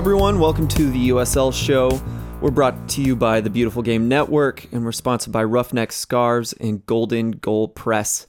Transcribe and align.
Everyone. 0.00 0.40
Welcome 0.40 0.66
to 0.68 0.90
the 0.90 1.10
USL 1.10 1.52
show. 1.52 2.00
We're 2.40 2.50
brought 2.50 2.88
to 2.88 3.02
you 3.02 3.14
by 3.14 3.42
the 3.42 3.50
Beautiful 3.50 3.82
Game 3.82 4.08
Network, 4.08 4.66
and 4.72 4.82
we're 4.82 4.92
sponsored 4.92 5.30
by 5.30 5.44
Roughneck 5.44 5.92
Scarves 5.92 6.54
and 6.54 6.84
Golden 6.86 7.32
Goal 7.32 7.68
Press. 7.68 8.26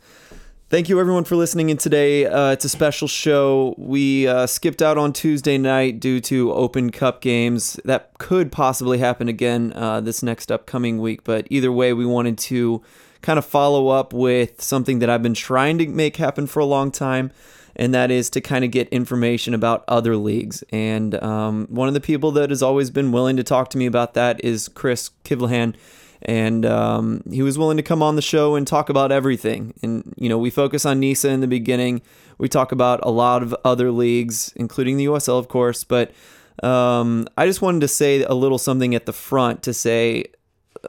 Thank 0.67 0.89
you, 0.89 0.99
everyone, 0.99 1.23
for 1.23 1.38
listening 1.38 1.70
in 1.70 1.77
today. 1.77 2.25
Uh, 2.25 2.52
it's 2.52 2.66
a 2.66 2.70
special 2.70 3.07
show. 3.07 3.73
We 3.77 4.27
uh, 4.27 4.47
skipped 4.47 4.81
out 4.81 4.97
on 4.97 5.13
Tuesday 5.13 5.57
night 5.57 6.02
due 6.02 6.20
to 6.20 6.52
Open 6.52 6.91
Cup 6.91 7.21
games. 7.21 7.80
That 7.85 8.17
could 8.17 8.52
possibly 8.52 8.97
happen 8.97 9.30
again 9.30 9.72
uh, 9.73 10.02
this 10.02 10.22
next 10.22 10.52
upcoming 10.52 10.99
week, 10.99 11.23
but 11.23 11.47
either 11.49 11.72
way, 11.72 11.94
we 11.94 12.05
wanted 12.05 12.38
to 12.39 12.81
kind 13.22 13.39
of 13.39 13.45
follow 13.45 13.88
up 13.88 14.11
with 14.11 14.61
something 14.61 14.99
that 14.99 15.09
I've 15.09 15.23
been 15.23 15.33
trying 15.33 15.77
to 15.77 15.88
make 15.88 16.17
happen 16.17 16.47
for 16.47 16.59
a 16.59 16.66
long 16.66 16.91
time, 16.91 17.31
and 17.75 17.94
that 17.94 18.11
is 18.11 18.30
to 18.31 18.41
kind 18.41 18.64
of 18.66 18.72
get 18.72 18.88
information 18.89 19.53
about 19.53 19.83
other 19.88 20.16
leagues. 20.17 20.64
And 20.72 21.22
um, 21.23 21.67
one 21.69 21.88
of 21.88 21.94
the 21.94 22.02
people 22.02 22.31
that 22.31 22.50
has 22.50 22.61
always 22.61 22.89
been 22.89 23.11
willing 23.11 23.38
to 23.38 23.44
talk 23.44 23.69
to 23.72 23.78
me 23.78 23.86
about 23.86 24.13
that 24.16 24.44
is 24.44 24.69
Chris 24.69 25.11
Kivlehan 25.23 25.75
and 26.23 26.66
um, 26.66 27.23
he 27.31 27.41
was 27.41 27.58
willing 27.58 27.78
to 27.78 27.83
come 27.83 28.03
on 28.03 28.16
the 28.16 28.22
show 28.22 28.55
and 28.55 28.67
talk 28.67 28.89
about 28.89 29.11
everything. 29.11 29.73
And 29.81 30.13
you 30.17 30.30
know, 30.30 30.38
we 30.38 30.50
focus 30.50 30.86
on 30.86 31.00
NISA 31.00 31.30
in 31.30 31.41
the 31.41 31.47
beginning. 31.47 32.02
We 32.38 32.47
talk 32.47 32.72
about 32.72 33.00
a 33.03 33.09
lot 33.09 33.41
of 33.44 33.55
other 33.66 33.91
leagues, 33.91 34.53
including 34.56 34.97
the 34.97 35.06
USL, 35.06 35.39
of 35.39 35.47
course. 35.47 35.83
But 35.83 36.11
um, 36.61 37.28
I 37.38 37.45
just 37.47 37.61
wanted 37.61 37.81
to 37.81 37.88
say 37.88 38.23
a 38.23 38.33
little 38.33 38.59
something 38.59 38.94
at 38.94 39.06
the 39.06 39.13
front 39.13 39.63
to 39.63 39.73
say, 39.73 40.25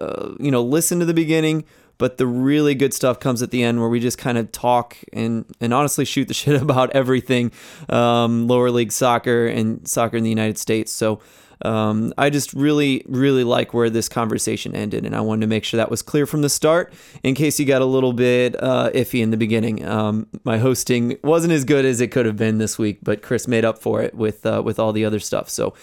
uh, 0.01 0.33
you 0.39 0.51
know, 0.51 0.63
listen 0.63 0.99
to 0.99 1.05
the 1.05 1.15
beginning. 1.15 1.65
But 2.03 2.17
the 2.17 2.27
really 2.27 2.75
good 2.75 2.93
stuff 2.93 3.21
comes 3.21 3.43
at 3.43 3.53
the 3.53 3.63
end, 3.63 3.79
where 3.79 3.89
we 3.89 4.01
just 4.01 4.19
kind 4.19 4.37
of 4.37 4.51
talk 4.51 4.97
and 5.13 5.45
and 5.61 5.73
honestly 5.73 6.05
shoot 6.05 6.27
the 6.27 6.35
shit 6.43 6.61
about 6.61 6.91
everything, 6.91 7.53
um, 7.89 8.49
lower 8.49 8.73
league 8.73 8.91
soccer 8.91 9.47
and 9.47 9.87
soccer 9.87 10.17
in 10.17 10.25
the 10.25 10.29
United 10.29 10.59
States. 10.59 10.91
So 10.91 11.21
um, 11.65 12.13
I 12.19 12.29
just 12.29 12.53
really, 12.55 13.05
really 13.07 13.45
like 13.45 13.73
where 13.73 13.89
this 13.89 14.09
conversation 14.09 14.75
ended, 14.75 15.07
and 15.07 15.15
I 15.15 15.21
wanted 15.21 15.43
to 15.43 15.47
make 15.47 15.63
sure 15.63 15.79
that 15.79 15.93
was 15.93 16.03
clear 16.03 16.27
from 16.27 16.43
the 16.43 16.49
start 16.49 16.93
in 17.23 17.37
case 17.37 17.61
you 17.61 17.67
got 17.67 17.83
a 17.83 17.87
little 17.87 18.13
bit 18.13 18.61
uh, 18.61 18.91
iffy 18.91 19.23
in 19.23 19.31
the 19.31 19.37
beginning. 19.37 19.87
Um, 19.87 20.27
my 20.43 20.59
hosting 20.59 21.19
wasn't 21.23 21.53
as 21.53 21.65
good 21.65 21.85
as 21.85 22.01
it 22.01 22.09
could 22.09 22.27
have 22.27 22.37
been 22.37 22.59
this 22.59 22.79
week, 22.79 22.99
but 23.01 23.23
Chris 23.23 23.47
made 23.47 23.65
up 23.65 23.79
for 23.79 24.03
it 24.03 24.13
with 24.17 24.45
uh, 24.45 24.61
with 24.65 24.81
all 24.81 24.93
the 24.93 25.05
other 25.05 25.21
stuff. 25.21 25.49
So, 25.49 25.75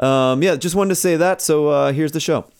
um, 0.00 0.42
yeah, 0.42 0.56
just 0.56 0.74
wanted 0.74 0.88
to 0.88 0.96
say 0.96 1.14
that. 1.14 1.40
So 1.40 1.68
uh, 1.68 1.92
here's 1.92 2.10
the 2.10 2.18
show. 2.18 2.50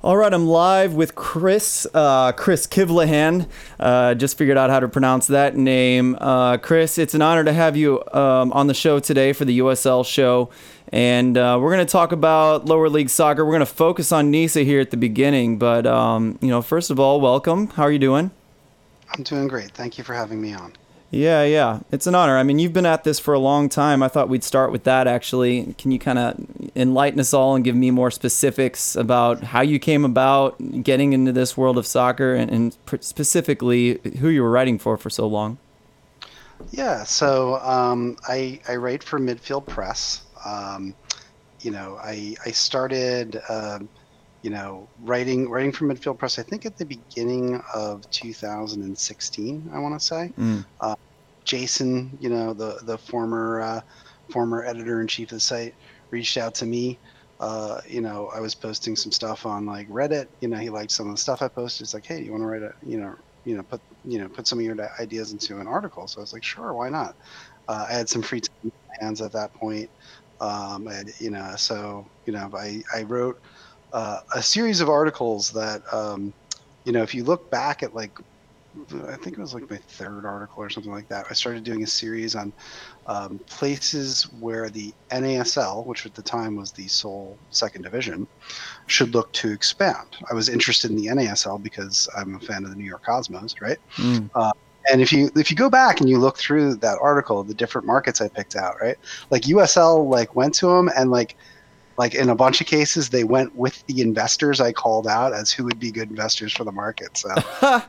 All 0.00 0.16
right, 0.16 0.32
I'm 0.32 0.46
live 0.46 0.94
with 0.94 1.16
Chris, 1.16 1.84
uh, 1.92 2.30
Chris 2.30 2.68
Kivlehan. 2.68 3.48
Uh, 3.80 4.14
just 4.14 4.38
figured 4.38 4.56
out 4.56 4.70
how 4.70 4.78
to 4.78 4.86
pronounce 4.86 5.26
that 5.26 5.56
name. 5.56 6.16
Uh, 6.20 6.56
Chris, 6.58 6.98
it's 6.98 7.14
an 7.14 7.22
honor 7.22 7.42
to 7.42 7.52
have 7.52 7.76
you 7.76 8.00
um, 8.12 8.52
on 8.52 8.68
the 8.68 8.74
show 8.74 9.00
today 9.00 9.32
for 9.32 9.44
the 9.44 9.58
USL 9.58 10.06
show. 10.06 10.50
And 10.92 11.36
uh, 11.36 11.58
we're 11.60 11.74
going 11.74 11.84
to 11.84 11.90
talk 11.90 12.12
about 12.12 12.66
lower 12.66 12.88
league 12.88 13.10
soccer. 13.10 13.44
We're 13.44 13.54
going 13.54 13.58
to 13.58 13.66
focus 13.66 14.12
on 14.12 14.30
NISA 14.30 14.62
here 14.62 14.78
at 14.78 14.92
the 14.92 14.96
beginning. 14.96 15.58
But, 15.58 15.84
um, 15.84 16.38
you 16.40 16.48
know, 16.48 16.62
first 16.62 16.90
of 16.90 17.00
all, 17.00 17.20
welcome. 17.20 17.66
How 17.70 17.82
are 17.82 17.92
you 17.92 17.98
doing? 17.98 18.30
I'm 19.14 19.24
doing 19.24 19.48
great. 19.48 19.72
Thank 19.72 19.98
you 19.98 20.04
for 20.04 20.14
having 20.14 20.40
me 20.40 20.54
on. 20.54 20.74
Yeah, 21.10 21.42
yeah. 21.44 21.80
It's 21.90 22.06
an 22.06 22.14
honor. 22.14 22.36
I 22.36 22.42
mean, 22.42 22.58
you've 22.58 22.74
been 22.74 22.84
at 22.84 23.04
this 23.04 23.18
for 23.18 23.32
a 23.32 23.38
long 23.38 23.70
time. 23.70 24.02
I 24.02 24.08
thought 24.08 24.28
we'd 24.28 24.44
start 24.44 24.70
with 24.70 24.84
that 24.84 25.06
actually. 25.06 25.74
Can 25.78 25.90
you 25.90 25.98
kind 25.98 26.18
of 26.18 26.36
enlighten 26.76 27.18
us 27.18 27.32
all 27.32 27.54
and 27.54 27.64
give 27.64 27.74
me 27.74 27.90
more 27.90 28.10
specifics 28.10 28.94
about 28.94 29.42
how 29.42 29.62
you 29.62 29.78
came 29.78 30.04
about 30.04 30.82
getting 30.82 31.14
into 31.14 31.32
this 31.32 31.56
world 31.56 31.78
of 31.78 31.86
soccer 31.86 32.34
and, 32.34 32.50
and 32.50 32.76
specifically 33.00 33.98
who 34.20 34.28
you 34.28 34.42
were 34.42 34.50
writing 34.50 34.78
for 34.78 34.98
for 34.98 35.08
so 35.08 35.26
long? 35.26 35.56
Yeah, 36.72 37.04
so 37.04 37.56
um, 37.56 38.18
I, 38.28 38.60
I 38.68 38.76
write 38.76 39.02
for 39.02 39.18
Midfield 39.18 39.66
Press. 39.66 40.22
Um, 40.44 40.94
you 41.60 41.70
know, 41.70 41.98
I, 42.02 42.36
I 42.44 42.50
started, 42.50 43.40
uh, 43.48 43.78
you 44.42 44.50
know, 44.50 44.88
writing 45.00 45.50
writing 45.50 45.72
for 45.72 45.86
Midfield 45.86 46.18
Press. 46.18 46.38
I 46.38 46.42
think 46.42 46.66
at 46.66 46.76
the 46.76 46.84
beginning 46.84 47.60
of 47.74 48.08
2016, 48.10 49.70
I 49.72 49.78
want 49.78 49.98
to 49.98 50.04
say. 50.04 50.32
Mm. 50.38 50.64
Uh, 50.80 50.94
Jason, 51.44 52.16
you 52.20 52.28
know, 52.28 52.52
the 52.52 52.78
the 52.84 52.98
former 52.98 53.60
uh, 53.60 53.80
former 54.30 54.64
editor 54.64 55.00
in 55.00 55.08
chief 55.08 55.32
of 55.32 55.36
the 55.36 55.40
site, 55.40 55.74
reached 56.10 56.36
out 56.36 56.54
to 56.56 56.66
me. 56.66 56.98
Uh, 57.40 57.80
you 57.88 58.00
know, 58.00 58.30
I 58.34 58.40
was 58.40 58.54
posting 58.54 58.96
some 58.96 59.12
stuff 59.12 59.46
on 59.46 59.64
like 59.64 59.88
Reddit. 59.88 60.26
You 60.40 60.48
know, 60.48 60.58
he 60.58 60.70
liked 60.70 60.90
some 60.90 61.08
of 61.08 61.14
the 61.14 61.20
stuff 61.20 61.40
I 61.42 61.48
posted. 61.48 61.84
It's 61.84 61.94
like, 61.94 62.06
hey, 62.06 62.22
you 62.22 62.32
want 62.32 62.42
to 62.42 62.46
write 62.46 62.62
a, 62.62 62.72
you 62.82 62.98
know, 62.98 63.14
you 63.44 63.56
know, 63.56 63.62
put 63.62 63.80
you 64.04 64.18
know, 64.18 64.28
put 64.28 64.46
some 64.46 64.58
of 64.58 64.64
your 64.64 64.76
ideas 65.00 65.32
into 65.32 65.58
an 65.58 65.66
article. 65.66 66.06
So 66.06 66.20
I 66.20 66.22
was 66.22 66.32
like, 66.32 66.44
sure, 66.44 66.74
why 66.74 66.90
not? 66.90 67.14
Uh, 67.66 67.86
I 67.88 67.92
had 67.92 68.08
some 68.08 68.22
free 68.22 68.40
time 68.40 68.56
in 68.64 68.72
my 68.88 69.06
hands 69.06 69.20
at 69.20 69.32
that 69.32 69.52
point. 69.54 69.90
Um, 70.40 70.86
and 70.86 71.10
you 71.18 71.30
know, 71.30 71.54
so 71.56 72.06
you 72.26 72.32
know, 72.32 72.50
I 72.54 72.82
I 72.94 73.02
wrote 73.02 73.36
uh, 73.92 74.20
a 74.34 74.42
series 74.42 74.80
of 74.80 74.88
articles 74.88 75.50
that, 75.52 75.82
um, 75.92 76.32
you 76.84 76.92
know, 76.92 77.02
if 77.02 77.14
you 77.14 77.24
look 77.24 77.50
back 77.50 77.82
at 77.82 77.94
like, 77.94 78.18
I 79.08 79.16
think 79.16 79.36
it 79.36 79.38
was 79.38 79.54
like 79.54 79.68
my 79.70 79.76
third 79.76 80.24
article 80.24 80.62
or 80.62 80.70
something 80.70 80.92
like 80.92 81.08
that. 81.08 81.26
I 81.30 81.34
started 81.34 81.64
doing 81.64 81.82
a 81.82 81.86
series 81.86 82.36
on 82.36 82.52
um, 83.06 83.40
places 83.48 84.24
where 84.38 84.68
the 84.68 84.94
NASL, 85.10 85.84
which 85.84 86.06
at 86.06 86.14
the 86.14 86.22
time 86.22 86.54
was 86.54 86.70
the 86.70 86.86
sole 86.86 87.36
second 87.50 87.82
division, 87.82 88.26
should 88.86 89.14
look 89.14 89.32
to 89.32 89.50
expand. 89.50 90.18
I 90.30 90.34
was 90.34 90.48
interested 90.48 90.90
in 90.90 90.96
the 90.96 91.06
NASL 91.06 91.62
because 91.62 92.08
I'm 92.16 92.36
a 92.36 92.40
fan 92.40 92.62
of 92.64 92.70
the 92.70 92.76
New 92.76 92.84
York 92.84 93.04
Cosmos, 93.04 93.54
right? 93.60 93.78
Mm. 93.96 94.30
Uh, 94.34 94.52
and 94.90 95.02
if 95.02 95.12
you 95.12 95.30
if 95.36 95.50
you 95.50 95.56
go 95.56 95.68
back 95.68 96.00
and 96.00 96.08
you 96.08 96.18
look 96.18 96.38
through 96.38 96.76
that 96.76 96.98
article, 97.00 97.42
the 97.44 97.54
different 97.54 97.86
markets 97.86 98.20
I 98.20 98.28
picked 98.28 98.56
out, 98.56 98.76
right? 98.80 98.96
Like 99.30 99.42
USL 99.42 100.08
like 100.08 100.34
went 100.34 100.54
to 100.54 100.66
them 100.66 100.90
and 100.96 101.10
like 101.10 101.36
like 101.98 102.14
in 102.14 102.30
a 102.30 102.34
bunch 102.34 102.60
of 102.60 102.66
cases 102.66 103.10
they 103.10 103.24
went 103.24 103.54
with 103.56 103.84
the 103.86 104.00
investors 104.00 104.60
I 104.60 104.72
called 104.72 105.06
out 105.06 105.34
as 105.34 105.52
who 105.52 105.64
would 105.64 105.78
be 105.78 105.90
good 105.90 106.08
investors 106.08 106.52
for 106.52 106.64
the 106.64 106.72
market. 106.72 107.16
So 107.18 107.28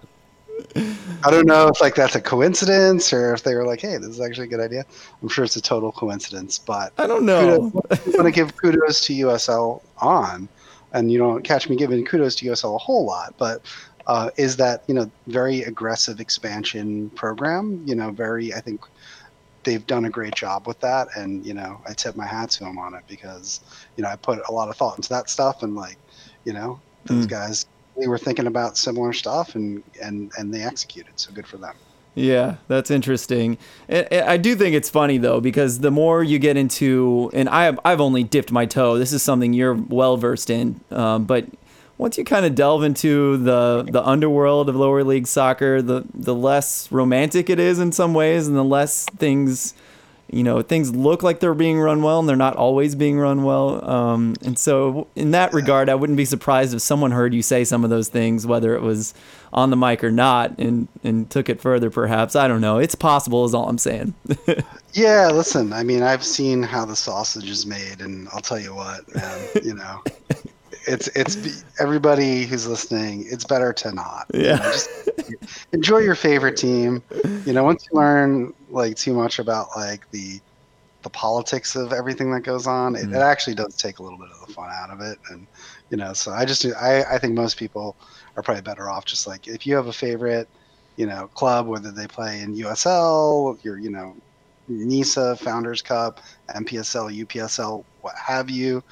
I 0.76 1.30
don't 1.30 1.46
know 1.46 1.68
if 1.68 1.80
like 1.80 1.96
that's 1.96 2.16
a 2.16 2.22
coincidence 2.22 3.14
or 3.14 3.34
if 3.34 3.44
they 3.44 3.56
were 3.56 3.66
like, 3.66 3.82
"Hey, 3.82 3.98
this 3.98 4.10
is 4.10 4.20
actually 4.20 4.48
a 4.48 4.50
good 4.50 4.60
idea." 4.60 4.86
I'm 5.22 5.30
sure 5.30 5.46
it's 5.46 5.56
a 5.56 5.62
total 5.62 5.92
coincidence, 5.92 6.60
but 6.60 6.92
I 6.98 7.08
don't 7.08 7.26
know. 7.26 7.72
I 7.92 8.00
want 8.08 8.26
to 8.26 8.32
give 8.32 8.58
kudos 8.58 9.02
to 9.06 9.14
USL 9.14 9.82
on, 10.00 10.50
and 10.92 11.12
you 11.12 11.18
don't 11.18 11.44
catch 11.44 11.70
me 11.70 11.76
giving 11.76 12.04
kudos 12.04 12.36
to 12.36 12.46
USL 12.48 12.76
a 12.76 12.78
whole 12.78 13.06
lot, 13.06 13.36
but 13.38 13.62
uh, 14.08 14.32
is 14.38 14.58
that 14.58 14.84
you 14.88 14.94
know 14.96 15.10
very 15.28 15.62
aggressive 15.64 16.20
expansion 16.20 17.10
program. 17.12 17.84
You 17.86 17.96
know, 17.96 18.12
very 18.12 18.54
I 18.54 18.60
think 18.60 18.82
they've 19.64 19.86
done 19.86 20.06
a 20.06 20.10
great 20.10 20.36
job 20.36 20.68
with 20.68 20.80
that, 20.82 21.10
and 21.16 21.46
you 21.46 21.54
know 21.54 21.82
I 21.88 21.94
tip 21.94 22.16
my 22.16 22.26
hat 22.26 22.52
to 22.52 22.64
them 22.64 22.78
on 22.78 22.94
it 22.94 23.04
because 23.08 23.62
you 23.96 24.04
know 24.04 24.10
I 24.10 24.16
put 24.16 24.40
a 24.48 24.52
lot 24.52 24.70
of 24.70 24.78
thought 24.78 24.98
into 24.98 25.10
that 25.10 25.30
stuff, 25.30 25.64
and 25.64 25.76
like 25.76 25.98
you 26.46 26.54
know 26.54 26.80
those 27.06 27.26
mm. 27.26 27.30
guys 27.30 27.66
they 27.98 28.08
were 28.08 28.18
thinking 28.18 28.48
about 28.48 28.78
similar 28.78 29.14
stuff 29.14 29.56
and 29.56 29.84
and 30.02 30.32
and 30.38 30.54
they 30.54 30.64
executed. 30.64 31.14
So 31.16 31.32
good 31.32 31.48
for 31.48 31.58
them. 31.58 31.76
Yeah, 32.16 32.56
that's 32.68 32.92
interesting. 32.92 33.58
I 33.90 34.38
do 34.38 34.56
think 34.56 34.76
it's 34.76 34.90
funny 34.90 35.18
though 35.18 35.40
because 35.40 35.80
the 35.80 35.92
more 35.92 36.24
you 36.24 36.40
get 36.40 36.58
into, 36.58 37.30
and 37.34 37.48
I 37.48 37.66
have, 37.66 37.80
I've 37.86 38.02
only 38.02 38.24
dipped 38.24 38.52
my 38.52 38.66
toe. 38.66 38.98
This 38.98 39.14
is 39.14 39.24
something 39.24 39.54
you're 39.54 39.76
well 39.76 40.18
versed 40.18 40.50
in, 40.50 40.82
um, 40.92 41.26
but 41.26 41.46
once 42.00 42.18
you 42.18 42.24
kind 42.24 42.46
of 42.46 42.56
delve 42.56 42.82
into 42.82 43.38
the 43.38 43.86
the 43.92 44.02
underworld 44.02 44.70
of 44.70 44.76
lower 44.76 45.04
league 45.04 45.28
soccer, 45.28 45.82
the 45.82 46.06
the 46.14 46.34
less 46.34 46.90
romantic 46.92 47.50
it 47.50 47.60
is 47.60 47.78
in 47.78 47.92
some 47.92 48.14
ways, 48.14 48.48
and 48.48 48.56
the 48.56 48.64
less 48.64 49.06
things, 49.18 49.74
you 50.32 50.42
know, 50.42 50.62
things 50.62 50.96
look 50.96 51.24
like 51.24 51.42
they're 51.42 51.54
being 51.54 51.78
run 51.78 52.02
well, 52.02 52.22
and 52.22 52.30
they're 52.30 52.38
not 52.38 52.56
always 52.56 52.96
being 52.96 53.20
run 53.20 53.44
well. 53.44 53.84
Um, 53.84 54.36
and 54.46 54.58
so, 54.58 55.08
in 55.18 55.32
that 55.32 55.54
regard, 55.54 55.90
I 55.90 55.96
wouldn't 55.96 56.16
be 56.16 56.24
surprised 56.24 56.74
if 56.74 56.82
someone 56.82 57.12
heard 57.12 57.34
you 57.34 57.42
say 57.42 57.66
some 57.66 57.84
of 57.84 57.90
those 57.90 58.08
things, 58.08 58.48
whether 58.48 58.76
it 58.76 58.82
was 58.82 59.14
on 59.52 59.70
the 59.70 59.76
mic 59.76 60.02
or 60.02 60.12
not, 60.12 60.58
and 60.58 60.88
and 61.04 61.30
took 61.30 61.50
it 61.50 61.60
further. 61.60 61.90
Perhaps 61.90 62.34
I 62.34 62.48
don't 62.48 62.62
know. 62.62 62.78
It's 62.78 62.96
possible, 62.96 63.44
is 63.44 63.54
all 63.54 63.68
I'm 63.68 63.78
saying. 63.78 64.14
yeah, 64.94 65.28
listen. 65.34 65.74
I 65.74 65.84
mean, 65.84 66.02
I've 66.02 66.24
seen 66.24 66.64
how 66.64 66.86
the 66.86 66.96
sausage 66.96 67.50
is 67.50 67.66
made, 67.66 68.00
and 68.00 68.30
I'll 68.30 68.40
tell 68.40 68.60
you 68.60 68.74
what, 68.74 69.14
man. 69.14 69.48
You 69.62 69.74
know 69.74 70.02
it's 70.90 71.08
it's 71.10 71.64
everybody 71.80 72.46
who's 72.46 72.68
listening. 72.68 73.26
It's 73.30 73.44
better 73.44 73.72
to 73.74 73.92
not. 73.92 74.26
Yeah. 74.34 74.42
You 74.42 74.50
know, 74.50 74.72
just 74.72 74.90
enjoy 75.72 76.00
your 76.00 76.16
favorite 76.16 76.58
team. 76.58 77.04
You 77.46 77.54
know, 77.54 77.64
once 77.64 77.86
you 77.86 77.98
learn 77.98 78.54
like 78.70 78.96
too 78.96 79.14
much 79.14 79.40
about 79.40 79.68
like 79.76 80.10
the 80.12 80.40
the 81.04 81.10
politics 81.10 81.76
of 81.76 81.94
everything 81.94 82.32
that 82.32 82.42
goes 82.42 82.68
on, 82.68 82.96
it, 82.96 83.06
mm. 83.06 83.16
it 83.16 83.20
actually 83.20 83.56
does 83.56 83.76
take 83.78 84.00
a 84.00 84.04
little 84.04 84.18
bit 84.18 84.30
of 84.32 84.46
the 84.46 84.54
fun 84.54 84.70
out 84.74 84.90
of 84.90 85.00
it. 85.00 85.18
And 85.30 85.46
you 85.92 85.98
know, 85.98 86.14
so 86.14 86.32
I 86.32 86.44
just 86.44 86.66
I 86.66 87.04
I 87.04 87.18
think 87.20 87.34
most 87.34 87.58
people 87.58 87.96
are 88.36 88.42
probably 88.42 88.64
better 88.64 88.90
off 88.90 89.06
just 89.06 89.28
like 89.28 89.48
if 89.48 89.68
you 89.68 89.76
have 89.76 89.88
a 89.88 89.94
favorite, 89.94 90.50
you 90.96 91.06
know, 91.06 91.30
club, 91.36 91.68
whether 91.68 91.92
they 91.92 92.08
play 92.08 92.42
in 92.42 92.56
USL, 92.56 93.64
your 93.64 93.78
you 93.78 93.92
know, 93.92 94.16
NISA 94.68 95.36
Founders 95.38 95.84
Cup, 95.84 96.20
NPSL, 96.56 97.26
UPSL, 97.26 97.84
what 98.02 98.16
have 98.16 98.50
you 98.50 98.84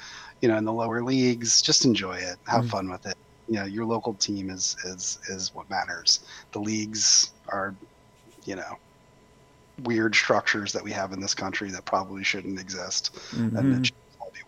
you 0.42 0.48
know, 0.48 0.58
in 0.58 0.66
the 0.66 0.74
lower 0.74 1.04
leagues. 1.04 1.62
Just 1.62 1.86
enjoy 1.86 2.18
it, 2.18 2.38
have 2.48 2.66
mm 2.66 2.70
fun 2.70 2.90
with 2.90 3.06
it. 3.06 3.16
You 3.48 3.56
know, 3.56 3.66
your 3.66 3.86
local 3.86 4.14
team 4.14 4.50
is 4.50 4.76
is 4.86 5.20
is 5.30 5.54
what 5.54 5.70
matters. 5.70 6.20
The 6.52 6.60
leagues 6.60 7.32
are, 7.48 7.74
you 8.44 8.56
know, 8.56 8.78
weird 9.84 10.16
structures 10.16 10.74
that 10.74 10.84
we 10.84 10.92
have 10.92 11.14
in 11.14 11.22
this 11.22 11.34
country 11.34 11.72
that 11.72 11.86
probably 11.86 12.24
shouldn't 12.24 12.60
exist, 12.60 13.16
mm-hmm. 13.32 13.56
and 13.56 13.86
it 13.86 13.94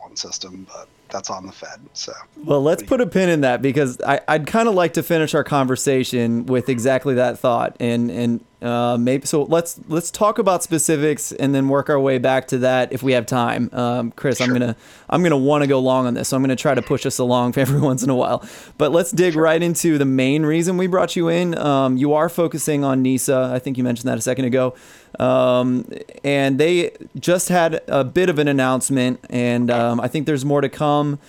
own 0.09 0.15
system, 0.15 0.65
but 0.71 0.87
that's 1.09 1.29
on 1.29 1.45
the 1.45 1.51
Fed. 1.51 1.79
So 1.93 2.13
well, 2.43 2.61
let's 2.61 2.83
put 2.83 3.01
a 3.01 3.07
pin 3.07 3.29
in 3.29 3.41
that 3.41 3.61
because 3.61 3.99
I, 4.01 4.19
would 4.29 4.47
kind 4.47 4.67
of 4.67 4.75
like 4.75 4.93
to 4.93 5.03
finish 5.03 5.33
our 5.33 5.43
conversation 5.43 6.45
with 6.45 6.69
exactly 6.69 7.15
that 7.15 7.39
thought, 7.39 7.75
and 7.79 8.11
and 8.11 8.45
uh, 8.61 8.97
maybe 8.97 9.25
so. 9.25 9.43
Let's 9.43 9.79
let's 9.87 10.11
talk 10.11 10.37
about 10.37 10.63
specifics 10.63 11.31
and 11.31 11.53
then 11.53 11.67
work 11.67 11.89
our 11.89 11.99
way 11.99 12.17
back 12.17 12.47
to 12.49 12.59
that 12.59 12.93
if 12.93 13.01
we 13.01 13.13
have 13.13 13.25
time. 13.25 13.69
Um, 13.73 14.11
Chris, 14.11 14.37
sure. 14.37 14.47
I'm 14.47 14.53
gonna 14.53 14.75
I'm 15.09 15.23
gonna 15.23 15.37
want 15.37 15.63
to 15.63 15.67
go 15.67 15.79
long 15.79 16.05
on 16.05 16.13
this, 16.13 16.29
so 16.29 16.37
I'm 16.37 16.43
gonna 16.43 16.55
try 16.55 16.75
to 16.75 16.81
push 16.81 17.05
us 17.05 17.19
along 17.19 17.53
for 17.53 17.59
every 17.61 17.79
once 17.79 18.03
in 18.03 18.09
a 18.09 18.15
while. 18.15 18.45
But 18.77 18.91
let's 18.91 19.11
dig 19.11 19.33
sure. 19.33 19.43
right 19.43 19.61
into 19.61 19.97
the 19.97 20.05
main 20.05 20.43
reason 20.45 20.77
we 20.77 20.87
brought 20.87 21.15
you 21.15 21.29
in. 21.29 21.57
Um, 21.57 21.97
you 21.97 22.13
are 22.13 22.29
focusing 22.29 22.83
on 22.83 23.01
NISA. 23.01 23.51
I 23.53 23.59
think 23.59 23.77
you 23.77 23.83
mentioned 23.83 24.07
that 24.09 24.17
a 24.17 24.21
second 24.21 24.45
ago. 24.45 24.75
Um, 25.19 25.85
and 26.23 26.57
they 26.57 26.91
just 27.19 27.49
had 27.49 27.81
a 27.87 28.03
bit 28.03 28.29
of 28.29 28.39
an 28.39 28.47
announcement, 28.47 29.19
and 29.29 29.69
um, 29.69 29.99
I 29.99 30.07
think 30.07 30.25
there's 30.25 30.45
more 30.45 30.61
to 30.61 30.69
come. 30.69 31.19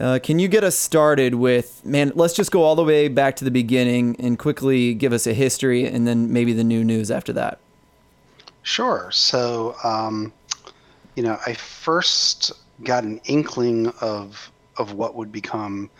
Uh, 0.00 0.18
can 0.22 0.38
you 0.38 0.48
get 0.48 0.64
us 0.64 0.78
started 0.78 1.34
with, 1.34 1.84
man, 1.84 2.12
let's 2.14 2.34
just 2.34 2.50
go 2.50 2.62
all 2.62 2.74
the 2.74 2.84
way 2.84 3.08
back 3.08 3.36
to 3.36 3.44
the 3.44 3.50
beginning 3.50 4.16
and 4.18 4.38
quickly 4.38 4.94
give 4.94 5.12
us 5.12 5.26
a 5.26 5.34
history 5.34 5.86
and 5.86 6.06
then 6.06 6.32
maybe 6.32 6.52
the 6.52 6.64
new 6.64 6.82
news 6.82 7.10
after 7.10 7.32
that? 7.32 7.58
Sure. 8.62 9.10
So, 9.12 9.76
um, 9.84 10.32
you 11.14 11.22
know, 11.22 11.38
I 11.46 11.52
first 11.52 12.52
got 12.84 13.04
an 13.04 13.20
inkling 13.24 13.88
of 14.00 14.50
of 14.78 14.94
what 14.94 15.14
would 15.14 15.30
become 15.30 15.90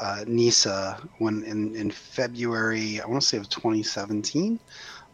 uh, 0.00 0.24
NISA 0.26 1.00
when 1.18 1.44
in, 1.44 1.76
in 1.76 1.90
February, 1.90 3.00
I 3.00 3.06
want 3.06 3.22
to 3.22 3.28
say 3.28 3.36
of 3.36 3.48
2017 3.48 4.58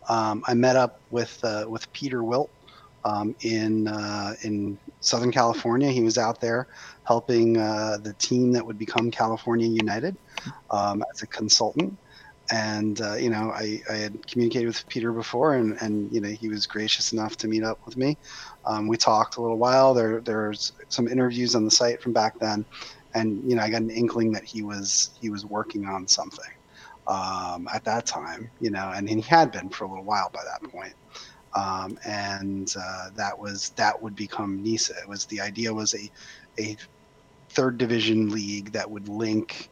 um, 0.09 0.43
I 0.47 0.55
met 0.55 0.77
up 0.77 1.01
with 1.11 1.39
uh, 1.43 1.65
with 1.69 1.91
Peter 1.93 2.23
Wilt 2.25 2.51
um, 3.05 3.35
in 3.41 3.89
uh, 3.89 4.35
in 4.43 4.79
Southern 5.01 5.33
California. 5.33 5.91
He 5.91 6.03
was 6.03 6.19
out 6.19 6.41
there 6.41 6.67
helping 7.05 7.59
uh, 7.59 7.99
the 8.03 8.15
team 8.15 8.53
that 8.53 8.65
would 8.65 8.79
become 8.79 9.11
California 9.11 9.67
United 9.67 10.17
um, 10.71 11.03
as 11.15 11.23
a 11.23 11.27
consultant. 11.29 11.99
And 12.51 13.01
uh, 13.01 13.15
you 13.15 13.31
know, 13.31 13.53
I, 13.55 13.81
I 13.91 13.95
had 13.95 14.27
communicated 14.27 14.67
with 14.67 14.87
Peter 14.89 15.13
before, 15.13 15.55
and, 15.55 15.79
and 15.81 16.13
you 16.13 16.21
know, 16.21 16.29
he 16.29 16.49
was 16.49 16.67
gracious 16.67 17.13
enough 17.13 17.37
to 17.39 17.49
meet 17.49 17.63
up 17.63 17.79
with 17.87 17.97
me. 17.97 18.19
Um, 18.67 18.87
we 18.87 18.99
talked 18.99 19.37
a 19.37 19.43
little 19.43 19.59
while. 19.59 19.95
There 19.95 20.21
there's 20.21 20.73
some 20.91 21.09
interviews 21.09 21.55
on 21.55 21.65
the 21.65 21.71
site 21.71 22.03
from 22.03 22.13
back 22.13 22.35
then, 22.41 22.67
and 23.15 23.41
you 23.49 23.57
know, 23.57 23.63
I 23.63 23.71
got 23.71 23.81
an 23.81 23.91
inkling 23.91 24.33
that 24.33 24.45
he 24.45 24.63
was 24.63 25.17
he 25.19 25.31
was 25.31 25.47
working 25.47 25.87
on 25.87 26.07
something 26.07 26.45
um, 27.07 27.69
at 27.73 27.85
that 27.85 28.07
time, 28.07 28.51
you 28.61 28.71
know, 28.71 28.93
and 28.95 29.09
he 29.09 29.21
had 29.21 29.53
been 29.53 29.69
for 29.69 29.85
a 29.85 29.89
little 29.89 30.05
while 30.05 30.31
by 30.33 30.41
that 30.45 30.71
point. 30.71 30.95
Um, 31.55 31.99
and 32.05 32.75
uh, 32.79 33.11
that 33.15 33.39
was 33.39 33.71
that 33.71 34.01
would 34.03 34.17
become 34.17 34.63
NISA. 34.63 34.95
It 35.03 35.09
was 35.09 35.25
the 35.27 35.41
idea 35.41 35.73
was 35.73 35.95
a 35.95 36.11
a 36.59 36.77
third 37.51 37.79
division 37.79 38.31
league 38.31 38.73
that 38.73 38.91
would 38.91 39.09
link, 39.09 39.69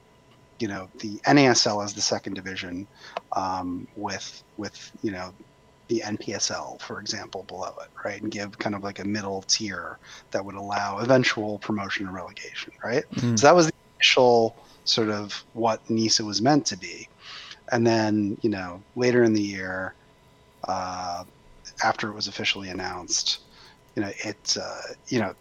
you 0.61 0.69
know, 0.69 0.89
the 1.01 1.17
NASL 1.27 1.85
as 1.85 1.93
the 1.93 2.01
second 2.01 2.35
division 2.35 2.87
um, 3.33 3.89
with 3.97 4.45
with 4.57 4.93
you 5.03 5.11
know 5.11 5.35
the 5.89 6.01
NPSL, 6.01 6.81
for 6.81 7.01
example, 7.01 7.43
below 7.49 7.75
it, 7.83 7.89
right, 8.05 8.23
and 8.23 8.31
give 8.31 8.57
kind 8.59 8.75
of 8.75 8.85
like 8.85 9.01
a 9.01 9.05
middle 9.05 9.43
tier 9.43 9.99
that 10.31 10.45
would 10.45 10.55
allow 10.55 10.99
eventual 10.99 11.59
promotion 11.59 12.07
or 12.07 12.13
relegation, 12.13 12.73
right. 12.85 13.05
Mm. 13.17 13.39
So 13.39 13.47
that 13.47 13.55
was 13.55 13.67
the 13.67 13.73
initial 13.99 14.57
sort 14.85 15.11
of 15.11 15.45
what 15.53 15.89
NISA 15.91 16.25
was 16.25 16.41
meant 16.41 16.65
to 16.67 16.77
be 16.77 17.09
and 17.73 17.87
then 17.87 18.39
you 18.43 18.51
know 18.51 18.81
later 18.95 19.25
in 19.25 19.33
the 19.33 19.43
year, 19.43 19.95
uh, 20.69 21.25
after 21.83 22.09
it 22.09 22.15
was 22.15 22.29
officially 22.29 22.69
announced, 22.69 23.41
you 23.97 24.03
know 24.03 24.13
it 24.25 24.57
uh, 24.61 24.81
you 25.09 25.19
know 25.19 25.35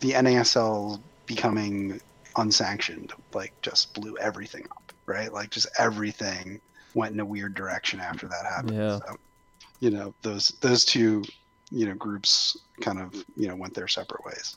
the 0.00 0.12
NASL 0.12 1.00
becoming 1.26 2.00
unsanctioned 2.36 3.12
like 3.34 3.52
just 3.60 3.92
blew 3.92 4.16
everything 4.18 4.64
up, 4.70 4.92
right? 5.06 5.32
Like 5.32 5.50
just 5.50 5.66
everything 5.78 6.60
went 6.94 7.12
in 7.12 7.20
a 7.20 7.24
weird 7.24 7.54
direction 7.54 8.00
after 8.00 8.28
that 8.28 8.46
happened. 8.48 8.76
Yeah. 8.76 8.98
So, 8.98 9.16
you 9.80 9.90
know 9.90 10.14
those 10.22 10.48
those 10.60 10.84
two 10.84 11.22
you 11.70 11.86
know 11.86 11.94
groups 11.94 12.56
kind 12.80 13.00
of 13.00 13.12
you 13.36 13.48
know 13.48 13.56
went 13.56 13.74
their 13.74 13.88
separate 13.88 14.24
ways. 14.24 14.56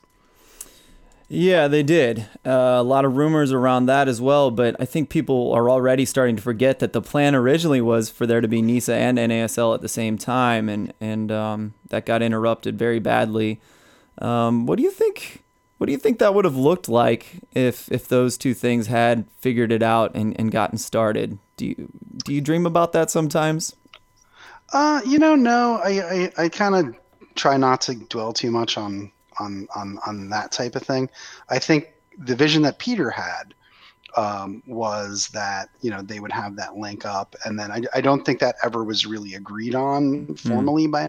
Yeah, 1.34 1.70
they 1.70 1.82
did. 1.82 2.26
Uh, 2.46 2.76
a 2.80 2.84
lot 2.84 3.06
of 3.06 3.16
rumors 3.16 3.54
around 3.54 3.86
that 3.86 4.10
as 4.10 4.20
well, 4.20 4.52
but 4.52 4.76
I 4.82 4.86
think 4.86 5.10
people 5.10 5.54
are 5.54 5.70
already 5.70 6.04
starting 6.04 6.36
to 6.36 6.42
forget 6.42 6.80
that 6.80 6.92
the 6.92 7.02
plan 7.02 7.36
originally 7.36 7.80
was 7.80 8.10
for 8.10 8.28
there 8.28 8.42
to 8.42 8.50
be 8.50 8.62
NISA 8.62 8.94
and 8.94 9.18
NASL 9.18 9.74
at 9.74 9.80
the 9.80 9.88
same 9.88 10.18
time, 10.18 10.68
and 10.68 10.94
and 11.00 11.32
um, 11.32 11.74
that 11.88 12.06
got 12.06 12.22
interrupted 12.22 12.78
very 12.78 13.00
badly. 13.00 13.62
Um, 14.18 14.66
what 14.66 14.76
do 14.76 14.84
you 14.84 14.92
think? 14.92 15.42
What 15.78 15.86
do 15.86 15.94
you 15.94 15.98
think 15.98 16.20
that 16.20 16.36
would 16.36 16.44
have 16.44 16.58
looked 16.58 16.90
like 16.90 17.40
if 17.54 17.90
if 17.90 18.10
those 18.10 18.38
two 18.38 18.54
things 18.54 18.88
had 18.88 19.24
figured 19.40 19.72
it 19.72 19.82
out 19.82 20.14
and, 20.14 20.38
and 20.38 20.52
gotten 20.52 20.78
started? 20.78 21.40
Do 21.56 21.66
you 21.66 21.94
do 22.26 22.34
you 22.34 22.42
dream 22.42 22.66
about 22.66 22.92
that 22.92 23.10
sometimes? 23.10 23.74
Uh, 24.74 25.00
you 25.08 25.18
know, 25.18 25.36
no. 25.36 25.80
I 25.82 25.92
I, 26.02 26.44
I 26.44 26.50
kind 26.50 26.76
of 26.76 26.94
try 27.36 27.56
not 27.56 27.80
to 27.82 27.96
dwell 27.96 28.34
too 28.34 28.52
much 28.52 28.78
on 28.78 29.14
on 29.42 29.68
on 29.76 30.00
on 30.08 30.30
that 30.30 30.52
type 30.52 30.76
of 30.76 30.84
thing. 30.84 31.10
I 31.50 31.60
think 31.60 31.94
the 32.18 32.36
vision 32.36 32.62
that 32.64 32.80
Peter 32.80 33.10
had 33.10 33.54
um, 34.16 34.62
was 34.68 35.30
that 35.30 35.70
you 35.82 35.90
know 35.92 36.02
they 36.02 36.20
would 36.20 36.32
have 36.32 36.56
that 36.58 36.78
link 36.78 37.06
up, 37.06 37.36
and 37.46 37.60
then 37.60 37.72
I, 37.72 37.82
I 37.94 38.02
don't 38.02 38.26
think 38.26 38.40
that 38.40 38.56
ever 38.64 38.84
was 38.84 39.06
really 39.06 39.36
agreed 39.36 39.76
on 39.76 40.26
hmm. 40.26 40.34
formally 40.34 40.88
mm. 40.88 40.92
by. 40.92 41.08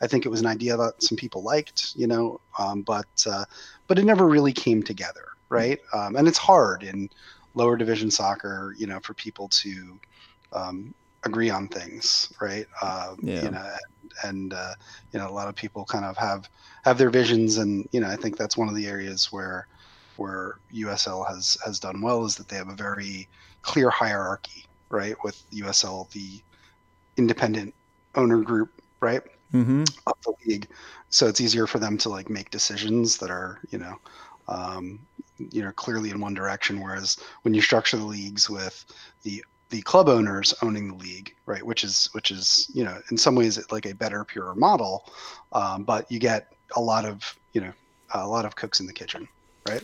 I 0.00 0.06
think 0.06 0.24
it 0.24 0.30
was 0.30 0.40
an 0.40 0.46
idea 0.46 0.78
that 0.78 1.02
some 1.02 1.18
people 1.18 1.42
liked, 1.42 1.94
you 1.94 2.06
know, 2.06 2.40
um, 2.58 2.80
but 2.80 3.26
uh, 3.30 3.44
but 3.86 3.98
it 3.98 4.04
never 4.06 4.26
really 4.26 4.52
came 4.52 4.82
together, 4.82 5.26
right? 5.50 5.78
Um, 5.92 6.16
and 6.16 6.26
it's 6.26 6.38
hard 6.38 6.82
in 6.82 7.10
lower 7.54 7.76
division 7.76 8.10
soccer, 8.10 8.74
you 8.78 8.86
know, 8.86 8.98
for 9.00 9.12
people 9.12 9.48
to 9.48 10.00
um, 10.54 10.94
agree 11.24 11.50
on 11.50 11.68
things, 11.68 12.32
right? 12.40 12.66
Uh, 12.80 13.14
yeah. 13.20 13.44
You 13.44 13.50
know, 13.50 13.76
and 14.24 14.52
uh, 14.52 14.74
you 15.12 15.18
know, 15.18 15.28
a 15.28 15.32
lot 15.32 15.48
of 15.48 15.54
people 15.54 15.84
kind 15.84 16.04
of 16.04 16.16
have 16.16 16.48
have 16.84 16.98
their 16.98 17.10
visions, 17.10 17.58
and 17.58 17.88
you 17.92 18.00
know, 18.00 18.08
I 18.08 18.16
think 18.16 18.36
that's 18.36 18.56
one 18.56 18.68
of 18.68 18.74
the 18.74 18.86
areas 18.86 19.32
where 19.32 19.66
where 20.16 20.58
USL 20.74 21.26
has 21.28 21.56
has 21.64 21.80
done 21.80 22.00
well 22.00 22.24
is 22.24 22.36
that 22.36 22.48
they 22.48 22.56
have 22.56 22.68
a 22.68 22.74
very 22.74 23.28
clear 23.62 23.90
hierarchy, 23.90 24.66
right? 24.90 25.16
With 25.24 25.42
USL, 25.52 26.10
the 26.10 26.40
independent 27.16 27.74
owner 28.14 28.40
group, 28.42 28.70
right, 29.00 29.22
mm-hmm. 29.52 29.84
of 30.06 30.14
the 30.24 30.32
league, 30.46 30.68
so 31.10 31.28
it's 31.28 31.40
easier 31.40 31.66
for 31.66 31.78
them 31.78 31.98
to 31.98 32.08
like 32.08 32.30
make 32.30 32.50
decisions 32.50 33.18
that 33.18 33.30
are, 33.30 33.60
you 33.70 33.78
know, 33.78 33.96
um, 34.48 34.98
you 35.38 35.62
know, 35.62 35.72
clearly 35.72 36.10
in 36.10 36.20
one 36.20 36.34
direction. 36.34 36.80
Whereas 36.80 37.18
when 37.42 37.54
you 37.54 37.60
structure 37.60 37.96
the 37.96 38.04
leagues 38.04 38.48
with 38.48 38.84
the 39.22 39.44
the 39.72 39.82
club 39.82 40.08
owners 40.08 40.54
owning 40.62 40.86
the 40.86 40.94
league, 40.94 41.34
right? 41.46 41.64
Which 41.64 41.82
is 41.82 42.10
which 42.12 42.30
is 42.30 42.70
you 42.72 42.84
know 42.84 43.00
in 43.10 43.16
some 43.16 43.34
ways 43.34 43.58
like 43.72 43.86
a 43.86 43.94
better, 43.94 44.22
purer 44.22 44.54
model, 44.54 45.10
um, 45.52 45.82
but 45.82 46.10
you 46.12 46.20
get 46.20 46.52
a 46.76 46.80
lot 46.80 47.04
of 47.04 47.36
you 47.54 47.62
know 47.62 47.72
a 48.14 48.28
lot 48.28 48.44
of 48.44 48.54
cooks 48.54 48.78
in 48.80 48.86
the 48.86 48.92
kitchen, 48.92 49.26
right? 49.68 49.82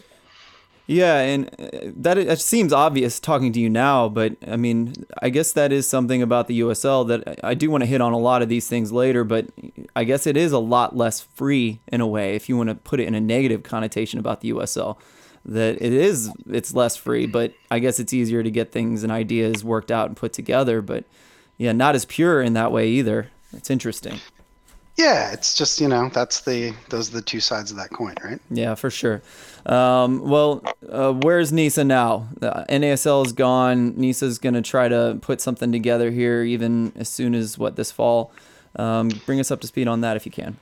Yeah, 0.86 1.18
and 1.20 1.48
uh, 1.58 1.90
that 1.96 2.16
it 2.16 2.40
seems 2.40 2.72
obvious 2.72 3.18
talking 3.18 3.52
to 3.52 3.60
you 3.60 3.68
now, 3.68 4.08
but 4.08 4.36
I 4.46 4.56
mean, 4.56 4.94
I 5.22 5.30
guess 5.30 5.52
that 5.52 5.72
is 5.72 5.88
something 5.88 6.22
about 6.22 6.48
the 6.48 6.60
USL 6.60 7.06
that 7.08 7.40
I 7.44 7.54
do 7.54 7.70
want 7.70 7.82
to 7.82 7.86
hit 7.86 8.00
on 8.00 8.12
a 8.12 8.18
lot 8.18 8.40
of 8.40 8.48
these 8.48 8.68
things 8.68 8.92
later, 8.92 9.24
but 9.24 9.48
I 9.96 10.04
guess 10.04 10.26
it 10.26 10.36
is 10.36 10.52
a 10.52 10.58
lot 10.58 10.96
less 10.96 11.20
free 11.20 11.80
in 11.88 12.00
a 12.00 12.06
way 12.06 12.36
if 12.36 12.48
you 12.48 12.56
want 12.56 12.70
to 12.70 12.74
put 12.74 13.00
it 13.00 13.06
in 13.06 13.14
a 13.14 13.20
negative 13.20 13.62
connotation 13.62 14.18
about 14.18 14.40
the 14.40 14.50
USL 14.50 14.98
that 15.48 15.76
it 15.80 15.92
is 15.92 16.30
it's 16.48 16.74
less 16.74 16.96
free, 16.96 17.26
but 17.26 17.52
I 17.70 17.78
guess 17.78 17.98
it's 17.98 18.12
easier 18.12 18.42
to 18.42 18.50
get 18.50 18.70
things 18.70 19.02
and 19.02 19.10
ideas 19.10 19.64
worked 19.64 19.90
out 19.90 20.06
and 20.06 20.16
put 20.16 20.32
together. 20.32 20.82
But 20.82 21.04
yeah, 21.56 21.72
not 21.72 21.94
as 21.94 22.04
pure 22.04 22.40
in 22.42 22.52
that 22.52 22.70
way 22.70 22.88
either. 22.88 23.30
It's 23.52 23.70
interesting. 23.70 24.20
Yeah, 24.96 25.32
it's 25.32 25.54
just 25.54 25.80
you 25.80 25.88
know 25.88 26.10
that's 26.12 26.42
the 26.42 26.74
those 26.90 27.10
are 27.10 27.12
the 27.12 27.22
two 27.22 27.40
sides 27.40 27.70
of 27.70 27.76
that 27.78 27.90
coin, 27.90 28.14
right? 28.22 28.40
Yeah, 28.50 28.74
for 28.74 28.90
sure. 28.90 29.22
Um, 29.64 30.20
well, 30.28 30.62
uh, 30.90 31.12
where's 31.12 31.52
Nisa 31.52 31.84
now? 31.84 32.28
The 32.38 32.66
NASL 32.68 33.24
is 33.24 33.32
gone. 33.32 33.94
Nisa's 33.96 34.38
gonna 34.38 34.60
try 34.60 34.88
to 34.88 35.18
put 35.22 35.40
something 35.40 35.72
together 35.72 36.10
here, 36.10 36.42
even 36.42 36.92
as 36.96 37.08
soon 37.08 37.34
as 37.34 37.56
what 37.56 37.76
this 37.76 37.90
fall. 37.90 38.32
Um, 38.76 39.08
bring 39.24 39.40
us 39.40 39.50
up 39.50 39.60
to 39.62 39.66
speed 39.66 39.88
on 39.88 40.02
that 40.02 40.16
if 40.16 40.26
you 40.26 40.32
can. 40.32 40.56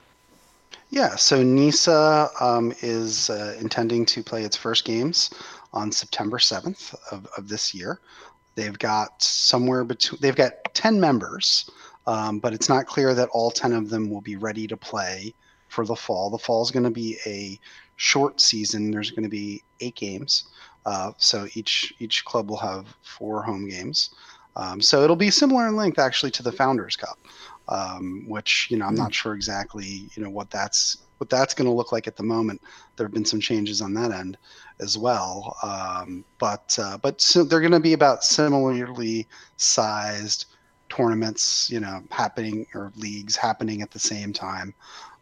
Yeah, 0.90 1.16
so 1.16 1.42
NISA 1.42 2.28
um, 2.40 2.72
is 2.80 3.28
uh, 3.28 3.56
intending 3.60 4.06
to 4.06 4.22
play 4.22 4.44
its 4.44 4.56
first 4.56 4.84
games 4.84 5.30
on 5.72 5.90
September 5.90 6.38
7th 6.38 6.94
of, 7.10 7.26
of 7.36 7.48
this 7.48 7.74
year. 7.74 8.00
They've 8.54 8.78
got 8.78 9.20
somewhere 9.20 9.84
between, 9.84 10.20
they've 10.20 10.36
got 10.36 10.52
10 10.74 11.00
members, 11.00 11.68
um, 12.06 12.38
but 12.38 12.54
it's 12.54 12.68
not 12.68 12.86
clear 12.86 13.14
that 13.14 13.28
all 13.32 13.50
10 13.50 13.72
of 13.72 13.90
them 13.90 14.08
will 14.08 14.20
be 14.20 14.36
ready 14.36 14.68
to 14.68 14.76
play 14.76 15.34
for 15.68 15.84
the 15.84 15.96
fall. 15.96 16.30
The 16.30 16.38
fall 16.38 16.62
is 16.62 16.70
going 16.70 16.84
to 16.84 16.90
be 16.90 17.18
a 17.26 17.58
short 17.96 18.40
season. 18.40 18.92
There's 18.92 19.10
going 19.10 19.24
to 19.24 19.28
be 19.28 19.64
eight 19.80 19.96
games. 19.96 20.44
Uh, 20.86 21.10
so 21.18 21.48
each 21.54 21.92
each 21.98 22.24
club 22.24 22.48
will 22.48 22.58
have 22.58 22.86
four 23.02 23.42
home 23.42 23.68
games. 23.68 24.10
Um, 24.54 24.80
so 24.80 25.02
it'll 25.02 25.16
be 25.16 25.30
similar 25.30 25.66
in 25.66 25.76
length 25.76 25.98
actually 25.98 26.30
to 26.32 26.42
the 26.42 26.52
Founders 26.52 26.96
Cup 26.96 27.18
um, 27.68 28.24
which 28.28 28.68
you 28.70 28.76
know 28.76 28.86
I'm 28.86 28.94
not 28.94 29.08
hmm. 29.08 29.12
sure 29.12 29.34
exactly 29.34 30.08
you 30.14 30.22
know 30.22 30.30
what 30.30 30.50
that's 30.50 30.98
what 31.18 31.30
that's 31.30 31.54
going 31.54 31.66
to 31.66 31.74
look 31.74 31.92
like 31.92 32.06
at 32.06 32.16
the 32.16 32.22
moment. 32.22 32.60
There 32.96 33.06
have 33.06 33.14
been 33.14 33.24
some 33.24 33.40
changes 33.40 33.80
on 33.80 33.94
that 33.94 34.12
end 34.12 34.36
as 34.80 34.98
well, 34.98 35.56
um, 35.62 36.24
but 36.38 36.76
uh, 36.80 36.98
but 36.98 37.20
so 37.20 37.42
they're 37.42 37.60
going 37.60 37.72
to 37.72 37.80
be 37.80 37.94
about 37.94 38.24
similarly 38.24 39.26
sized 39.56 40.46
tournaments, 40.88 41.70
you 41.70 41.80
know, 41.80 42.02
happening 42.10 42.66
or 42.74 42.92
leagues 42.96 43.36
happening 43.36 43.82
at 43.82 43.90
the 43.90 43.98
same 43.98 44.32
time. 44.32 44.74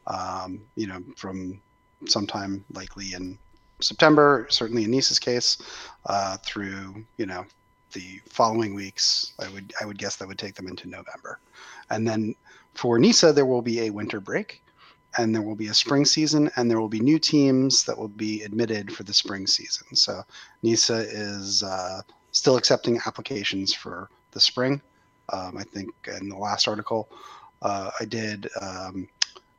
Um, 0.06 0.60
you 0.76 0.86
know, 0.86 1.02
from 1.16 1.60
sometime 2.06 2.64
likely 2.72 3.14
in 3.14 3.38
September, 3.80 4.46
certainly 4.50 4.84
in 4.84 4.90
NISA's 4.90 5.18
case, 5.18 5.58
uh, 6.06 6.36
through 6.38 7.04
you 7.16 7.26
know 7.26 7.44
the 7.92 8.20
following 8.28 8.74
weeks. 8.74 9.32
I 9.38 9.48
would 9.48 9.72
I 9.80 9.86
would 9.86 9.98
guess 9.98 10.16
that 10.16 10.28
would 10.28 10.38
take 10.38 10.54
them 10.54 10.68
into 10.68 10.88
November, 10.88 11.38
and 11.94 12.06
then 12.06 12.34
for 12.74 12.98
NISA 12.98 13.32
there 13.32 13.46
will 13.46 13.62
be 13.62 13.82
a 13.82 13.90
winter 13.90 14.20
break, 14.20 14.62
and 15.18 15.34
there 15.34 15.42
will 15.42 15.54
be 15.54 15.68
a 15.68 15.74
spring 15.74 16.04
season, 16.04 16.50
and 16.56 16.70
there 16.70 16.80
will 16.80 16.88
be 16.88 17.00
new 17.00 17.18
teams 17.18 17.84
that 17.84 17.96
will 17.96 18.08
be 18.08 18.42
admitted 18.42 18.92
for 18.92 19.04
the 19.04 19.14
spring 19.14 19.46
season. 19.46 19.94
So 19.94 20.22
NISA 20.62 21.06
is 21.08 21.62
uh, 21.62 22.02
still 22.32 22.56
accepting 22.56 23.00
applications 23.06 23.72
for 23.72 24.10
the 24.32 24.40
spring. 24.40 24.82
Um, 25.32 25.56
I 25.56 25.62
think 25.62 25.90
in 26.20 26.28
the 26.28 26.36
last 26.36 26.68
article 26.68 27.08
uh, 27.62 27.90
I 27.98 28.04
did. 28.04 28.48
Um, 28.60 29.08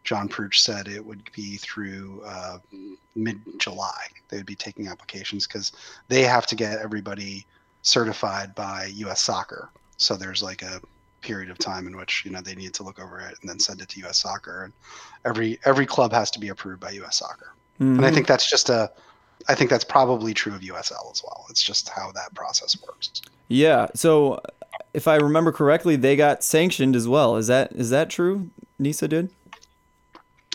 John 0.03 0.27
Prutch 0.27 0.61
said 0.61 0.87
it 0.87 1.03
would 1.03 1.27
be 1.35 1.57
through 1.57 2.21
uh, 2.25 2.59
mid 3.15 3.41
July. 3.57 4.05
They 4.29 4.37
would 4.37 4.45
be 4.45 4.55
taking 4.55 4.87
applications 4.87 5.47
because 5.47 5.71
they 6.09 6.21
have 6.21 6.45
to 6.47 6.55
get 6.55 6.77
everybody 6.77 7.47
certified 7.81 8.53
by 8.53 8.91
U.S. 8.93 9.21
Soccer. 9.21 9.69
So 9.97 10.15
there's 10.15 10.43
like 10.43 10.61
a 10.61 10.79
period 11.25 11.49
of 11.49 11.57
time 11.57 11.87
in 11.87 11.97
which 11.97 12.23
you 12.23 12.31
know 12.31 12.41
they 12.41 12.55
need 12.55 12.73
to 12.75 12.83
look 12.83 12.99
over 12.99 13.19
it 13.19 13.35
and 13.41 13.49
then 13.49 13.59
send 13.59 13.81
it 13.81 13.89
to 13.89 13.99
U.S. 14.01 14.19
Soccer, 14.19 14.63
and 14.63 14.73
every 15.25 15.59
every 15.65 15.85
club 15.85 16.13
has 16.13 16.29
to 16.31 16.39
be 16.39 16.49
approved 16.49 16.79
by 16.79 16.91
U.S. 16.91 17.17
Soccer. 17.17 17.51
Mm-hmm. 17.79 17.97
And 17.97 18.05
I 18.05 18.11
think 18.11 18.27
that's 18.27 18.49
just 18.49 18.69
a, 18.69 18.91
I 19.49 19.55
think 19.55 19.69
that's 19.69 19.83
probably 19.83 20.33
true 20.33 20.53
of 20.53 20.61
USL 20.61 21.11
as 21.11 21.21
well. 21.23 21.45
It's 21.49 21.61
just 21.61 21.89
how 21.89 22.11
that 22.13 22.33
process 22.33 22.77
works. 22.87 23.21
Yeah. 23.49 23.87
So 23.95 24.41
if 24.93 25.07
I 25.07 25.15
remember 25.15 25.51
correctly, 25.51 25.95
they 25.95 26.15
got 26.15 26.43
sanctioned 26.43 26.95
as 26.95 27.07
well. 27.07 27.35
Is 27.35 27.47
that 27.47 27.71
is 27.73 27.89
that 27.89 28.09
true? 28.09 28.49
NISA 28.79 29.07
did. 29.07 29.29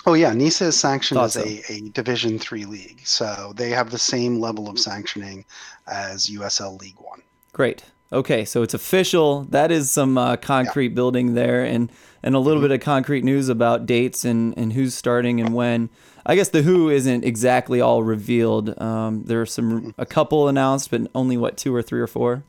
Oh 0.07 0.15
yeah, 0.15 0.33
NISA 0.33 0.67
is 0.67 0.81
sanctioned 0.81 1.17
Thought 1.17 1.25
as 1.25 1.33
so. 1.35 1.43
a, 1.43 1.63
a 1.69 1.81
Division 1.91 2.39
three 2.39 2.65
league, 2.65 3.01
so 3.05 3.53
they 3.57 3.71
have 3.71 3.91
the 3.91 3.99
same 3.99 4.41
level 4.41 4.69
of 4.69 4.79
sanctioning 4.79 5.45
as 5.87 6.29
USL 6.29 6.81
League 6.81 6.99
One. 6.99 7.23
Great. 7.53 7.85
Okay, 8.13 8.45
so 8.45 8.63
it's 8.63 8.75
official. 8.75 9.45
That 9.51 9.71
is 9.71 9.91
some 9.91 10.19
uh, 10.19 10.37
concrete 10.37 10.89
yeah. 10.89 10.95
building 10.95 11.35
there, 11.35 11.65
and 11.65 11.93
and 12.23 12.35
a 12.35 12.39
little 12.39 12.61
mm-hmm. 12.61 12.71
bit 12.71 12.81
of 12.81 12.85
concrete 12.85 13.23
news 13.23 13.49
about 13.49 13.87
dates 13.87 14.25
and 14.25 14.57
and 14.59 14.73
who's 14.73 14.95
starting 14.95 15.41
and 15.41 15.55
when. 15.55 15.91
I 16.27 16.35
guess 16.35 16.49
the 16.49 16.63
who 16.63 16.91
isn't 16.91 17.25
exactly 17.25 17.81
all 17.81 18.03
revealed. 18.03 18.81
Um, 18.81 19.23
there 19.25 19.41
are 19.41 19.47
some 19.47 19.71
mm-hmm. 19.71 20.01
a 20.01 20.07
couple 20.07 20.49
announced, 20.49 20.91
but 20.91 21.03
only 21.15 21.37
what 21.37 21.57
two 21.57 21.75
or 21.75 21.83
three 21.83 22.01
or 22.01 22.09
four. 22.09 22.43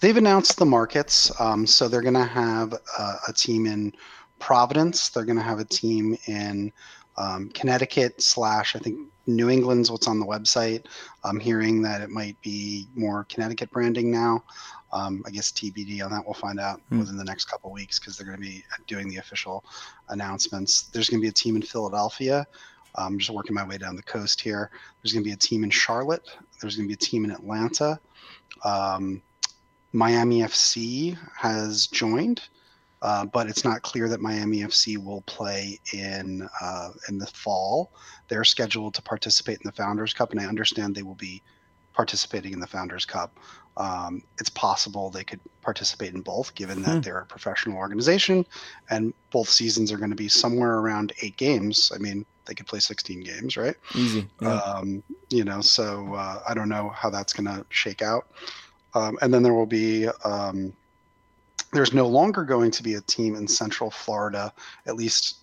They've 0.00 0.16
announced 0.16 0.58
the 0.58 0.66
markets, 0.66 1.30
um, 1.40 1.66
so 1.66 1.88
they're 1.88 2.02
going 2.02 2.14
to 2.14 2.24
have 2.24 2.74
uh, 2.98 3.16
a 3.28 3.32
team 3.32 3.66
in 3.66 3.92
Providence. 4.38 5.10
They're 5.10 5.24
going 5.24 5.38
to 5.38 5.44
have 5.44 5.58
a 5.58 5.64
team 5.64 6.16
in 6.26 6.72
um, 7.16 7.50
Connecticut 7.50 8.22
slash 8.22 8.74
I 8.76 8.78
think 8.78 8.98
New 9.26 9.50
England's 9.50 9.90
what's 9.90 10.08
on 10.08 10.18
the 10.18 10.26
website. 10.26 10.86
I'm 11.24 11.38
hearing 11.38 11.82
that 11.82 12.00
it 12.00 12.10
might 12.10 12.40
be 12.42 12.88
more 12.94 13.24
Connecticut 13.24 13.70
branding 13.70 14.10
now. 14.10 14.42
Um, 14.92 15.22
I 15.26 15.30
guess 15.30 15.52
TBD 15.52 16.04
on 16.04 16.10
that. 16.10 16.24
We'll 16.24 16.34
find 16.34 16.58
out 16.58 16.80
mm. 16.90 16.98
within 16.98 17.16
the 17.16 17.24
next 17.24 17.44
couple 17.44 17.70
weeks 17.70 17.98
because 17.98 18.16
they're 18.16 18.26
going 18.26 18.38
to 18.38 18.42
be 18.42 18.64
doing 18.86 19.08
the 19.08 19.18
official 19.18 19.64
announcements. 20.08 20.82
There's 20.82 21.08
going 21.08 21.20
to 21.20 21.24
be 21.24 21.28
a 21.28 21.32
team 21.32 21.56
in 21.56 21.62
Philadelphia. 21.62 22.46
I'm 22.96 23.18
just 23.18 23.30
working 23.30 23.54
my 23.54 23.64
way 23.64 23.78
down 23.78 23.94
the 23.94 24.02
coast 24.02 24.40
here. 24.40 24.70
There's 25.02 25.12
going 25.12 25.22
to 25.22 25.28
be 25.28 25.34
a 25.34 25.36
team 25.36 25.62
in 25.62 25.70
Charlotte. 25.70 26.28
There's 26.60 26.76
going 26.76 26.88
to 26.88 26.88
be 26.88 26.94
a 26.94 26.96
team 26.96 27.24
in 27.24 27.30
Atlanta. 27.30 28.00
Um, 28.64 29.22
Miami 29.92 30.40
FC 30.40 31.16
has 31.36 31.86
joined. 31.86 32.42
Uh, 33.02 33.24
but 33.24 33.48
it's 33.48 33.64
not 33.64 33.80
clear 33.82 34.08
that 34.08 34.20
Miami 34.20 34.58
FC 34.58 34.98
will 35.02 35.22
play 35.22 35.80
in 35.92 36.46
uh, 36.60 36.90
in 37.08 37.18
the 37.18 37.26
fall. 37.26 37.92
They're 38.28 38.44
scheduled 38.44 38.94
to 38.94 39.02
participate 39.02 39.56
in 39.56 39.62
the 39.64 39.72
Founders 39.72 40.12
Cup, 40.12 40.32
and 40.32 40.40
I 40.40 40.44
understand 40.44 40.94
they 40.94 41.02
will 41.02 41.14
be 41.14 41.42
participating 41.94 42.52
in 42.52 42.60
the 42.60 42.66
Founders 42.66 43.04
Cup. 43.04 43.38
Um, 43.76 44.22
it's 44.38 44.50
possible 44.50 45.08
they 45.08 45.24
could 45.24 45.40
participate 45.62 46.14
in 46.14 46.20
both, 46.20 46.54
given 46.54 46.82
that 46.82 46.96
hmm. 46.96 47.00
they're 47.00 47.18
a 47.18 47.26
professional 47.26 47.78
organization, 47.78 48.44
and 48.90 49.14
both 49.30 49.48
seasons 49.48 49.90
are 49.92 49.96
going 49.96 50.10
to 50.10 50.16
be 50.16 50.28
somewhere 50.28 50.76
around 50.76 51.12
eight 51.22 51.36
games. 51.36 51.90
I 51.94 51.98
mean, 51.98 52.26
they 52.46 52.54
could 52.54 52.66
play 52.66 52.80
16 52.80 53.20
games, 53.20 53.56
right? 53.56 53.76
Easy. 53.94 54.28
Yeah. 54.40 54.56
Um, 54.56 55.02
you 55.30 55.44
know, 55.44 55.60
so 55.60 56.14
uh, 56.14 56.42
I 56.48 56.52
don't 56.52 56.68
know 56.68 56.90
how 56.90 57.08
that's 57.08 57.32
going 57.32 57.46
to 57.46 57.64
shake 57.70 58.02
out. 58.02 58.26
Um, 58.94 59.18
and 59.22 59.32
then 59.32 59.42
there 59.42 59.54
will 59.54 59.66
be 59.66 60.08
um, 60.24 60.72
there's 61.72 61.92
no 61.92 62.06
longer 62.06 62.44
going 62.44 62.70
to 62.72 62.82
be 62.82 62.94
a 62.94 63.00
team 63.02 63.34
in 63.36 63.46
Central 63.46 63.90
Florida. 63.90 64.52
At 64.86 64.96
least 64.96 65.38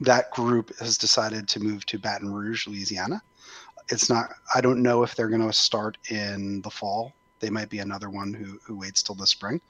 that 0.00 0.30
group 0.30 0.76
has 0.78 0.98
decided 0.98 1.48
to 1.48 1.60
move 1.60 1.86
to 1.86 1.98
Baton 1.98 2.32
Rouge, 2.32 2.66
Louisiana. 2.66 3.22
It's 3.88 4.08
not. 4.08 4.30
I 4.54 4.60
don't 4.60 4.82
know 4.82 5.02
if 5.02 5.14
they're 5.14 5.28
going 5.28 5.46
to 5.46 5.52
start 5.52 5.98
in 6.10 6.62
the 6.62 6.70
fall. 6.70 7.12
They 7.40 7.50
might 7.50 7.68
be 7.70 7.78
another 7.78 8.10
one 8.10 8.32
who 8.32 8.58
who 8.64 8.78
waits 8.78 9.02
till 9.02 9.14
the 9.14 9.26
spring. 9.26 9.60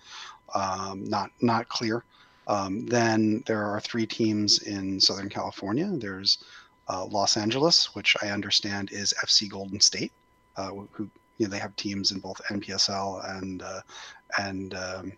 Um, 0.54 1.04
not 1.04 1.30
not 1.40 1.68
clear. 1.68 2.04
Um, 2.48 2.86
then 2.86 3.42
there 3.46 3.64
are 3.64 3.80
three 3.80 4.06
teams 4.06 4.62
in 4.62 5.00
Southern 5.00 5.28
California. 5.28 5.86
There's 5.86 6.42
uh, 6.88 7.04
Los 7.06 7.36
Angeles, 7.36 7.94
which 7.94 8.16
I 8.22 8.30
understand 8.30 8.90
is 8.90 9.14
FC 9.24 9.48
Golden 9.48 9.80
State, 9.80 10.12
uh, 10.56 10.70
who 10.92 11.08
you 11.38 11.46
know 11.46 11.48
they 11.48 11.58
have 11.58 11.76
teams 11.76 12.10
in 12.10 12.18
both 12.18 12.40
NPSL 12.50 13.38
and 13.38 13.62
uh, 13.62 13.80
and 14.38 14.74
um, 14.74 15.12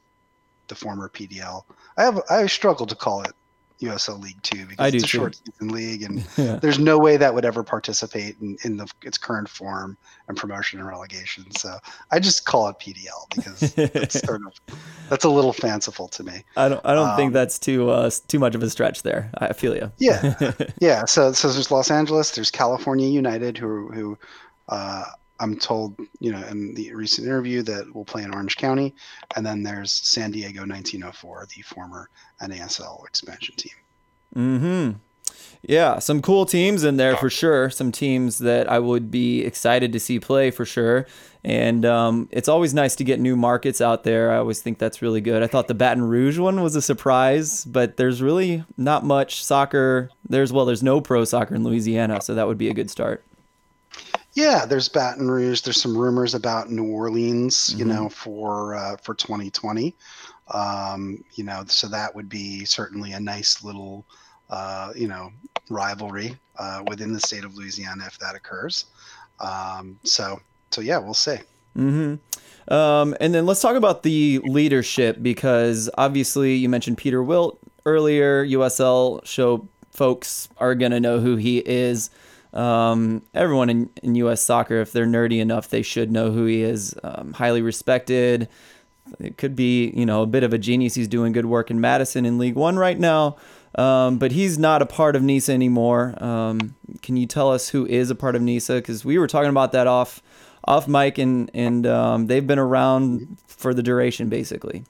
the 0.72 0.78
former 0.78 1.08
PDL. 1.08 1.64
I 1.98 2.04
have 2.04 2.20
I 2.30 2.46
struggle 2.46 2.86
to 2.86 2.94
call 2.94 3.20
it 3.22 3.32
USL 3.80 4.22
League 4.22 4.40
Two 4.42 4.64
because 4.64 4.94
it's 4.94 5.04
a 5.04 5.06
too. 5.06 5.18
short 5.18 5.36
season 5.44 5.68
league, 5.68 6.02
and 6.02 6.26
yeah. 6.38 6.56
there's 6.56 6.78
no 6.78 6.98
way 6.98 7.18
that 7.18 7.34
would 7.34 7.44
ever 7.44 7.62
participate 7.62 8.36
in, 8.40 8.56
in 8.64 8.78
the 8.78 8.90
its 9.02 9.18
current 9.18 9.50
form 9.50 9.98
and 10.28 10.36
promotion 10.36 10.78
and 10.78 10.88
relegation. 10.88 11.50
So 11.56 11.76
I 12.10 12.20
just 12.20 12.46
call 12.46 12.68
it 12.68 12.76
PDL 12.78 13.34
because 13.34 13.74
that's 13.74 14.20
sort 14.26 14.40
of 14.46 14.76
that's 15.10 15.24
a 15.24 15.30
little 15.30 15.52
fanciful 15.52 16.08
to 16.08 16.24
me. 16.24 16.44
I 16.56 16.70
don't 16.70 16.80
I 16.86 16.94
don't 16.94 17.10
um, 17.10 17.16
think 17.16 17.34
that's 17.34 17.58
too 17.58 17.90
uh, 17.90 18.10
too 18.28 18.38
much 18.38 18.54
of 18.54 18.62
a 18.62 18.70
stretch 18.70 19.02
there. 19.02 19.30
I 19.36 19.52
feel 19.52 19.76
you. 19.76 19.92
yeah, 19.98 20.52
yeah. 20.80 21.04
So 21.04 21.32
so 21.32 21.52
there's 21.52 21.70
Los 21.70 21.90
Angeles, 21.90 22.30
there's 22.30 22.50
California 22.50 23.08
United, 23.08 23.58
who 23.58 23.88
who 23.88 24.18
uh, 24.70 25.04
I'm 25.42 25.58
told, 25.58 25.96
you 26.20 26.30
know, 26.30 26.42
in 26.46 26.72
the 26.74 26.94
recent 26.94 27.26
interview 27.26 27.62
that 27.62 27.92
we'll 27.92 28.04
play 28.04 28.22
in 28.22 28.32
Orange 28.32 28.56
County, 28.56 28.94
and 29.34 29.44
then 29.44 29.62
there's 29.62 29.92
San 29.92 30.30
Diego 30.30 30.60
1904, 30.60 31.48
the 31.54 31.62
former 31.62 32.08
NASL 32.40 33.04
expansion 33.06 33.56
team. 33.56 33.72
Mm-hmm. 34.36 34.90
Yeah, 35.62 36.00
some 36.00 36.22
cool 36.22 36.44
teams 36.46 36.82
in 36.82 36.96
there 36.96 37.16
for 37.16 37.30
sure. 37.30 37.70
Some 37.70 37.92
teams 37.92 38.38
that 38.38 38.70
I 38.70 38.78
would 38.80 39.10
be 39.10 39.44
excited 39.44 39.92
to 39.92 40.00
see 40.00 40.18
play 40.18 40.50
for 40.50 40.64
sure. 40.64 41.06
And 41.44 41.84
um, 41.84 42.28
it's 42.32 42.48
always 42.48 42.74
nice 42.74 42.96
to 42.96 43.04
get 43.04 43.20
new 43.20 43.36
markets 43.36 43.80
out 43.80 44.02
there. 44.02 44.32
I 44.32 44.38
always 44.38 44.60
think 44.60 44.78
that's 44.78 45.02
really 45.02 45.20
good. 45.20 45.42
I 45.42 45.46
thought 45.46 45.68
the 45.68 45.74
Baton 45.74 46.04
Rouge 46.04 46.38
one 46.38 46.62
was 46.62 46.74
a 46.74 46.82
surprise, 46.82 47.64
but 47.64 47.96
there's 47.96 48.20
really 48.20 48.64
not 48.76 49.04
much 49.04 49.44
soccer. 49.44 50.10
There's 50.28 50.52
well, 50.52 50.64
there's 50.64 50.82
no 50.82 51.00
pro 51.00 51.24
soccer 51.24 51.54
in 51.54 51.62
Louisiana, 51.62 52.20
so 52.20 52.34
that 52.34 52.48
would 52.48 52.58
be 52.58 52.68
a 52.68 52.74
good 52.74 52.90
start. 52.90 53.24
Yeah, 54.34 54.64
there's 54.64 54.88
Baton 54.88 55.30
Rouge. 55.30 55.60
There's 55.60 55.80
some 55.80 55.96
rumors 55.96 56.34
about 56.34 56.70
New 56.70 56.90
Orleans, 56.90 57.56
mm-hmm. 57.56 57.78
you 57.78 57.84
know, 57.84 58.08
for 58.08 58.74
uh, 58.74 58.96
for 58.96 59.14
2020. 59.14 59.94
Um, 60.52 61.24
you 61.34 61.44
know, 61.44 61.64
so 61.66 61.88
that 61.88 62.14
would 62.14 62.28
be 62.28 62.64
certainly 62.64 63.12
a 63.12 63.20
nice 63.20 63.62
little, 63.62 64.04
uh, 64.50 64.92
you 64.94 65.08
know, 65.08 65.30
rivalry 65.70 66.36
uh, 66.58 66.82
within 66.88 67.12
the 67.12 67.20
state 67.20 67.44
of 67.44 67.56
Louisiana 67.56 68.04
if 68.06 68.18
that 68.18 68.34
occurs. 68.34 68.86
Um, 69.40 69.98
so, 70.02 70.40
so 70.70 70.80
yeah, 70.80 70.98
we'll 70.98 71.14
see. 71.14 71.38
hmm 71.74 72.14
Um, 72.68 73.16
and 73.20 73.34
then 73.34 73.46
let's 73.46 73.60
talk 73.60 73.76
about 73.76 74.02
the 74.02 74.40
leadership 74.44 75.18
because 75.22 75.88
obviously 75.96 76.54
you 76.54 76.68
mentioned 76.68 76.98
Peter 76.98 77.22
Wilt 77.22 77.58
earlier. 77.86 78.46
USL 78.46 79.24
show 79.26 79.66
folks 79.90 80.48
are 80.58 80.74
gonna 80.74 81.00
know 81.00 81.20
who 81.20 81.36
he 81.36 81.58
is. 81.58 82.10
Um, 82.52 83.22
everyone 83.34 83.70
in, 83.70 83.90
in 84.02 84.14
U.S. 84.16 84.42
soccer, 84.42 84.80
if 84.80 84.92
they're 84.92 85.06
nerdy 85.06 85.40
enough, 85.40 85.68
they 85.70 85.82
should 85.82 86.12
know 86.12 86.30
who 86.30 86.44
he 86.44 86.62
is. 86.62 86.94
Um, 87.02 87.32
highly 87.32 87.62
respected. 87.62 88.48
It 89.18 89.36
could 89.36 89.56
be, 89.56 89.90
you 89.90 90.06
know, 90.06 90.22
a 90.22 90.26
bit 90.26 90.42
of 90.42 90.52
a 90.52 90.58
genius. 90.58 90.94
He's 90.94 91.08
doing 91.08 91.32
good 91.32 91.46
work 91.46 91.70
in 91.70 91.80
Madison 91.80 92.24
in 92.24 92.38
League 92.38 92.54
One 92.54 92.78
right 92.78 92.98
now, 92.98 93.36
um, 93.74 94.18
but 94.18 94.32
he's 94.32 94.58
not 94.58 94.82
a 94.82 94.86
part 94.86 95.16
of 95.16 95.22
NISA 95.22 95.52
anymore. 95.52 96.22
Um, 96.22 96.74
can 97.00 97.16
you 97.16 97.26
tell 97.26 97.50
us 97.50 97.68
who 97.70 97.86
is 97.86 98.10
a 98.10 98.14
part 98.14 98.36
of 98.36 98.42
NISA? 98.42 98.76
Because 98.76 99.04
we 99.04 99.18
were 99.18 99.26
talking 99.26 99.50
about 99.50 99.72
that 99.72 99.86
off 99.86 100.22
off 100.64 100.86
mic, 100.86 101.18
and 101.18 101.50
and 101.54 101.86
um, 101.86 102.26
they've 102.26 102.46
been 102.46 102.58
around 102.58 103.38
for 103.46 103.74
the 103.74 103.82
duration, 103.82 104.28
basically. 104.28 104.84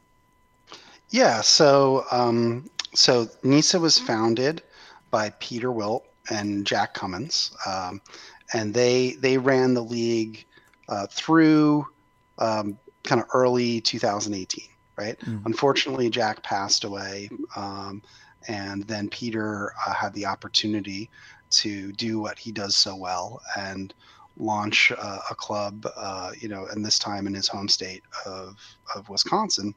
Yeah. 1.11 1.41
So 1.41 2.05
um, 2.11 2.69
so 2.95 3.29
NISA 3.43 3.81
was 3.81 3.99
founded 3.99 4.63
by 5.11 5.31
Peter 5.41 5.71
Wilt 5.71 6.05
and 6.33 6.67
Jack 6.67 6.95
Cummins, 6.95 7.53
um, 7.67 8.01
and 8.53 8.73
they 8.73 9.13
they 9.21 9.39
ran 9.39 9.75
the 9.75 9.83
league 9.83 10.45
uh, 10.89 11.07
through 11.11 11.87
um, 12.39 12.79
kind 13.05 13.21
of 13.21 13.27
early 13.35 13.81
2018. 13.81 14.65
Right. 14.97 15.19
Mm. 15.21 15.47
Unfortunately, 15.47 16.11
Jack 16.11 16.43
passed 16.43 16.85
away, 16.85 17.31
um, 17.57 18.03
and 18.47 18.85
then 18.85 19.09
Peter 19.09 19.73
uh, 19.87 19.95
had 19.95 20.13
the 20.13 20.27
opportunity 20.27 21.09
to 21.51 21.93
do 21.93 22.21
what 22.21 22.39
he 22.39 22.53
does 22.53 22.77
so 22.77 22.97
well 22.97 23.41
and 23.59 23.95
launch 24.39 24.93
uh, 24.97 25.19
a 25.31 25.35
club, 25.35 25.87
uh, 25.97 26.33
you 26.39 26.49
know, 26.49 26.67
and 26.71 26.85
this 26.85 26.99
time 26.99 27.27
in 27.27 27.35
his 27.35 27.49
home 27.49 27.69
state 27.69 28.03
of 28.27 28.57
of 28.95 29.09
Wisconsin. 29.09 29.75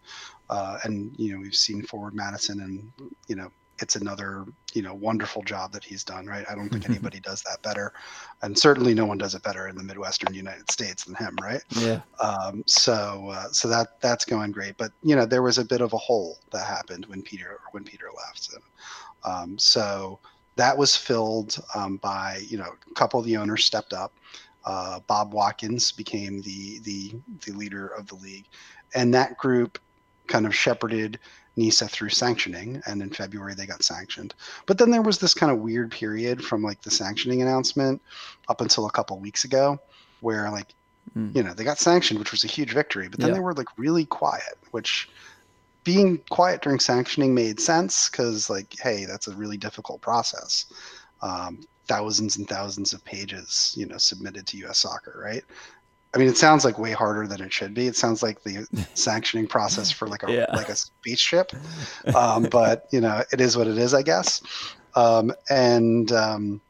Uh, 0.49 0.79
and 0.83 1.13
you 1.17 1.33
know, 1.33 1.39
we've 1.39 1.55
seen 1.55 1.81
Forward 1.81 2.13
Madison, 2.13 2.61
and 2.61 3.09
you 3.27 3.35
know, 3.35 3.49
it's 3.79 3.95
another 3.95 4.45
you 4.73 4.81
know 4.81 4.93
wonderful 4.93 5.43
job 5.43 5.71
that 5.73 5.83
he's 5.83 6.03
done. 6.03 6.25
Right? 6.25 6.45
I 6.49 6.55
don't 6.55 6.69
think 6.69 6.85
anybody 6.89 7.19
does 7.19 7.41
that 7.43 7.61
better, 7.61 7.93
and 8.41 8.57
certainly 8.57 8.93
no 8.93 9.05
one 9.05 9.17
does 9.17 9.35
it 9.35 9.43
better 9.43 9.67
in 9.67 9.75
the 9.75 9.83
Midwestern 9.83 10.33
United 10.33 10.69
States 10.71 11.05
than 11.05 11.15
him. 11.15 11.35
Right? 11.41 11.61
Yeah. 11.77 12.01
Um, 12.19 12.63
so 12.67 13.29
uh, 13.31 13.47
so 13.51 13.67
that 13.69 13.99
that's 14.01 14.25
going 14.25 14.51
great, 14.51 14.77
but 14.77 14.91
you 15.03 15.15
know, 15.15 15.25
there 15.25 15.41
was 15.41 15.57
a 15.57 15.65
bit 15.65 15.81
of 15.81 15.93
a 15.93 15.97
hole 15.97 16.39
that 16.51 16.65
happened 16.65 17.05
when 17.07 17.21
Peter 17.21 17.59
when 17.71 17.83
Peter 17.83 18.07
left. 18.15 18.49
And, 18.53 18.63
um, 19.23 19.59
so 19.59 20.19
that 20.55 20.77
was 20.77 20.95
filled 20.95 21.57
um, 21.73 21.97
by 21.97 22.41
you 22.47 22.57
know 22.57 22.73
a 22.89 22.93
couple 22.93 23.19
of 23.19 23.25
the 23.25 23.37
owners 23.37 23.65
stepped 23.65 23.93
up. 23.93 24.13
Uh, 24.65 24.99
Bob 25.07 25.33
Watkins 25.33 25.91
became 25.91 26.41
the 26.41 26.79
the 26.79 27.15
the 27.45 27.51
leader 27.53 27.87
of 27.87 28.07
the 28.07 28.15
league, 28.15 28.45
and 28.93 29.13
that 29.13 29.37
group 29.37 29.79
kind 30.27 30.45
of 30.45 30.55
shepherded 30.55 31.19
NISA 31.57 31.87
through 31.87 32.09
sanctioning, 32.09 32.81
and 32.85 33.01
in 33.01 33.09
February 33.09 33.53
they 33.53 33.65
got 33.65 33.83
sanctioned. 33.83 34.33
But 34.65 34.77
then 34.77 34.91
there 34.91 35.01
was 35.01 35.19
this 35.19 35.33
kind 35.33 35.51
of 35.51 35.59
weird 35.59 35.91
period 35.91 36.43
from 36.43 36.61
like 36.61 36.81
the 36.81 36.91
sanctioning 36.91 37.41
announcement 37.41 38.01
up 38.49 38.61
until 38.61 38.85
a 38.85 38.91
couple 38.91 39.17
weeks 39.19 39.43
ago, 39.43 39.79
where 40.21 40.49
like 40.51 40.73
mm. 41.17 41.35
you 41.35 41.43
know 41.43 41.53
they 41.53 41.63
got 41.63 41.79
sanctioned, 41.79 42.19
which 42.19 42.31
was 42.31 42.43
a 42.43 42.47
huge 42.47 42.73
victory, 42.73 43.07
but 43.07 43.19
then 43.19 43.29
yeah. 43.29 43.35
they 43.35 43.39
were 43.39 43.53
like 43.53 43.67
really 43.77 44.05
quiet, 44.05 44.57
which 44.71 45.09
being 45.85 46.17
quiet 46.29 46.61
during 46.61 46.79
sanctioning 46.79 47.33
made 47.33 47.59
sense 47.59 48.09
because 48.09 48.49
like 48.49 48.75
hey 48.81 49.05
that's 49.05 49.27
a 49.27 49.35
really 49.35 49.55
difficult 49.55 50.01
process 50.01 50.65
um, 51.21 51.65
thousands 51.87 52.35
and 52.35 52.49
thousands 52.49 52.91
of 52.91 53.05
pages 53.05 53.73
you 53.77 53.85
know 53.85 53.97
submitted 53.97 54.45
to 54.45 54.65
us 54.65 54.79
soccer 54.79 55.21
right 55.23 55.43
i 56.15 56.17
mean 56.17 56.27
it 56.27 56.37
sounds 56.37 56.65
like 56.65 56.79
way 56.79 56.91
harder 56.91 57.27
than 57.27 57.41
it 57.41 57.51
should 57.51 57.73
be 57.73 57.87
it 57.87 57.95
sounds 57.95 58.23
like 58.23 58.41
the 58.43 58.67
sanctioning 58.93 59.47
process 59.47 59.91
for 59.91 60.07
like 60.07 60.23
a 60.23 60.31
yeah. 60.31 60.45
like 60.53 60.69
a 60.69 60.75
spaceship 60.75 61.51
um, 62.15 62.43
but 62.43 62.87
you 62.91 63.01
know 63.01 63.23
it 63.31 63.41
is 63.41 63.57
what 63.57 63.67
it 63.67 63.77
is 63.77 63.93
i 63.93 64.01
guess 64.01 64.41
um, 64.95 65.31
and 65.49 66.13
um, 66.13 66.61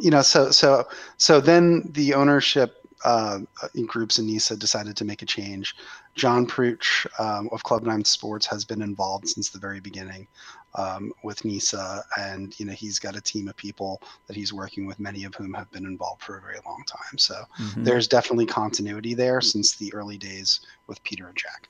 you 0.00 0.10
know 0.10 0.22
so 0.22 0.50
so 0.50 0.86
so 1.16 1.40
then 1.40 1.88
the 1.92 2.14
ownership 2.14 2.74
uh, 3.04 3.38
groups 3.86 4.18
in 4.18 4.26
NISA 4.26 4.56
decided 4.56 4.96
to 4.96 5.04
make 5.04 5.22
a 5.22 5.26
change. 5.26 5.76
John 6.14 6.46
Prutch 6.46 7.06
um, 7.18 7.48
of 7.52 7.62
Club 7.62 7.84
Nine 7.84 8.04
Sports 8.04 8.46
has 8.46 8.64
been 8.64 8.82
involved 8.82 9.28
since 9.28 9.50
the 9.50 9.58
very 9.58 9.80
beginning 9.80 10.26
um, 10.74 11.12
with 11.22 11.44
NISA, 11.44 12.04
and 12.18 12.58
you 12.58 12.66
know 12.66 12.72
he's 12.72 12.98
got 12.98 13.16
a 13.16 13.20
team 13.20 13.48
of 13.48 13.56
people 13.56 14.02
that 14.26 14.36
he's 14.36 14.52
working 14.52 14.86
with, 14.86 15.00
many 15.00 15.24
of 15.24 15.34
whom 15.34 15.54
have 15.54 15.70
been 15.70 15.84
involved 15.84 16.22
for 16.22 16.38
a 16.38 16.40
very 16.40 16.58
long 16.66 16.82
time. 16.86 17.18
So 17.18 17.34
mm-hmm. 17.60 17.84
there's 17.84 18.06
definitely 18.06 18.46
continuity 18.46 19.14
there 19.14 19.40
since 19.40 19.76
the 19.76 19.92
early 19.94 20.18
days 20.18 20.60
with 20.86 21.02
Peter 21.04 21.26
and 21.26 21.36
Jack. 21.36 21.68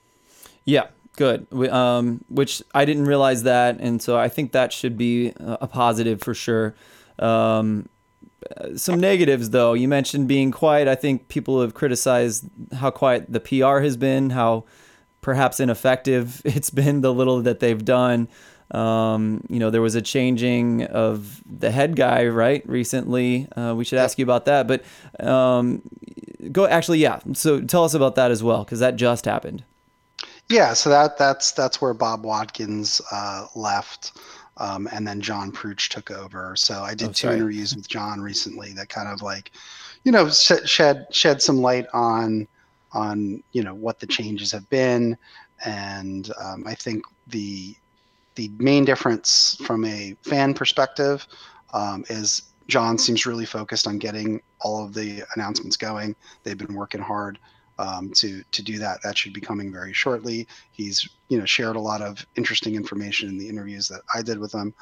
Yeah, 0.64 0.88
good. 1.16 1.46
Um, 1.70 2.24
which 2.28 2.62
I 2.74 2.84
didn't 2.84 3.06
realize 3.06 3.44
that, 3.44 3.78
and 3.80 4.02
so 4.02 4.18
I 4.18 4.28
think 4.28 4.52
that 4.52 4.72
should 4.72 4.98
be 4.98 5.32
a 5.38 5.66
positive 5.66 6.20
for 6.20 6.34
sure. 6.34 6.74
Um, 7.18 7.88
some 8.76 9.00
negatives 9.00 9.50
though. 9.50 9.74
You 9.74 9.88
mentioned 9.88 10.28
being 10.28 10.50
quiet. 10.50 10.88
I 10.88 10.94
think 10.94 11.28
people 11.28 11.60
have 11.60 11.74
criticized 11.74 12.48
how 12.74 12.90
quiet 12.90 13.26
the 13.28 13.40
PR 13.40 13.80
has 13.80 13.96
been, 13.96 14.30
how 14.30 14.64
perhaps 15.20 15.60
ineffective 15.60 16.40
it's 16.44 16.70
been 16.70 17.00
the 17.00 17.12
little 17.12 17.42
that 17.42 17.60
they've 17.60 17.84
done. 17.84 18.28
Um, 18.70 19.44
you 19.48 19.58
know, 19.58 19.70
there 19.70 19.82
was 19.82 19.94
a 19.94 20.02
changing 20.02 20.84
of 20.84 21.42
the 21.46 21.70
head 21.70 21.96
guy, 21.96 22.26
right? 22.26 22.68
Recently, 22.68 23.48
uh, 23.56 23.74
we 23.74 23.84
should 23.84 23.98
ask 23.98 24.18
you 24.18 24.24
about 24.24 24.44
that. 24.44 24.66
But 24.66 24.84
um, 25.20 25.82
go 26.52 26.66
actually, 26.66 26.98
yeah. 26.98 27.20
So 27.32 27.60
tell 27.60 27.84
us 27.84 27.94
about 27.94 28.14
that 28.16 28.30
as 28.30 28.42
well, 28.42 28.64
because 28.64 28.80
that 28.80 28.96
just 28.96 29.24
happened. 29.24 29.64
Yeah, 30.50 30.72
so 30.74 30.90
that 30.90 31.18
that's 31.18 31.52
that's 31.52 31.80
where 31.80 31.94
Bob 31.94 32.24
Watkins 32.24 33.00
uh, 33.12 33.46
left 33.54 34.12
um, 34.58 34.88
and 34.92 35.06
then 35.06 35.20
John 35.20 35.50
Prutch 35.52 35.88
took 35.88 36.10
over. 36.10 36.54
So 36.56 36.82
I 36.82 36.94
did 36.94 37.10
oh, 37.10 37.12
two 37.12 37.30
interviews 37.30 37.74
with 37.74 37.88
John 37.88 38.20
recently 38.20 38.72
that 38.74 38.88
kind 38.88 39.08
of 39.08 39.22
like, 39.22 39.52
you 40.04 40.12
know, 40.12 40.28
shed 40.28 41.06
shed 41.10 41.42
some 41.42 41.58
light 41.58 41.86
on 41.92 42.46
on 42.92 43.42
you 43.52 43.62
know 43.62 43.74
what 43.74 44.00
the 44.00 44.06
changes 44.06 44.52
have 44.52 44.68
been, 44.70 45.16
and 45.64 46.30
um, 46.42 46.64
I 46.66 46.74
think 46.74 47.04
the 47.26 47.76
the 48.38 48.50
main 48.58 48.84
difference 48.84 49.56
from 49.64 49.84
a 49.84 50.14
fan 50.22 50.54
perspective 50.54 51.26
um, 51.74 52.04
is 52.08 52.42
John 52.68 52.96
seems 52.96 53.26
really 53.26 53.44
focused 53.44 53.88
on 53.88 53.98
getting 53.98 54.40
all 54.60 54.84
of 54.84 54.94
the 54.94 55.24
announcements 55.34 55.76
going. 55.76 56.14
They've 56.44 56.56
been 56.56 56.74
working 56.74 57.00
hard 57.00 57.40
um, 57.80 58.12
to 58.14 58.44
to 58.52 58.62
do 58.62 58.78
that. 58.78 59.02
That 59.02 59.18
should 59.18 59.32
be 59.32 59.40
coming 59.40 59.72
very 59.72 59.92
shortly. 59.92 60.46
He's 60.70 61.08
you 61.28 61.38
know 61.38 61.44
shared 61.46 61.74
a 61.74 61.80
lot 61.80 62.00
of 62.00 62.24
interesting 62.36 62.76
information 62.76 63.28
in 63.28 63.38
the 63.38 63.48
interviews 63.48 63.88
that 63.88 64.02
I 64.14 64.22
did 64.22 64.38
with 64.38 64.52
him. 64.52 64.72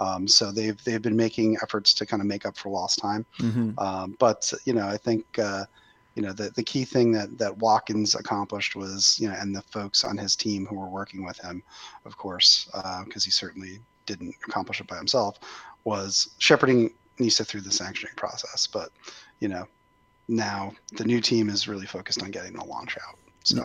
Um, 0.00 0.26
so 0.26 0.50
they've 0.50 0.82
they've 0.82 1.00
been 1.00 1.16
making 1.16 1.58
efforts 1.62 1.94
to 1.94 2.06
kind 2.06 2.20
of 2.20 2.26
make 2.26 2.44
up 2.44 2.56
for 2.56 2.70
lost 2.70 2.98
time. 2.98 3.24
Mm-hmm. 3.38 3.78
Um, 3.78 4.16
but 4.18 4.52
you 4.64 4.72
know 4.72 4.88
I 4.88 4.96
think. 4.96 5.38
Uh, 5.38 5.66
you 6.14 6.22
know 6.22 6.32
the, 6.32 6.50
the 6.50 6.62
key 6.62 6.84
thing 6.84 7.12
that 7.12 7.38
that 7.38 7.58
Watkins 7.58 8.14
accomplished 8.14 8.76
was 8.76 9.18
you 9.20 9.28
know 9.28 9.34
and 9.38 9.54
the 9.54 9.62
folks 9.62 10.04
on 10.04 10.16
his 10.16 10.36
team 10.36 10.66
who 10.66 10.76
were 10.76 10.88
working 10.88 11.24
with 11.24 11.38
him, 11.38 11.62
of 12.04 12.16
course, 12.16 12.68
because 13.04 13.24
uh, 13.24 13.26
he 13.26 13.30
certainly 13.30 13.80
didn't 14.06 14.34
accomplish 14.46 14.80
it 14.80 14.86
by 14.86 14.96
himself, 14.96 15.38
was 15.84 16.34
shepherding 16.38 16.92
Nisa 17.18 17.44
through 17.44 17.62
the 17.62 17.72
sanctioning 17.72 18.14
process. 18.16 18.66
But 18.66 18.90
you 19.40 19.48
know 19.48 19.66
now 20.28 20.72
the 20.92 21.04
new 21.04 21.20
team 21.20 21.48
is 21.48 21.68
really 21.68 21.86
focused 21.86 22.22
on 22.22 22.30
getting 22.30 22.54
the 22.54 22.64
launch 22.64 22.96
out. 23.08 23.18
So. 23.42 23.64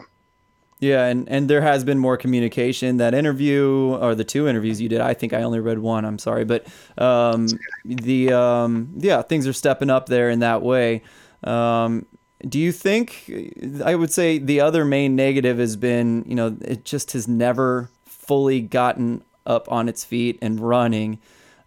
Yeah, 0.82 1.08
and, 1.08 1.28
and 1.28 1.50
there 1.50 1.60
has 1.60 1.84
been 1.84 2.00
more 2.00 2.16
communication. 2.16 2.98
That 2.98 3.14
interview 3.14 3.98
or 4.00 4.16
the 4.16 4.24
two 4.24 4.48
interviews 4.48 4.80
you 4.80 4.88
did, 4.88 5.02
I 5.02 5.14
think 5.14 5.34
I 5.34 5.42
only 5.44 5.60
read 5.60 5.80
one. 5.80 6.06
I'm 6.06 6.18
sorry, 6.18 6.46
but 6.46 6.68
um, 6.98 7.48
the 7.84 8.32
um, 8.32 8.94
yeah 8.96 9.22
things 9.22 9.46
are 9.46 9.52
stepping 9.52 9.90
up 9.90 10.08
there 10.08 10.30
in 10.30 10.40
that 10.40 10.62
way. 10.62 11.04
Um, 11.44 12.06
do 12.48 12.60
you 12.60 12.72
think? 12.72 13.32
I 13.84 13.96
would 13.96 14.12
say 14.12 14.38
the 14.38 14.62
other 14.62 14.86
main 14.86 15.16
negative 15.16 15.58
has 15.58 15.76
been 15.76 16.24
you 16.28 16.36
know 16.36 16.58
it 16.62 16.86
just 16.86 17.12
has 17.12 17.28
never 17.28 17.90
fully 18.06 18.62
gotten 18.62 19.24
up 19.46 19.70
on 19.72 19.90
its 19.90 20.06
feet 20.06 20.38
and 20.42 20.60
running. 20.60 21.20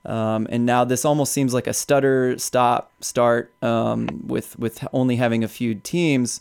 Um, 0.04 0.48
and 0.50 0.66
now 0.66 0.84
this 0.84 1.04
almost 1.04 1.32
seems 1.32 1.54
like 1.54 1.66
a 1.66 1.74
stutter 1.74 2.36
stop 2.38 2.92
start 3.00 3.52
um, 3.62 4.22
with 4.26 4.58
with 4.58 4.86
only 4.92 5.16
having 5.16 5.44
a 5.44 5.48
few 5.48 5.74
teams. 5.74 6.40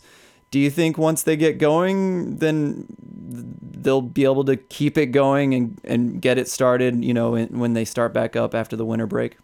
Do 0.50 0.58
you 0.58 0.70
think 0.70 0.98
once 0.98 1.22
they 1.22 1.36
get 1.36 1.58
going, 1.58 2.36
then 2.36 2.86
they'll 2.98 4.02
be 4.02 4.24
able 4.24 4.44
to 4.44 4.56
keep 4.56 4.98
it 4.98 5.06
going 5.06 5.54
and, 5.54 5.80
and 5.82 6.20
get 6.20 6.36
it 6.38 6.48
started? 6.48 7.02
You 7.04 7.14
know, 7.14 7.36
when 7.36 7.72
they 7.72 7.84
start 7.84 8.12
back 8.12 8.36
up 8.36 8.54
after 8.54 8.76
the 8.76 8.84
winter 8.84 9.06
break. 9.06 9.36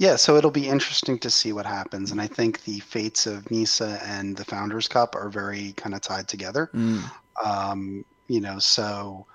Yeah, 0.00 0.16
so 0.16 0.36
it'll 0.36 0.50
be 0.50 0.66
interesting 0.66 1.18
to 1.18 1.30
see 1.30 1.52
what 1.52 1.66
happens, 1.66 2.10
and 2.10 2.22
I 2.22 2.26
think 2.26 2.64
the 2.64 2.80
fates 2.80 3.26
of 3.26 3.50
NISA 3.50 4.00
and 4.02 4.34
the 4.34 4.46
Founders 4.46 4.88
Cup 4.88 5.14
are 5.14 5.28
very 5.28 5.74
kind 5.76 5.94
of 5.94 6.00
tied 6.00 6.26
together. 6.26 6.70
Mm. 6.72 7.02
Um, 7.44 8.04
you 8.26 8.40
know, 8.40 8.58
so 8.58 9.26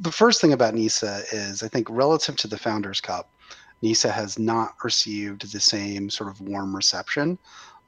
the 0.00 0.10
first 0.10 0.40
thing 0.40 0.52
about 0.52 0.74
NISA 0.74 1.22
is 1.30 1.62
I 1.62 1.68
think 1.68 1.88
relative 1.88 2.34
to 2.38 2.48
the 2.48 2.58
Founders 2.58 3.00
Cup, 3.00 3.30
NISA 3.82 4.10
has 4.10 4.40
not 4.40 4.74
received 4.82 5.52
the 5.52 5.60
same 5.60 6.10
sort 6.10 6.30
of 6.30 6.40
warm 6.40 6.74
reception, 6.74 7.38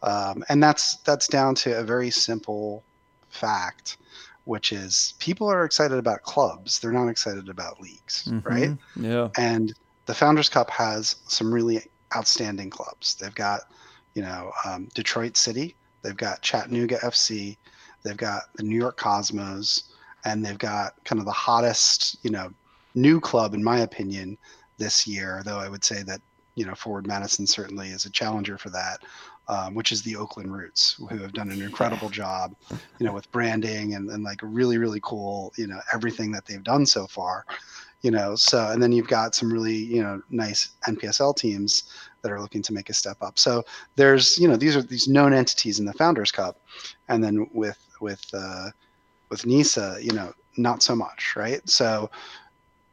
um, 0.05 0.45
and 0.49 0.63
that's 0.63 0.99
that's 0.99 1.27
down 1.27 1.57
to 1.57 1.77
a 1.77 1.83
very 1.83 2.11
simple 2.11 2.85
fact, 3.29 3.97
which 4.45 4.73
is 4.73 5.15
people 5.19 5.49
are 5.49 5.65
excited 5.65 5.99
about 5.99 6.23
clubs; 6.23 6.79
they're 6.79 6.93
not 6.93 7.09
excited 7.09 7.49
about 7.49 7.81
leagues, 7.81 8.29
mm-hmm. 8.29 8.49
right? 8.49 8.79
Yeah. 8.95 9.31
And 9.37 9.75
the 10.07 10.15
Founders 10.15 10.49
Cup 10.49 10.71
has 10.71 11.17
some 11.27 11.53
really 11.53 11.83
outstanding 12.17 12.71
clubs. 12.71 13.15
They've 13.15 13.35
got, 13.35 13.63
you 14.15 14.23
know, 14.23 14.53
um, 14.65 14.89
Detroit 14.95 15.37
City, 15.37 15.75
they've 16.03 16.17
got 16.17 16.43
Chattanooga 16.43 16.99
FC, 16.99 17.57
they've 18.03 18.17
got 18.17 18.43
the 18.55 18.63
New 18.63 18.77
York 18.77 18.97
Cosmos 18.97 19.85
and 20.25 20.45
they've 20.45 20.59
got 20.59 21.03
kind 21.05 21.19
of 21.19 21.27
the 21.27 21.33
hottest, 21.33 22.19
you 22.23 22.31
know, 22.31 22.51
new 22.95 23.21
club 23.21 23.55
in 23.55 23.63
my 23.63 23.81
opinion 23.81 24.39
this 24.79 25.07
year. 25.07 25.43
Though 25.45 25.59
I 25.59 25.69
would 25.69 25.85
say 25.85 26.03
that 26.05 26.21
you 26.55 26.65
know 26.65 26.75
Forward 26.75 27.07
Madison 27.07 27.47
certainly 27.47 27.89
is 27.89 28.07
a 28.07 28.11
challenger 28.11 28.57
for 28.59 28.71
that, 28.71 29.03
um, 29.49 29.75
which 29.75 29.93
is 29.93 30.03
the 30.03 30.17
Oakland 30.17 30.53
Roots, 30.53 30.97
who 31.11 31.19
have 31.19 31.33
done 31.33 31.51
an 31.51 31.63
incredible 31.63 32.09
job, 32.09 32.55
you 32.71 33.07
know, 33.07 33.13
with 33.13 33.31
branding 33.33 33.95
and, 33.95 34.11
and 34.11 34.23
like 34.23 34.41
really 34.43 34.79
really 34.79 35.01
cool, 35.03 35.53
you 35.57 35.67
know, 35.67 35.81
everything 35.93 36.31
that 36.33 36.47
they've 36.47 36.65
done 36.65 36.87
so 36.87 37.07
far. 37.07 37.45
You 38.05 38.11
know. 38.11 38.37
So 38.37 38.69
and 38.71 38.81
then 38.83 38.93
you've 38.93 39.09
got 39.09 39.35
some 39.35 39.53
really 39.53 39.75
you 39.75 40.03
know 40.03 40.23
nice 40.31 40.71
NPSL 40.87 41.35
teams 41.37 41.85
that 42.23 42.31
are 42.31 42.41
looking 42.41 42.63
to 42.63 42.73
make 42.73 42.91
a 42.91 42.95
step 42.95 43.17
up. 43.23 43.39
So 43.39 43.65
there's 43.97 44.39
you 44.39 44.47
know 44.47 44.57
these 44.57 44.77
are 44.77 44.83
these 44.83 45.09
known 45.09 45.33
entities 45.33 45.81
in 45.81 45.87
the 45.87 45.95
Founders 45.95 46.31
Cup, 46.31 46.61
and 47.09 47.25
then 47.25 47.49
with 47.53 47.79
with 48.01 48.25
uh, 48.35 48.69
with 49.31 49.47
NISA, 49.47 49.99
you 50.01 50.13
know, 50.13 50.33
not 50.57 50.83
so 50.83 50.95
much, 50.95 51.35
right? 51.35 51.67
So 51.69 52.11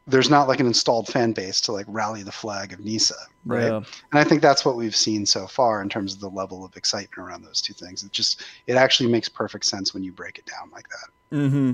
there's 0.08 0.30
not 0.30 0.48
like 0.48 0.58
an 0.58 0.66
installed 0.66 1.06
fan 1.06 1.32
base 1.32 1.60
to 1.60 1.72
like 1.72 1.86
rally 1.88 2.24
the 2.24 2.32
flag 2.32 2.72
of 2.72 2.80
NISA, 2.80 3.14
right? 3.46 3.64
Yeah. 3.64 3.76
And 3.76 3.84
I 4.14 4.24
think 4.24 4.42
that's 4.42 4.64
what 4.64 4.76
we've 4.76 4.96
seen 4.96 5.26
so 5.26 5.46
far 5.46 5.82
in 5.82 5.88
terms 5.88 6.14
of 6.14 6.20
the 6.20 6.30
level 6.30 6.64
of 6.64 6.74
excitement 6.76 7.18
around 7.18 7.44
those 7.44 7.60
two 7.60 7.74
things. 7.74 8.02
It 8.02 8.12
just 8.12 8.42
it 8.66 8.76
actually 8.76 9.10
makes 9.10 9.28
perfect 9.28 9.66
sense 9.66 9.92
when 9.94 10.02
you 10.02 10.10
break 10.10 10.38
it 10.38 10.46
down 10.46 10.70
like 10.72 10.88
that. 10.88 11.36
Mm-hmm. 11.36 11.72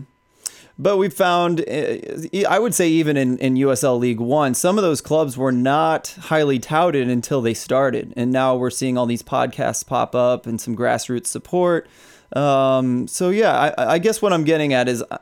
But 0.81 0.97
we 0.97 1.09
found, 1.09 1.64
eh, 1.67 2.45
I 2.49 2.59
would 2.61 2.73
say, 2.73 2.88
even 2.88 3.17
in, 3.17 3.37
in 3.38 3.55
USL 3.55 3.99
League 3.99 4.21
One, 4.21 4.55
some 4.55 4.79
of 4.79 4.83
those 4.83 5.01
clubs 5.01 5.37
were 5.37 5.51
not 5.51 6.14
highly 6.21 6.61
touted 6.61 7.09
until 7.09 7.41
they 7.41 7.55
started. 7.55 8.12
And 8.17 8.31
now 8.31 8.55
we're 8.55 8.71
seeing 8.71 8.97
all 8.97 9.07
these 9.07 9.23
podcasts 9.23 9.85
pop 9.85 10.14
up 10.14 10.47
and 10.47 10.61
some 10.61 10.77
grassroots 10.77 11.27
support. 11.27 11.88
Um, 12.35 13.09
so, 13.09 13.31
yeah, 13.31 13.73
I, 13.77 13.95
I, 13.95 13.99
guess 13.99 14.21
what 14.21 14.35
I'm 14.35 14.45
getting 14.45 14.75
at 14.75 14.87
is 14.87 15.03
uh, 15.11 15.17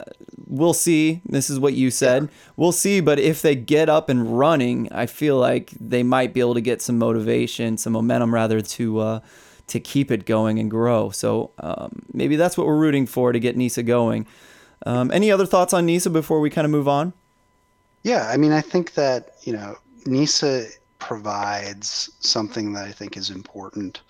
we'll 0.47 0.75
see. 0.75 1.23
This 1.25 1.49
is 1.49 1.59
what 1.59 1.73
you 1.73 1.91
said. 1.91 2.29
We'll 2.57 2.73
see. 2.73 3.01
But 3.01 3.21
if 3.21 3.43
they 3.43 3.55
get 3.55 3.89
up 3.89 4.09
and 4.09 4.37
running, 4.37 4.93
I 4.93 5.07
feel 5.07 5.39
like 5.39 5.71
they 5.81 6.03
might 6.03 6.35
be 6.35 6.41
able 6.41 6.55
to 6.55 6.61
get 6.61 6.83
some 6.83 6.99
motivation, 6.99 7.79
some 7.79 7.95
momentum, 7.95 8.35
rather, 8.35 8.61
to. 8.61 8.99
Uh, 8.99 9.21
to 9.69 9.81
keep 9.81 10.13
it 10.13 10.27
going 10.27 10.61
and 10.61 10.71
grow. 10.71 11.11
So 11.11 11.51
um, 11.59 12.03
maybe 12.13 12.37
that's 12.37 12.57
what 12.57 12.69
we're 12.69 12.79
rooting 12.79 13.05
for 13.05 13.33
to 13.33 13.41
get 13.41 13.57
NISA 13.57 13.83
going. 13.83 14.25
Um, 14.87 15.11
any 15.11 15.33
other 15.33 15.47
thoughts 15.47 15.75
on 15.75 15.85
NISA 15.85 16.11
before 16.11 16.39
we 16.41 16.49
kind 16.49 16.65
of 16.65 16.71
move 16.71 16.87
on? 16.87 17.13
Yeah, 18.05 18.29
I 18.29 18.37
mean, 18.37 18.53
I 18.53 18.61
think 18.61 18.95
that 18.95 19.35
you 19.43 19.53
know 19.53 19.77
NISA 20.07 20.69
provides 21.01 22.11
something 22.21 22.73
that 22.73 22.87
I 22.87 22.93
think 22.93 23.17
is 23.17 23.31
important 23.31 24.01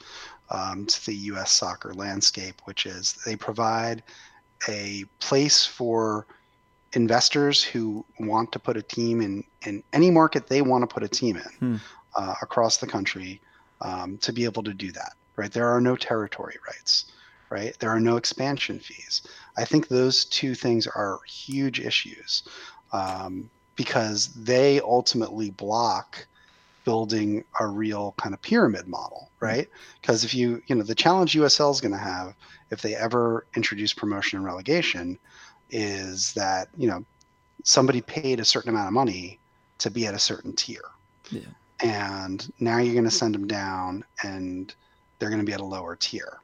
um, 0.50 0.84
to 0.86 1.06
the 1.06 1.14
U.S. 1.32 1.50
soccer 1.50 1.94
landscape, 1.94 2.60
which 2.66 2.84
is 2.84 3.18
they 3.24 3.36
provide 3.36 4.02
a 4.68 5.04
place 5.18 5.64
for 5.64 6.26
investors 6.92 7.64
who 7.64 8.04
want 8.20 8.52
to 8.52 8.58
put 8.58 8.76
a 8.76 8.82
team 8.82 9.22
in 9.22 9.44
in 9.64 9.82
any 9.94 10.10
market 10.10 10.46
they 10.46 10.62
want 10.62 10.82
to 10.82 10.94
put 10.94 11.02
a 11.02 11.08
team 11.08 11.36
in 11.36 11.52
hmm. 11.58 11.76
uh, 12.14 12.34
across 12.42 12.76
the 12.76 12.86
country 12.86 13.40
um, 13.80 14.18
to 14.18 14.30
be 14.30 14.44
able 14.44 14.62
to 14.62 14.74
do 14.74 14.92
that. 14.92 15.14
Right, 15.36 15.50
there 15.50 15.68
are 15.68 15.80
no 15.80 15.96
territory 15.96 16.56
rights 16.66 17.06
right? 17.50 17.76
There 17.78 17.90
are 17.90 18.00
no 18.00 18.16
expansion 18.16 18.78
fees. 18.78 19.22
I 19.56 19.64
think 19.64 19.88
those 19.88 20.24
two 20.26 20.54
things 20.54 20.86
are 20.86 21.20
huge 21.26 21.80
issues 21.80 22.42
um, 22.92 23.50
because 23.74 24.28
they 24.34 24.80
ultimately 24.80 25.50
block 25.50 26.26
building 26.84 27.44
a 27.58 27.66
real 27.66 28.14
kind 28.16 28.32
of 28.32 28.40
pyramid 28.42 28.86
model, 28.86 29.30
right? 29.40 29.68
Because 30.00 30.24
if 30.24 30.34
you, 30.34 30.62
you 30.68 30.76
know, 30.76 30.82
the 30.82 30.94
challenge 30.94 31.34
USL 31.34 31.72
is 31.72 31.80
going 31.80 31.92
to 31.92 31.98
have 31.98 32.34
if 32.70 32.80
they 32.80 32.94
ever 32.94 33.46
introduce 33.56 33.92
promotion 33.92 34.38
and 34.38 34.46
relegation 34.46 35.18
is 35.70 36.32
that, 36.34 36.68
you 36.76 36.86
know, 36.86 37.04
somebody 37.64 38.00
paid 38.00 38.38
a 38.38 38.44
certain 38.44 38.70
amount 38.70 38.86
of 38.86 38.92
money 38.92 39.40
to 39.78 39.90
be 39.90 40.06
at 40.06 40.14
a 40.14 40.18
certain 40.18 40.54
tier. 40.54 40.84
Yeah. 41.30 41.40
And 41.80 42.50
now 42.60 42.78
you're 42.78 42.94
going 42.94 43.04
to 43.04 43.10
send 43.10 43.34
them 43.34 43.48
down 43.48 44.04
and 44.22 44.72
they're 45.18 45.28
going 45.28 45.40
to 45.40 45.46
be 45.46 45.52
at 45.52 45.60
a 45.60 45.64
lower 45.64 45.96
tier 45.96 46.38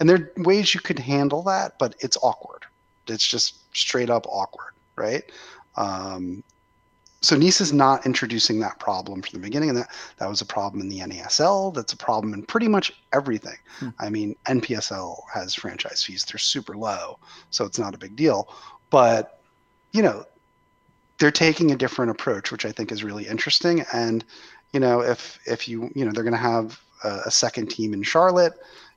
and 0.00 0.08
there 0.08 0.16
are 0.36 0.42
ways 0.42 0.74
you 0.74 0.80
could 0.80 0.98
handle 0.98 1.42
that, 1.44 1.78
but 1.78 1.94
it's 2.00 2.16
awkward. 2.22 2.64
It's 3.06 3.26
just 3.26 3.58
straight 3.76 4.10
up 4.10 4.26
awkward, 4.28 4.72
right? 4.96 5.24
Um, 5.76 6.42
so 7.20 7.36
NISA 7.36 7.62
is 7.62 7.72
not 7.72 8.04
introducing 8.04 8.60
that 8.60 8.78
problem 8.78 9.22
from 9.22 9.40
the 9.40 9.46
beginning, 9.46 9.70
and 9.70 9.78
that 9.78 9.90
that 10.18 10.28
was 10.28 10.42
a 10.42 10.46
problem 10.46 10.82
in 10.82 10.88
the 10.88 10.98
NASL. 10.98 11.72
That's 11.72 11.92
a 11.94 11.96
problem 11.96 12.34
in 12.34 12.42
pretty 12.42 12.68
much 12.68 12.92
everything. 13.12 13.56
Hmm. 13.78 13.88
I 13.98 14.10
mean, 14.10 14.36
NPSL 14.46 15.16
has 15.32 15.54
franchise 15.54 16.02
fees; 16.02 16.24
they're 16.24 16.38
super 16.38 16.76
low, 16.76 17.18
so 17.50 17.64
it's 17.64 17.78
not 17.78 17.94
a 17.94 17.98
big 17.98 18.14
deal. 18.14 18.48
But 18.90 19.40
you 19.92 20.02
know, 20.02 20.26
they're 21.18 21.30
taking 21.30 21.70
a 21.70 21.76
different 21.76 22.10
approach, 22.10 22.52
which 22.52 22.66
I 22.66 22.72
think 22.72 22.92
is 22.92 23.02
really 23.02 23.26
interesting. 23.26 23.86
And 23.92 24.22
you 24.74 24.80
know, 24.80 25.00
if 25.00 25.38
if 25.46 25.66
you 25.66 25.90
you 25.94 26.04
know, 26.04 26.12
they're 26.12 26.24
going 26.24 26.34
to 26.34 26.38
have 26.38 26.78
a, 27.04 27.20
a 27.26 27.30
second 27.30 27.70
team 27.70 27.94
in 27.94 28.02
Charlotte 28.02 28.52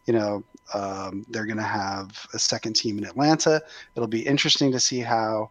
you 0.08 0.14
know, 0.14 0.44
um, 0.74 1.26
they're 1.30 1.46
going 1.46 1.58
to 1.58 1.64
have 1.64 2.26
a 2.34 2.40
second 2.40 2.74
team 2.74 2.98
in 2.98 3.06
Atlanta. 3.06 3.62
It'll 3.96 4.08
be 4.08 4.26
interesting 4.26 4.72
to 4.72 4.80
see 4.80 5.00
how 5.00 5.50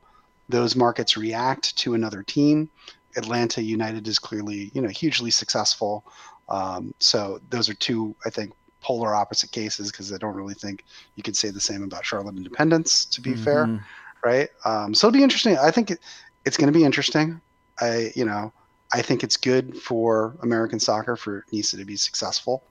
those 0.48 0.76
markets 0.76 1.16
react 1.16 1.76
to 1.78 1.94
another 1.94 2.22
team. 2.22 2.68
Atlanta 3.16 3.62
United 3.62 4.06
is 4.06 4.18
clearly, 4.18 4.70
you 4.74 4.82
know, 4.82 4.88
hugely 4.88 5.30
successful. 5.30 6.04
Um, 6.48 6.94
so 6.98 7.40
those 7.50 7.68
are 7.68 7.74
two, 7.74 8.14
I 8.24 8.30
think, 8.30 8.52
polar 8.80 9.14
opposite 9.14 9.50
cases 9.50 9.90
because 9.90 10.12
I 10.12 10.18
don't 10.18 10.34
really 10.34 10.54
think 10.54 10.84
you 11.16 11.22
could 11.22 11.36
say 11.36 11.50
the 11.50 11.60
same 11.60 11.82
about 11.82 12.04
Charlotte 12.04 12.36
Independence. 12.36 13.04
To 13.06 13.20
be 13.20 13.32
mm-hmm. 13.32 13.44
fair, 13.44 13.84
right? 14.22 14.48
Um, 14.64 14.94
so 14.94 15.08
it'll 15.08 15.16
be 15.16 15.22
interesting. 15.22 15.56
I 15.58 15.70
think 15.70 15.90
it, 15.90 16.00
it's 16.44 16.56
going 16.56 16.72
to 16.72 16.78
be 16.78 16.84
interesting. 16.84 17.40
I, 17.80 18.12
you 18.14 18.24
know, 18.24 18.52
I 18.92 19.02
think 19.02 19.24
it's 19.24 19.36
good 19.36 19.76
for 19.76 20.36
American 20.42 20.78
soccer 20.78 21.16
for 21.16 21.44
NISA 21.52 21.78
to 21.78 21.84
be 21.84 21.96
successful. 21.96 22.62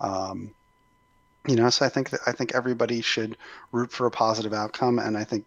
Um, 0.00 0.54
you 1.48 1.56
know 1.56 1.70
so 1.70 1.84
i 1.84 1.88
think 1.88 2.10
that 2.10 2.20
i 2.26 2.32
think 2.32 2.54
everybody 2.54 3.00
should 3.00 3.36
root 3.72 3.90
for 3.90 4.06
a 4.06 4.10
positive 4.10 4.52
outcome 4.52 4.98
and 4.98 5.16
i 5.16 5.24
think 5.24 5.44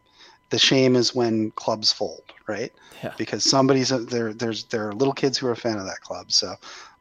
the 0.49 0.59
shame 0.59 0.95
is 0.95 1.15
when 1.15 1.51
clubs 1.51 1.91
fold 1.91 2.33
right? 2.47 2.71
Yeah. 3.03 3.13
because 3.17 3.43
somebody's 3.43 3.89
there 3.89 4.33
there's 4.33 4.65
there 4.65 4.87
are 4.87 4.93
little 4.93 5.13
kids 5.13 5.37
who 5.37 5.47
are 5.47 5.51
a 5.51 5.57
fan 5.57 5.77
of 5.77 5.85
that 5.85 6.01
club. 6.01 6.31
So 6.31 6.55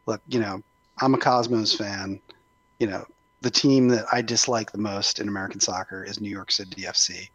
look 0.07 0.21
you 0.29 0.41
know 0.41 0.63
i'm 1.01 1.15
a 1.15 1.19
cosmos 1.19 1.75
fan. 1.75 2.21
You 2.79 2.89
know 2.89 3.07
the 3.41 3.51
team 3.51 3.89
that 3.89 4.07
i 4.13 4.23
dislike 4.23 4.73
the 4.73 4.79
most 4.79 5.19
in 5.19 5.29
american 5.29 5.61
soccer 5.61 6.05
is 6.05 6.21
new 6.21 6.31
york 6.31 6.51
city 6.51 6.83
fc 6.83 7.29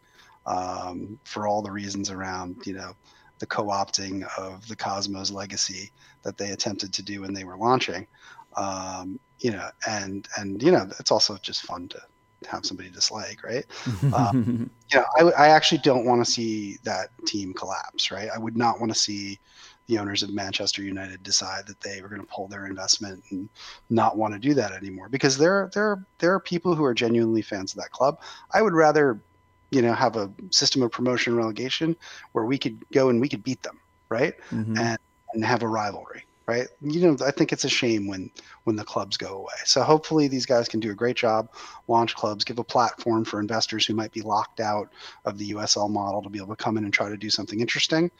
um, 0.46 1.18
for 1.24 1.46
all 1.46 1.62
the 1.62 1.70
reasons 1.70 2.10
around 2.10 2.56
you 2.66 2.72
know 2.72 2.92
the 3.38 3.46
co-opting 3.46 4.26
of 4.36 4.66
the 4.68 4.76
cosmos 4.76 5.30
legacy 5.30 5.92
that 6.22 6.36
they 6.36 6.50
attempted 6.50 6.92
to 6.94 7.02
do 7.02 7.20
when 7.20 7.32
they 7.32 7.44
were 7.44 7.56
launching. 7.56 8.04
Um, 8.56 9.20
you 9.40 9.50
know, 9.50 9.68
and 9.86 10.28
and 10.36 10.62
you 10.62 10.70
know, 10.70 10.88
it's 10.98 11.10
also 11.10 11.36
just 11.38 11.62
fun 11.62 11.88
to 11.88 12.00
have 12.46 12.64
somebody 12.64 12.90
dislike, 12.90 13.42
right? 13.42 13.66
um, 14.14 14.70
you 14.90 14.98
know, 14.98 15.04
I, 15.18 15.46
I 15.46 15.48
actually 15.48 15.78
don't 15.78 16.04
want 16.04 16.24
to 16.24 16.30
see 16.30 16.78
that 16.84 17.10
team 17.26 17.52
collapse, 17.52 18.10
right? 18.10 18.28
I 18.34 18.38
would 18.38 18.56
not 18.56 18.80
want 18.80 18.92
to 18.92 18.98
see 18.98 19.38
the 19.86 19.98
owners 19.98 20.22
of 20.22 20.32
Manchester 20.34 20.82
United 20.82 21.22
decide 21.22 21.66
that 21.66 21.80
they 21.80 22.02
were 22.02 22.08
going 22.08 22.20
to 22.20 22.26
pull 22.26 22.46
their 22.46 22.66
investment 22.66 23.24
and 23.30 23.48
not 23.88 24.18
want 24.18 24.34
to 24.34 24.38
do 24.38 24.52
that 24.54 24.72
anymore 24.72 25.08
because 25.08 25.38
there 25.38 25.70
there 25.72 26.04
there 26.18 26.32
are 26.32 26.40
people 26.40 26.74
who 26.74 26.84
are 26.84 26.94
genuinely 26.94 27.42
fans 27.42 27.72
of 27.72 27.78
that 27.78 27.90
club. 27.90 28.20
I 28.52 28.60
would 28.60 28.74
rather, 28.74 29.18
you 29.70 29.82
know, 29.82 29.94
have 29.94 30.16
a 30.16 30.30
system 30.50 30.82
of 30.82 30.92
promotion 30.92 31.32
and 31.32 31.38
relegation 31.38 31.96
where 32.32 32.44
we 32.44 32.58
could 32.58 32.84
go 32.92 33.08
and 33.08 33.20
we 33.20 33.28
could 33.28 33.42
beat 33.42 33.62
them, 33.62 33.80
right? 34.10 34.34
Mm-hmm. 34.50 34.78
And 34.78 34.98
and 35.34 35.44
have 35.44 35.62
a 35.62 35.68
rivalry 35.68 36.24
right? 36.48 36.66
You 36.80 37.00
know, 37.02 37.16
I 37.24 37.30
think 37.30 37.52
it's 37.52 37.64
a 37.64 37.68
shame 37.68 38.08
when 38.08 38.30
when 38.64 38.74
the 38.74 38.84
clubs 38.84 39.16
go 39.16 39.36
away. 39.36 39.52
So 39.66 39.82
hopefully 39.82 40.26
these 40.26 40.46
guys 40.46 40.66
can 40.66 40.80
do 40.80 40.90
a 40.90 40.94
great 40.94 41.16
job, 41.16 41.50
launch 41.86 42.16
clubs, 42.16 42.42
give 42.42 42.58
a 42.58 42.64
platform 42.64 43.24
for 43.24 43.38
investors 43.38 43.86
who 43.86 43.94
might 43.94 44.12
be 44.12 44.22
locked 44.22 44.58
out 44.58 44.88
of 45.26 45.38
the 45.38 45.50
USL 45.52 45.90
model 45.90 46.22
to 46.22 46.30
be 46.30 46.38
able 46.38 46.56
to 46.56 46.62
come 46.64 46.78
in 46.78 46.84
and 46.84 46.92
try 46.92 47.10
to 47.10 47.16
do 47.16 47.30
something 47.30 47.60
interesting. 47.60 48.10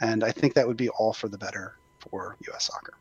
And 0.00 0.24
I 0.24 0.32
think 0.32 0.54
that 0.54 0.66
would 0.66 0.76
be 0.76 0.88
all 0.90 1.12
for 1.12 1.28
the 1.28 1.38
better 1.38 1.76
for 2.00 2.36
US 2.48 2.66
soccer. 2.66 2.94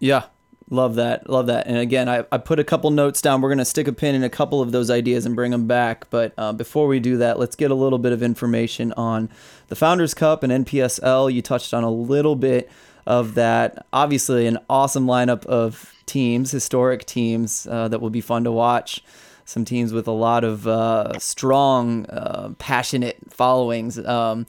Yeah, 0.00 0.24
Love 0.70 0.94
that. 0.94 1.28
Love 1.28 1.46
that. 1.46 1.66
And 1.66 1.76
again, 1.76 2.08
I, 2.08 2.24
I 2.32 2.38
put 2.38 2.58
a 2.58 2.64
couple 2.64 2.90
notes 2.90 3.20
down. 3.20 3.42
We're 3.42 3.50
going 3.50 3.58
to 3.58 3.66
stick 3.66 3.86
a 3.86 3.92
pin 3.92 4.14
in 4.14 4.24
a 4.24 4.30
couple 4.30 4.62
of 4.62 4.72
those 4.72 4.90
ideas 4.90 5.26
and 5.26 5.36
bring 5.36 5.50
them 5.50 5.66
back. 5.66 6.08
But 6.08 6.32
uh, 6.38 6.54
before 6.54 6.86
we 6.86 7.00
do 7.00 7.18
that, 7.18 7.38
let's 7.38 7.54
get 7.54 7.70
a 7.70 7.74
little 7.74 7.98
bit 7.98 8.12
of 8.12 8.22
information 8.22 8.92
on 8.94 9.28
the 9.68 9.76
Founders 9.76 10.14
Cup 10.14 10.42
and 10.42 10.64
NPSL. 10.64 11.32
You 11.32 11.42
touched 11.42 11.74
on 11.74 11.84
a 11.84 11.90
little 11.90 12.34
bit 12.34 12.70
of 13.06 13.34
that. 13.34 13.86
Obviously, 13.92 14.46
an 14.46 14.58
awesome 14.68 15.06
lineup 15.06 15.44
of 15.46 15.94
teams, 16.06 16.50
historic 16.50 17.04
teams 17.04 17.66
uh, 17.66 17.88
that 17.88 18.00
will 18.00 18.10
be 18.10 18.20
fun 18.20 18.44
to 18.44 18.52
watch. 18.52 19.02
Some 19.44 19.64
teams 19.64 19.92
with 19.92 20.06
a 20.08 20.12
lot 20.12 20.42
of 20.42 20.66
uh, 20.66 21.18
strong, 21.18 22.06
uh, 22.06 22.54
passionate 22.58 23.18
followings. 23.28 23.98
Um, 23.98 24.46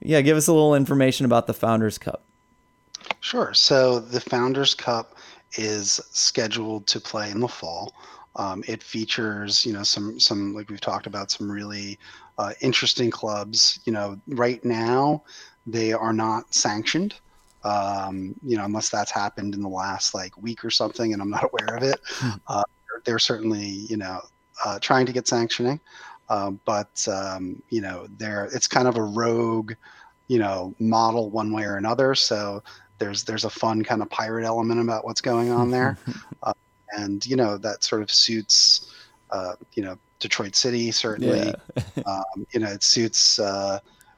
yeah, 0.00 0.20
give 0.20 0.36
us 0.36 0.48
a 0.48 0.52
little 0.52 0.74
information 0.74 1.24
about 1.24 1.46
the 1.46 1.54
Founders 1.54 1.98
Cup. 1.98 2.22
Sure. 3.20 3.54
So 3.54 4.00
the 4.00 4.20
Founders 4.20 4.74
Cup 4.74 5.16
is 5.56 6.00
scheduled 6.10 6.86
to 6.88 7.00
play 7.00 7.30
in 7.30 7.40
the 7.40 7.48
fall. 7.48 7.94
Um, 8.36 8.64
it 8.66 8.82
features, 8.82 9.64
you 9.64 9.72
know, 9.72 9.84
some 9.84 10.18
some 10.18 10.54
like 10.54 10.68
we've 10.68 10.80
talked 10.80 11.06
about 11.06 11.30
some 11.30 11.50
really 11.50 11.98
uh, 12.38 12.52
interesting 12.60 13.10
clubs. 13.10 13.78
You 13.84 13.92
know, 13.92 14.20
right 14.26 14.64
now 14.64 15.22
they 15.66 15.92
are 15.92 16.12
not 16.12 16.52
sanctioned 16.52 17.14
um, 17.64 18.34
you 18.42 18.56
know, 18.56 18.64
unless 18.64 18.90
that's 18.90 19.10
happened 19.10 19.54
in 19.54 19.62
the 19.62 19.68
last 19.68 20.14
like 20.14 20.36
week 20.40 20.64
or 20.64 20.70
something, 20.70 21.12
and 21.12 21.22
I'm 21.22 21.30
not 21.30 21.44
aware 21.52 21.76
of 21.76 21.82
it. 21.82 22.00
Hmm. 22.04 22.30
Uh, 22.46 22.64
they're 23.04 23.18
certainly, 23.18 23.66
you 23.66 23.96
know, 23.96 24.20
uh, 24.64 24.78
trying 24.78 25.06
to 25.06 25.12
get 25.12 25.28
sanctioning, 25.28 25.80
uh, 26.28 26.50
but 26.64 27.06
um, 27.08 27.62
you 27.70 27.80
know, 27.80 28.06
they're 28.18 28.46
it's 28.46 28.66
kind 28.66 28.88
of 28.88 28.96
a 28.96 29.02
rogue 29.02 29.72
you 30.28 30.38
know, 30.38 30.74
model 30.78 31.30
one 31.30 31.52
way 31.52 31.64
or 31.64 31.76
another. 31.76 32.14
So 32.14 32.62
there's 32.98 33.24
there's 33.24 33.44
a 33.44 33.50
fun 33.50 33.82
kind 33.82 34.02
of 34.02 34.10
pirate 34.10 34.44
element 34.44 34.80
about 34.80 35.04
what's 35.04 35.20
going 35.20 35.50
on 35.50 35.70
there, 35.70 35.98
uh, 36.42 36.54
and 36.96 37.24
you 37.26 37.36
know 37.36 37.56
that 37.58 37.84
sort 37.84 38.02
of 38.02 38.10
suits, 38.10 38.92
uh, 39.30 39.54
you 39.74 39.82
know, 39.82 39.98
Detroit 40.20 40.54
City 40.54 40.90
certainly. 40.90 41.52
Yeah. 41.76 41.82
um, 42.06 42.46
you 42.52 42.60
know, 42.60 42.68
it 42.68 42.82
suits. 42.82 43.38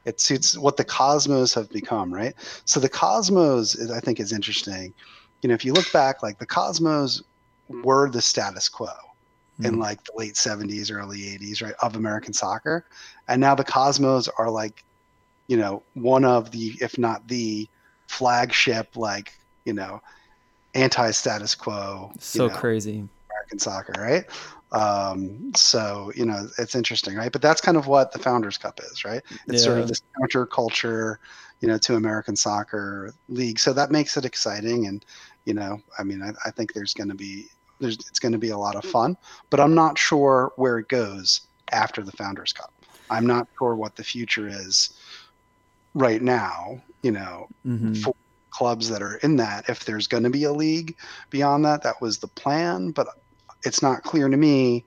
Uh, 0.07 0.11
it 0.11 0.21
suits 0.21 0.57
what 0.57 0.77
the 0.77 0.85
Cosmos 0.85 1.55
have 1.55 1.71
become, 1.71 2.12
right? 2.12 2.35
So 2.64 2.81
the 2.81 2.88
Cosmos, 2.88 3.75
is, 3.75 3.90
I 3.90 4.01
think, 4.01 4.21
is 4.21 4.33
interesting. 4.33 4.95
You 5.42 5.49
know, 5.49 5.55
if 5.55 5.64
you 5.64 5.73
look 5.73 5.90
back, 5.92 6.23
like 6.23 6.38
the 6.38 6.47
Cosmos 6.47 7.23
were 7.69 8.09
the 8.09 8.23
status 8.23 8.69
quo 8.69 8.88
mm. 9.61 9.66
in 9.66 9.75
hmm. 9.75 9.81
like 9.81 10.03
the 10.05 10.12
late 10.16 10.35
70s, 10.35 10.92
early 10.92 11.19
80s, 11.19 11.62
right, 11.62 11.75
of 11.83 11.97
American 11.97 12.33
soccer, 12.33 12.85
and 13.29 13.40
now 13.40 13.55
the 13.55 13.64
Cosmos 13.64 14.29
are 14.38 14.51
like, 14.51 14.85
you 15.49 15.57
know, 15.57 15.83
one 15.95 16.25
of 16.25 16.51
the, 16.51 16.75
if 16.81 16.99
not 16.99 17.27
the 17.29 17.69
flagship, 18.07 18.97
like 18.97 19.33
you 19.66 19.75
know, 19.75 20.01
anti-status 20.75 21.55
quo. 21.55 22.11
So 22.19 22.47
know, 22.47 22.55
crazy. 22.55 23.07
American 23.31 23.59
soccer, 23.59 24.01
right? 24.01 24.25
Um, 24.72 25.52
so 25.55 26.12
you 26.14 26.26
know 26.26 26.48
it's 26.59 26.74
interesting, 26.74 27.16
right? 27.16 27.31
But 27.31 27.42
that's 27.42 27.61
kind 27.61 27.76
of 27.76 27.87
what 27.87 28.12
the 28.12 28.18
Founders 28.18 28.59
Cup 28.59 28.81
is, 28.81 29.05
right? 29.05 29.22
It's 29.46 29.62
yeah. 29.62 29.64
sort 29.64 29.79
of 29.79 29.88
this 29.88 30.02
counterculture, 30.20 31.16
you 31.61 31.68
know, 31.68 31.79
to 31.79 31.94
American 31.94 32.37
soccer 32.37 33.14
league. 33.29 33.59
So 33.59 33.72
that 33.72 33.90
makes 33.90 34.16
it 34.16 34.24
exciting, 34.24 34.87
and 34.87 35.05
you 35.44 35.55
know, 35.55 35.81
I 35.98 36.02
mean, 36.02 36.22
I, 36.22 36.33
I 36.44 36.50
think 36.50 36.72
there's 36.72 36.94
going 36.94 37.09
to 37.09 37.14
be 37.14 37.46
there's 37.81 37.96
it's 38.09 38.18
going 38.18 38.33
to 38.33 38.38
be 38.38 38.50
a 38.50 38.59
lot 38.59 38.76
of 38.76 38.85
fun, 38.85 39.16
but 39.50 39.61
I'm 39.61 39.74
not 39.74 39.98
sure 39.98 40.52
where 40.57 40.79
it 40.79 40.88
goes 40.88 41.42
after 41.72 42.02
the 42.02 42.12
Founders 42.12 42.52
Cup. 42.52 42.72
I'm 43.09 43.26
not 43.26 43.46
sure 43.59 43.76
what 43.76 43.94
the 43.94 44.05
future 44.05 44.48
is 44.48 44.98
right 45.94 46.22
now. 46.22 46.83
You 47.02 47.12
know, 47.12 47.48
mm-hmm. 47.64 47.94
for 47.94 48.14
clubs 48.50 48.88
that 48.88 49.02
are 49.02 49.16
in 49.16 49.37
that. 49.37 49.68
If 49.68 49.85
there's 49.85 50.07
going 50.07 50.22
to 50.22 50.31
be 50.31 50.44
a 50.44 50.52
league 50.52 50.96
beyond 51.31 51.64
that, 51.66 51.83
that 51.83 52.00
was 52.00 52.18
the 52.18 52.26
plan, 52.26 52.90
but 52.90 53.07
it's 53.66 53.83
not 53.83 54.05
clear 54.05 54.29
to 54.29 54.37
me 54.37 54.85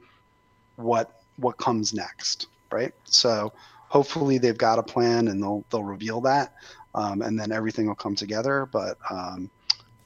what 0.78 1.22
what 1.36 1.58
comes 1.58 1.94
next, 1.94 2.48
right? 2.72 2.94
So 3.04 3.52
hopefully 3.90 4.38
they've 4.38 4.58
got 4.58 4.80
a 4.80 4.84
plan 4.84 5.28
and 5.28 5.44
they'll 5.44 5.64
they'll 5.70 5.84
reveal 5.84 6.22
that, 6.22 6.54
um, 6.96 7.22
and 7.22 7.38
then 7.38 7.52
everything 7.52 7.88
will 7.88 7.96
come 7.96 8.16
together. 8.16 8.68
But 8.72 8.98
um, 9.12 9.50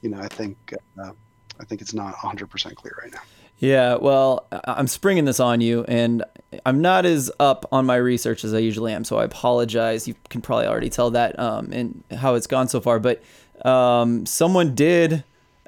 you 0.02 0.10
know, 0.10 0.18
I 0.18 0.28
think 0.28 0.74
uh, 1.00 1.12
I 1.60 1.64
think 1.64 1.80
it's 1.80 1.94
not 1.94 2.14
100% 2.16 2.74
clear 2.74 2.96
right 3.00 3.12
now. 3.12 3.22
Yeah, 3.58 3.94
well, 3.94 4.48
I'm 4.64 4.88
springing 4.88 5.24
this 5.24 5.38
on 5.38 5.60
you, 5.60 5.84
and 5.86 6.24
I'm 6.66 6.82
not 6.82 7.06
as 7.06 7.30
up 7.38 7.64
on 7.70 7.86
my 7.86 7.94
research 7.94 8.44
as 8.44 8.52
I 8.52 8.58
usually 8.58 8.92
am, 8.92 9.04
so 9.04 9.16
I 9.18 9.24
apologize. 9.24 10.08
You 10.08 10.16
can 10.28 10.42
probably 10.42 10.66
already 10.66 10.90
tell 10.90 11.12
that 11.12 11.38
um, 11.38 11.72
and 11.72 12.02
how 12.10 12.34
it's 12.34 12.48
gone 12.48 12.66
so 12.66 12.80
far, 12.80 12.98
but 12.98 13.22
um, 13.64 14.26
someone 14.26 14.74
did 14.74 15.22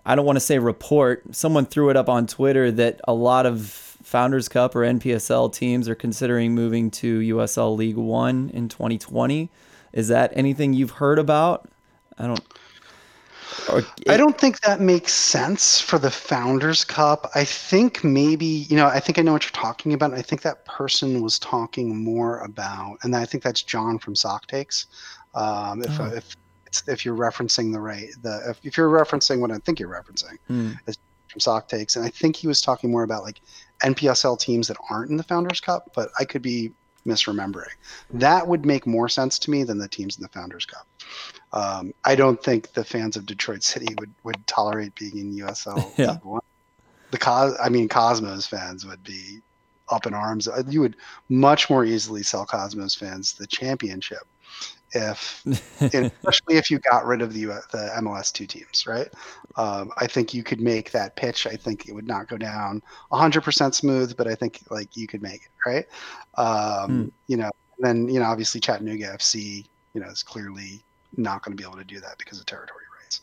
I 0.06 0.14
don't 0.14 0.24
want 0.24 0.36
to 0.36 0.40
say 0.40 0.60
report. 0.60 1.34
Someone 1.34 1.66
threw 1.66 1.90
it 1.90 1.96
up 1.96 2.08
on 2.08 2.28
Twitter 2.28 2.70
that 2.70 3.00
a 3.08 3.12
lot 3.12 3.44
of 3.44 3.62
Founders 4.04 4.48
Cup 4.48 4.76
or 4.76 4.82
NPSL 4.82 5.52
teams 5.52 5.88
are 5.88 5.96
considering 5.96 6.54
moving 6.54 6.92
to 6.92 7.18
USL 7.18 7.76
League 7.76 7.96
One 7.96 8.48
in 8.54 8.68
2020. 8.68 9.50
Is 9.92 10.06
that 10.08 10.32
anything 10.36 10.72
you've 10.72 10.92
heard 10.92 11.18
about? 11.18 11.68
I 12.18 12.28
don't. 12.28 12.40
It, 13.68 13.84
I 14.08 14.16
don't 14.16 14.38
think 14.38 14.60
that 14.60 14.80
makes 14.80 15.12
sense 15.12 15.80
for 15.80 15.98
the 15.98 16.10
Founders 16.10 16.84
Cup. 16.84 17.28
I 17.34 17.44
think 17.44 18.04
maybe, 18.04 18.46
you 18.46 18.76
know, 18.76 18.86
I 18.86 19.00
think 19.00 19.18
I 19.18 19.22
know 19.22 19.32
what 19.32 19.44
you're 19.44 19.50
talking 19.60 19.92
about. 19.92 20.14
I 20.14 20.22
think 20.22 20.42
that 20.42 20.64
person 20.66 21.20
was 21.20 21.38
talking 21.40 22.04
more 22.04 22.38
about, 22.40 22.98
and 23.02 23.16
I 23.16 23.24
think 23.24 23.42
that's 23.42 23.62
John 23.62 23.98
from 23.98 24.14
SocTakes. 24.14 24.86
Um, 25.34 25.82
if, 25.82 26.00
oh. 26.00 26.06
if 26.14 26.36
if 26.86 27.04
you're 27.04 27.16
referencing 27.16 27.72
the 27.72 27.80
right 27.80 28.08
the 28.22 28.50
if, 28.50 28.60
if 28.64 28.76
you're 28.76 28.90
referencing 28.90 29.40
what 29.40 29.50
I 29.50 29.58
think 29.58 29.80
you're 29.80 29.90
referencing 29.90 30.38
mm. 30.50 30.76
from 30.84 31.40
SocTakes, 31.40 31.96
and 31.96 32.04
I 32.04 32.08
think 32.08 32.36
he 32.36 32.46
was 32.46 32.60
talking 32.60 32.90
more 32.90 33.02
about 33.02 33.22
like 33.22 33.40
NPSL 33.84 34.38
teams 34.38 34.68
that 34.68 34.76
aren't 34.90 35.10
in 35.10 35.16
the 35.16 35.22
Founders 35.22 35.60
Cup, 35.60 35.90
but 35.94 36.10
I 36.18 36.24
could 36.24 36.42
be 36.42 36.72
misremembering. 37.06 37.72
That 38.10 38.46
would 38.46 38.66
make 38.66 38.86
more 38.86 39.08
sense 39.08 39.38
to 39.40 39.50
me 39.50 39.62
than 39.62 39.78
the 39.78 39.88
teams 39.88 40.16
in 40.16 40.22
the 40.22 40.28
Founders 40.28 40.66
Cup. 40.66 40.86
Um, 41.52 41.94
I 42.04 42.16
don't 42.16 42.42
think 42.42 42.72
the 42.72 42.84
fans 42.84 43.16
of 43.16 43.24
Detroit 43.24 43.62
City 43.62 43.94
would, 43.98 44.12
would 44.24 44.46
tolerate 44.46 44.94
being 44.96 45.16
in 45.18 45.34
USL. 45.36 45.92
yeah. 45.96 46.18
The 47.12 47.18
Cos, 47.18 47.56
I 47.62 47.68
mean, 47.68 47.88
Cosmos 47.88 48.46
fans 48.46 48.84
would 48.84 49.02
be 49.04 49.40
up 49.90 50.06
in 50.06 50.14
arms. 50.14 50.48
You 50.68 50.80
would 50.80 50.96
much 51.28 51.70
more 51.70 51.84
easily 51.84 52.24
sell 52.24 52.44
Cosmos 52.44 52.94
fans 52.94 53.34
the 53.34 53.46
championship 53.46 54.26
if, 54.92 55.44
especially 55.80 56.56
if 56.56 56.70
you 56.70 56.78
got 56.78 57.06
rid 57.06 57.22
of 57.22 57.32
the 57.32 57.46
the 57.72 57.90
MLS 57.98 58.32
two 58.32 58.46
teams, 58.46 58.86
right? 58.86 59.08
Um, 59.56 59.90
I 59.96 60.06
think 60.06 60.34
you 60.34 60.42
could 60.42 60.60
make 60.60 60.90
that 60.92 61.16
pitch. 61.16 61.46
I 61.46 61.56
think 61.56 61.88
it 61.88 61.92
would 61.92 62.06
not 62.06 62.28
go 62.28 62.36
down 62.36 62.82
100% 63.12 63.74
smooth, 63.74 64.16
but 64.16 64.26
I 64.26 64.34
think 64.34 64.60
like 64.70 64.96
you 64.96 65.06
could 65.06 65.22
make 65.22 65.42
it, 65.42 65.50
right? 65.66 65.86
Um, 66.36 66.90
hmm. 66.90 67.08
You 67.26 67.36
know, 67.38 67.50
then 67.78 68.08
you 68.08 68.20
know 68.20 68.26
obviously 68.26 68.60
Chattanooga 68.60 69.16
FC, 69.16 69.64
you 69.94 70.00
know, 70.00 70.08
is 70.08 70.22
clearly 70.22 70.82
not 71.16 71.42
going 71.42 71.56
to 71.56 71.60
be 71.60 71.66
able 71.66 71.78
to 71.78 71.84
do 71.84 72.00
that 72.00 72.18
because 72.18 72.38
of 72.38 72.46
territory 72.46 72.84
rights. 73.00 73.20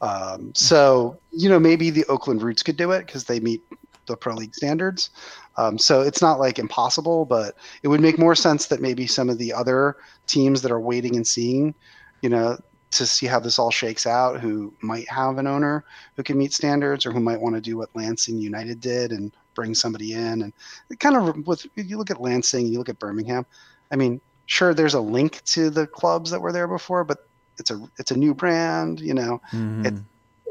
Um, 0.00 0.54
so 0.54 1.18
you 1.32 1.48
know 1.48 1.58
maybe 1.58 1.90
the 1.90 2.04
Oakland 2.06 2.42
Roots 2.42 2.62
could 2.62 2.76
do 2.76 2.92
it 2.92 3.06
because 3.06 3.24
they 3.24 3.40
meet 3.40 3.62
the 4.06 4.16
pro 4.16 4.34
league 4.34 4.54
standards. 4.54 5.10
Um, 5.56 5.78
so 5.78 6.02
it's 6.02 6.20
not 6.20 6.38
like 6.38 6.58
impossible, 6.58 7.24
but 7.24 7.56
it 7.82 7.88
would 7.88 8.00
make 8.00 8.18
more 8.18 8.34
sense 8.34 8.66
that 8.66 8.80
maybe 8.80 9.06
some 9.06 9.30
of 9.30 9.38
the 9.38 9.52
other 9.52 9.96
teams 10.26 10.62
that 10.62 10.70
are 10.70 10.80
waiting 10.80 11.16
and 11.16 11.26
seeing, 11.26 11.74
you 12.20 12.28
know, 12.28 12.58
to 12.92 13.06
see 13.06 13.26
how 13.26 13.40
this 13.40 13.58
all 13.58 13.70
shakes 13.70 14.06
out, 14.06 14.40
who 14.40 14.72
might 14.80 15.08
have 15.08 15.38
an 15.38 15.46
owner 15.46 15.84
who 16.16 16.22
can 16.22 16.38
meet 16.38 16.52
standards, 16.52 17.04
or 17.04 17.12
who 17.12 17.20
might 17.20 17.40
want 17.40 17.54
to 17.54 17.60
do 17.60 17.76
what 17.76 17.94
Lansing 17.94 18.38
United 18.38 18.80
did 18.80 19.12
and 19.12 19.32
bring 19.54 19.74
somebody 19.74 20.12
in. 20.12 20.42
And 20.42 20.52
it 20.90 21.00
kind 21.00 21.16
of 21.16 21.46
with 21.46 21.66
you 21.74 21.98
look 21.98 22.10
at 22.10 22.20
Lansing, 22.20 22.66
you 22.66 22.78
look 22.78 22.88
at 22.88 22.98
Birmingham. 22.98 23.44
I 23.90 23.96
mean, 23.96 24.20
sure, 24.46 24.74
there's 24.74 24.94
a 24.94 25.00
link 25.00 25.42
to 25.46 25.70
the 25.70 25.86
clubs 25.86 26.30
that 26.30 26.40
were 26.40 26.52
there 26.52 26.68
before, 26.68 27.04
but 27.04 27.26
it's 27.58 27.70
a 27.70 27.80
it's 27.98 28.10
a 28.10 28.16
new 28.16 28.34
brand. 28.34 29.00
You 29.00 29.14
know, 29.14 29.40
mm-hmm. 29.52 29.86
it, 29.86 29.94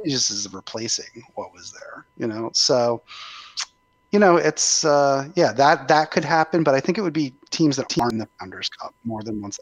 it 0.04 0.10
just 0.10 0.30
is 0.32 0.52
replacing 0.54 1.24
what 1.36 1.54
was 1.54 1.72
there. 1.72 2.06
You 2.18 2.28
know, 2.28 2.50
so 2.54 3.02
you 4.16 4.20
know, 4.20 4.38
it's 4.38 4.86
uh, 4.86 5.28
yeah, 5.36 5.52
that 5.52 5.90
that 5.90 6.10
could 6.10 6.24
happen, 6.24 6.64
but 6.64 6.74
I 6.74 6.80
think 6.80 6.98
it 6.98 7.02
would 7.02 7.12
be 7.12 7.34
teams 7.50 7.76
that 7.76 7.98
are 8.00 8.10
in 8.10 8.18
the 8.18 8.30
Founders 8.40 8.70
Cup 8.70 8.96
more 9.04 9.22
than 9.22 9.42
that. 9.42 9.60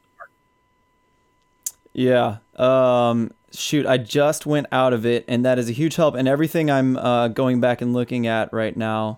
Yeah. 1.94 2.38
Um, 2.56 3.32
shoot, 3.52 3.88
I 3.88 3.98
just 3.98 4.46
went 4.46 4.68
out 4.72 4.94
of 4.94 5.08
it, 5.08 5.26
and 5.28 5.44
that 5.44 5.58
is 5.58 5.70
a 5.70 5.72
huge 5.72 5.96
help. 5.96 6.14
And 6.14 6.28
everything 6.28 6.70
I'm 6.70 6.98
uh, 6.98 7.30
going 7.30 7.62
back 7.62 7.82
and 7.82 7.94
looking 7.94 8.28
at 8.28 8.54
right 8.54 8.78
now 8.78 9.18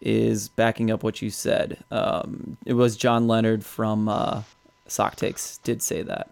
is 0.00 0.48
backing 0.48 0.90
up 0.90 1.02
what 1.02 1.20
you 1.20 1.28
said. 1.28 1.84
Um, 1.90 2.56
it 2.64 2.72
was 2.72 2.96
John 2.96 3.28
Leonard 3.28 3.66
from 3.66 4.08
uh, 4.08 4.40
SocTakes 4.88 5.62
did 5.62 5.82
say 5.82 6.00
that, 6.00 6.30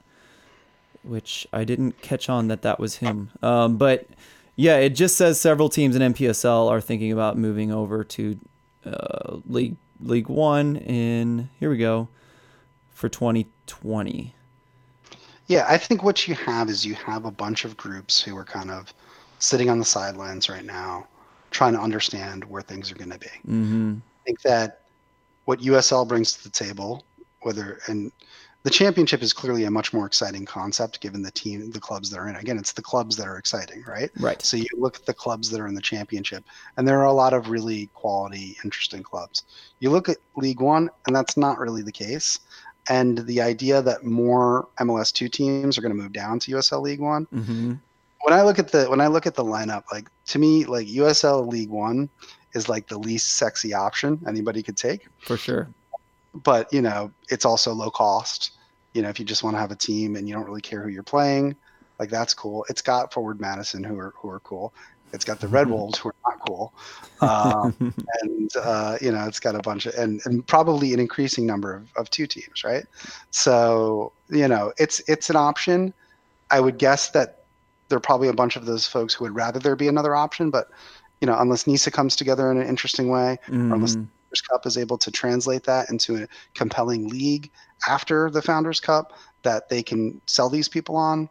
which 1.02 1.46
I 1.52 1.64
didn't 1.64 2.00
catch 2.00 2.30
on 2.30 2.48
that 2.48 2.62
that 2.62 2.80
was 2.80 2.96
him. 2.96 3.32
Um, 3.42 3.76
but 3.76 4.06
yeah, 4.60 4.76
it 4.76 4.90
just 4.90 5.16
says 5.16 5.40
several 5.40 5.70
teams 5.70 5.96
in 5.96 6.12
NPSL 6.12 6.68
are 6.70 6.82
thinking 6.82 7.12
about 7.12 7.38
moving 7.38 7.72
over 7.72 8.04
to 8.04 8.38
uh, 8.84 9.38
League 9.46 9.76
League 10.02 10.28
One 10.28 10.76
in 10.76 11.48
here 11.58 11.70
we 11.70 11.78
go 11.78 12.08
for 12.90 13.08
2020. 13.08 14.34
Yeah, 15.46 15.64
I 15.66 15.78
think 15.78 16.02
what 16.02 16.28
you 16.28 16.34
have 16.34 16.68
is 16.68 16.84
you 16.84 16.94
have 16.94 17.24
a 17.24 17.30
bunch 17.30 17.64
of 17.64 17.74
groups 17.78 18.20
who 18.20 18.36
are 18.36 18.44
kind 18.44 18.70
of 18.70 18.92
sitting 19.38 19.70
on 19.70 19.78
the 19.78 19.84
sidelines 19.84 20.50
right 20.50 20.64
now, 20.64 21.06
trying 21.50 21.72
to 21.72 21.80
understand 21.80 22.44
where 22.44 22.60
things 22.60 22.92
are 22.92 22.96
going 22.96 23.10
to 23.10 23.18
be. 23.18 23.26
Mm-hmm. 23.48 23.94
I 23.96 24.24
think 24.26 24.42
that 24.42 24.82
what 25.46 25.60
USL 25.60 26.06
brings 26.06 26.34
to 26.34 26.44
the 26.44 26.50
table, 26.50 27.02
whether 27.40 27.78
and 27.86 28.12
the 28.62 28.70
championship 28.70 29.22
is 29.22 29.32
clearly 29.32 29.64
a 29.64 29.70
much 29.70 29.92
more 29.92 30.06
exciting 30.06 30.44
concept 30.44 31.00
given 31.00 31.22
the 31.22 31.30
team 31.30 31.70
the 31.70 31.80
clubs 31.80 32.10
that 32.10 32.18
are 32.18 32.28
in 32.28 32.36
again 32.36 32.58
it's 32.58 32.72
the 32.72 32.82
clubs 32.82 33.16
that 33.16 33.26
are 33.26 33.38
exciting 33.38 33.82
right? 33.86 34.10
Right. 34.18 34.42
So 34.42 34.56
you 34.56 34.66
look 34.76 34.96
at 34.96 35.06
the 35.06 35.14
clubs 35.14 35.50
that 35.50 35.60
are 35.60 35.66
in 35.66 35.74
the 35.74 35.80
championship 35.80 36.44
and 36.76 36.86
there 36.86 36.98
are 37.00 37.06
a 37.06 37.12
lot 37.12 37.32
of 37.32 37.48
really 37.48 37.88
quality 37.94 38.56
interesting 38.64 39.02
clubs. 39.02 39.44
You 39.78 39.90
look 39.90 40.08
at 40.08 40.18
league 40.36 40.60
one 40.60 40.90
and 41.06 41.16
that's 41.16 41.36
not 41.36 41.58
really 41.58 41.82
the 41.82 41.92
case. 41.92 42.40
And 42.88 43.18
the 43.18 43.40
idea 43.40 43.82
that 43.82 44.04
more 44.04 44.68
mls2 44.78 45.30
teams 45.30 45.78
are 45.78 45.82
going 45.82 45.96
to 45.96 46.02
move 46.02 46.12
down 46.12 46.38
to 46.40 46.52
usl 46.52 46.82
league 46.82 47.00
one 47.00 47.26
mm-hmm. 47.26 47.74
when 48.22 48.38
i 48.38 48.42
look 48.42 48.58
at 48.58 48.72
the 48.72 48.86
when 48.86 49.00
i 49.00 49.06
look 49.06 49.26
at 49.26 49.34
the 49.34 49.44
lineup 49.44 49.84
like 49.92 50.08
to 50.26 50.38
me 50.38 50.64
like 50.64 50.86
usl 50.86 51.46
league 51.46 51.70
one 51.70 52.08
is 52.54 52.68
like 52.68 52.88
the 52.88 52.98
least 52.98 53.36
sexy 53.36 53.72
option 53.72 54.20
anybody 54.26 54.62
could 54.62 54.76
take. 54.76 55.06
For 55.20 55.36
sure 55.36 55.68
but 56.34 56.72
you 56.72 56.82
know 56.82 57.10
it's 57.28 57.44
also 57.44 57.72
low 57.72 57.90
cost 57.90 58.52
you 58.94 59.02
know 59.02 59.08
if 59.08 59.18
you 59.18 59.24
just 59.24 59.42
want 59.42 59.54
to 59.54 59.60
have 59.60 59.70
a 59.70 59.76
team 59.76 60.16
and 60.16 60.28
you 60.28 60.34
don't 60.34 60.44
really 60.44 60.60
care 60.60 60.82
who 60.82 60.88
you're 60.88 61.02
playing 61.02 61.54
like 61.98 62.10
that's 62.10 62.34
cool 62.34 62.64
it's 62.68 62.82
got 62.82 63.12
forward 63.12 63.40
madison 63.40 63.82
who 63.82 63.98
are 63.98 64.14
who 64.16 64.28
are 64.28 64.40
cool 64.40 64.72
it's 65.12 65.24
got 65.24 65.40
the 65.40 65.48
red 65.48 65.64
mm-hmm. 65.64 65.74
wolves 65.74 65.98
who 65.98 66.08
are 66.10 66.14
not 66.28 66.38
cool 66.46 66.72
um, 67.20 67.94
and 68.22 68.50
uh, 68.56 68.96
you 69.00 69.10
know 69.10 69.26
it's 69.26 69.40
got 69.40 69.54
a 69.54 69.60
bunch 69.60 69.86
of 69.86 69.94
and, 69.94 70.20
and 70.24 70.46
probably 70.46 70.94
an 70.94 71.00
increasing 71.00 71.44
number 71.44 71.74
of, 71.74 71.88
of 71.96 72.10
two 72.10 72.26
teams 72.26 72.62
right 72.62 72.86
so 73.30 74.12
you 74.30 74.48
know, 74.48 74.72
it's 74.78 75.00
it's 75.08 75.30
an 75.30 75.36
option. 75.36 75.92
I 76.50 76.60
would 76.60 76.78
guess 76.78 77.10
that 77.10 77.44
there 77.88 77.96
are 77.96 78.00
probably 78.00 78.28
a 78.28 78.32
bunch 78.32 78.56
of 78.56 78.66
those 78.66 78.86
folks 78.86 79.14
who 79.14 79.24
would 79.24 79.34
rather 79.34 79.58
there 79.58 79.76
be 79.76 79.88
another 79.88 80.14
option, 80.14 80.50
but 80.50 80.70
you 81.20 81.26
know, 81.26 81.36
unless 81.38 81.66
NISA 81.66 81.90
comes 81.90 82.16
together 82.16 82.50
in 82.50 82.58
an 82.58 82.66
interesting 82.66 83.10
way, 83.10 83.38
mm-hmm. 83.46 83.72
or 83.72 83.74
unless 83.74 83.96
the 83.96 84.06
Founders 84.30 84.40
Cup 84.42 84.66
is 84.66 84.78
able 84.78 84.98
to 84.98 85.10
translate 85.10 85.64
that 85.64 85.90
into 85.90 86.22
a 86.22 86.28
compelling 86.54 87.08
league 87.08 87.50
after 87.88 88.30
the 88.30 88.42
Founders 88.42 88.80
Cup 88.80 89.12
that 89.42 89.68
they 89.68 89.82
can 89.82 90.20
sell 90.26 90.48
these 90.48 90.68
people 90.68 90.96
on, 90.96 91.28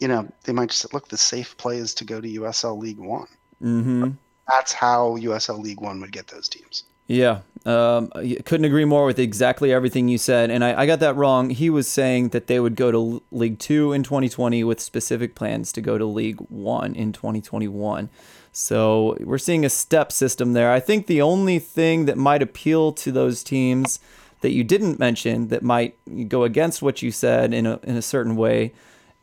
you 0.00 0.08
know, 0.08 0.28
they 0.44 0.52
might 0.52 0.70
just 0.70 0.92
look. 0.92 1.08
The 1.08 1.16
safe 1.16 1.56
play 1.56 1.76
is 1.76 1.94
to 1.94 2.04
go 2.04 2.20
to 2.20 2.28
USL 2.28 2.78
League 2.78 2.98
One. 2.98 3.28
Mm-hmm. 3.62 4.10
That's 4.50 4.72
how 4.72 5.16
USL 5.18 5.62
League 5.62 5.80
One 5.80 6.00
would 6.00 6.12
get 6.12 6.26
those 6.26 6.48
teams. 6.48 6.84
Yeah, 7.06 7.40
um, 7.66 8.10
couldn't 8.44 8.64
agree 8.64 8.84
more 8.84 9.04
with 9.04 9.18
exactly 9.18 9.72
everything 9.72 10.08
you 10.08 10.18
said. 10.18 10.50
And 10.50 10.64
I, 10.64 10.82
I, 10.82 10.86
got 10.86 11.00
that 11.00 11.14
wrong. 11.14 11.50
He 11.50 11.68
was 11.68 11.86
saying 11.86 12.30
that 12.30 12.46
they 12.46 12.58
would 12.58 12.74
go 12.74 12.90
to 12.90 13.22
League 13.30 13.58
Two 13.58 13.92
in 13.92 14.02
2020 14.02 14.64
with 14.64 14.80
specific 14.80 15.34
plans 15.34 15.72
to 15.72 15.80
go 15.80 15.98
to 15.98 16.06
League 16.06 16.38
One 16.48 16.94
in 16.94 17.12
2021. 17.12 18.08
So 18.52 19.16
we're 19.20 19.38
seeing 19.38 19.64
a 19.64 19.70
step 19.70 20.12
system 20.12 20.52
there. 20.52 20.70
I 20.70 20.78
think 20.78 21.06
the 21.06 21.22
only 21.22 21.58
thing 21.58 22.04
that 22.04 22.18
might 22.18 22.42
appeal 22.42 22.92
to 22.92 23.10
those 23.10 23.42
teams 23.42 23.98
that 24.42 24.52
you 24.52 24.62
didn't 24.62 24.98
mention 24.98 25.48
that 25.48 25.62
might 25.62 25.96
go 26.28 26.44
against 26.44 26.82
what 26.82 27.00
you 27.00 27.10
said 27.10 27.54
in 27.54 27.64
a, 27.64 27.80
in 27.82 27.96
a 27.96 28.02
certain 28.02 28.36
way 28.36 28.72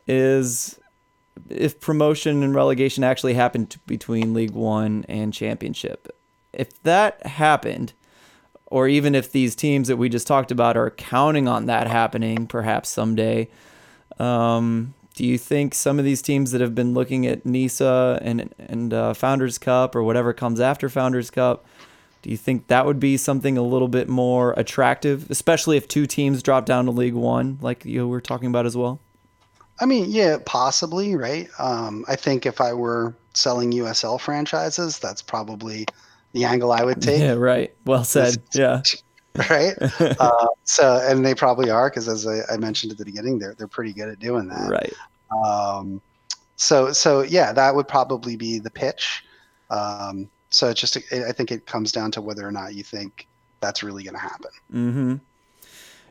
is 0.08 0.80
if 1.50 1.80
promotion 1.80 2.42
and 2.42 2.56
relegation 2.56 3.04
actually 3.04 3.36
happened 3.36 3.78
between 3.86 4.34
League 4.34 4.52
One 4.52 5.06
and 5.08 5.32
Championship. 5.32 6.14
If 6.52 6.82
that 6.84 7.26
happened, 7.26 7.94
or 8.66 8.88
even 8.88 9.14
if 9.14 9.32
these 9.32 9.56
teams 9.56 9.88
that 9.88 9.98
we 9.98 10.10
just 10.10 10.28
talked 10.28 10.52
about 10.52 10.78
are 10.78 10.90
counting 10.90 11.48
on 11.48 11.68
that 11.68 11.88
happening 11.88 12.48
perhaps 12.48 12.90
someday, 12.90 13.48
um, 14.18 14.94
do 15.20 15.26
you 15.26 15.38
think 15.38 15.76
some 15.76 16.00
of 16.00 16.06
these 16.06 16.22
teams 16.22 16.52
that 16.52 16.62
have 16.62 16.74
been 16.74 16.94
looking 16.94 17.28
at 17.28 17.46
NISA 17.46 18.20
and 18.22 18.56
and 18.58 18.94
uh, 18.94 19.14
Founders 19.14 19.58
Cup 19.58 19.94
or 19.94 20.02
whatever 20.02 20.32
comes 20.32 20.62
after 20.62 20.88
Founders 20.88 21.30
Cup, 21.30 21.66
do 22.22 22.30
you 22.30 22.38
think 22.38 22.68
that 22.68 22.86
would 22.86 23.02
be 23.02 23.18
something 23.18 23.58
a 23.58 23.62
little 23.62 23.90
bit 23.90 24.08
more 24.08 24.54
attractive, 24.56 25.30
especially 25.30 25.76
if 25.76 25.90
two 25.90 26.06
teams 26.06 26.42
drop 26.42 26.66
down 26.66 26.86
to 26.86 26.92
League 26.92 27.16
One, 27.16 27.58
like 27.60 27.84
you 27.84 28.08
were 28.08 28.22
talking 28.22 28.48
about 28.48 28.66
as 28.66 28.78
well? 28.78 29.02
I 29.82 29.86
mean, 29.86 30.06
yeah, 30.08 30.38
possibly, 30.46 31.18
right? 31.18 31.50
Um, 31.60 32.06
I 32.08 32.16
think 32.16 32.46
if 32.46 32.62
I 32.62 32.72
were 32.72 33.14
selling 33.34 33.74
USL 33.74 34.22
franchises, 34.22 35.00
that's 35.00 35.22
probably 35.22 35.86
the 36.32 36.46
angle 36.46 36.72
I 36.72 36.86
would 36.86 37.02
take. 37.02 37.20
Yeah, 37.20 37.34
right. 37.34 37.76
Well 37.84 38.06
said. 38.06 38.38
Yeah. 38.54 38.84
right. 39.50 39.76
uh, 40.00 40.48
so, 40.64 41.00
and 41.08 41.26
they 41.26 41.36
probably 41.36 41.70
are 41.70 41.90
because, 41.90 42.08
as 42.08 42.26
I, 42.26 42.42
I, 42.52 42.58
mentioned 42.58 42.92
at 42.92 42.98
the 42.98 43.06
beginning, 43.06 43.40
they're 43.40 43.54
they're 43.54 43.68
pretty 43.68 43.94
good 43.94 44.10
at 44.10 44.20
doing 44.20 44.48
that. 44.48 44.70
Right. 44.70 44.94
Um, 45.46 46.02
so, 46.56 46.92
so 46.92 47.22
yeah, 47.22 47.54
that 47.54 47.76
would 47.76 47.88
probably 47.88 48.36
be 48.36 48.60
the 48.60 48.72
pitch. 48.72 49.24
Um, 49.70 50.30
so 50.50 50.70
it's 50.70 50.82
just, 50.82 50.98
I 51.14 51.32
think 51.32 51.52
it 51.52 51.66
comes 51.68 51.92
down 51.92 52.12
to 52.12 52.22
whether 52.22 52.46
or 52.46 52.52
not 52.52 52.74
you 52.74 52.84
think 52.84 53.28
that's 53.60 53.84
really 53.84 54.04
going 54.04 54.16
to 54.16 54.20
happen. 54.20 54.52
Mm-hmm. 54.74 55.16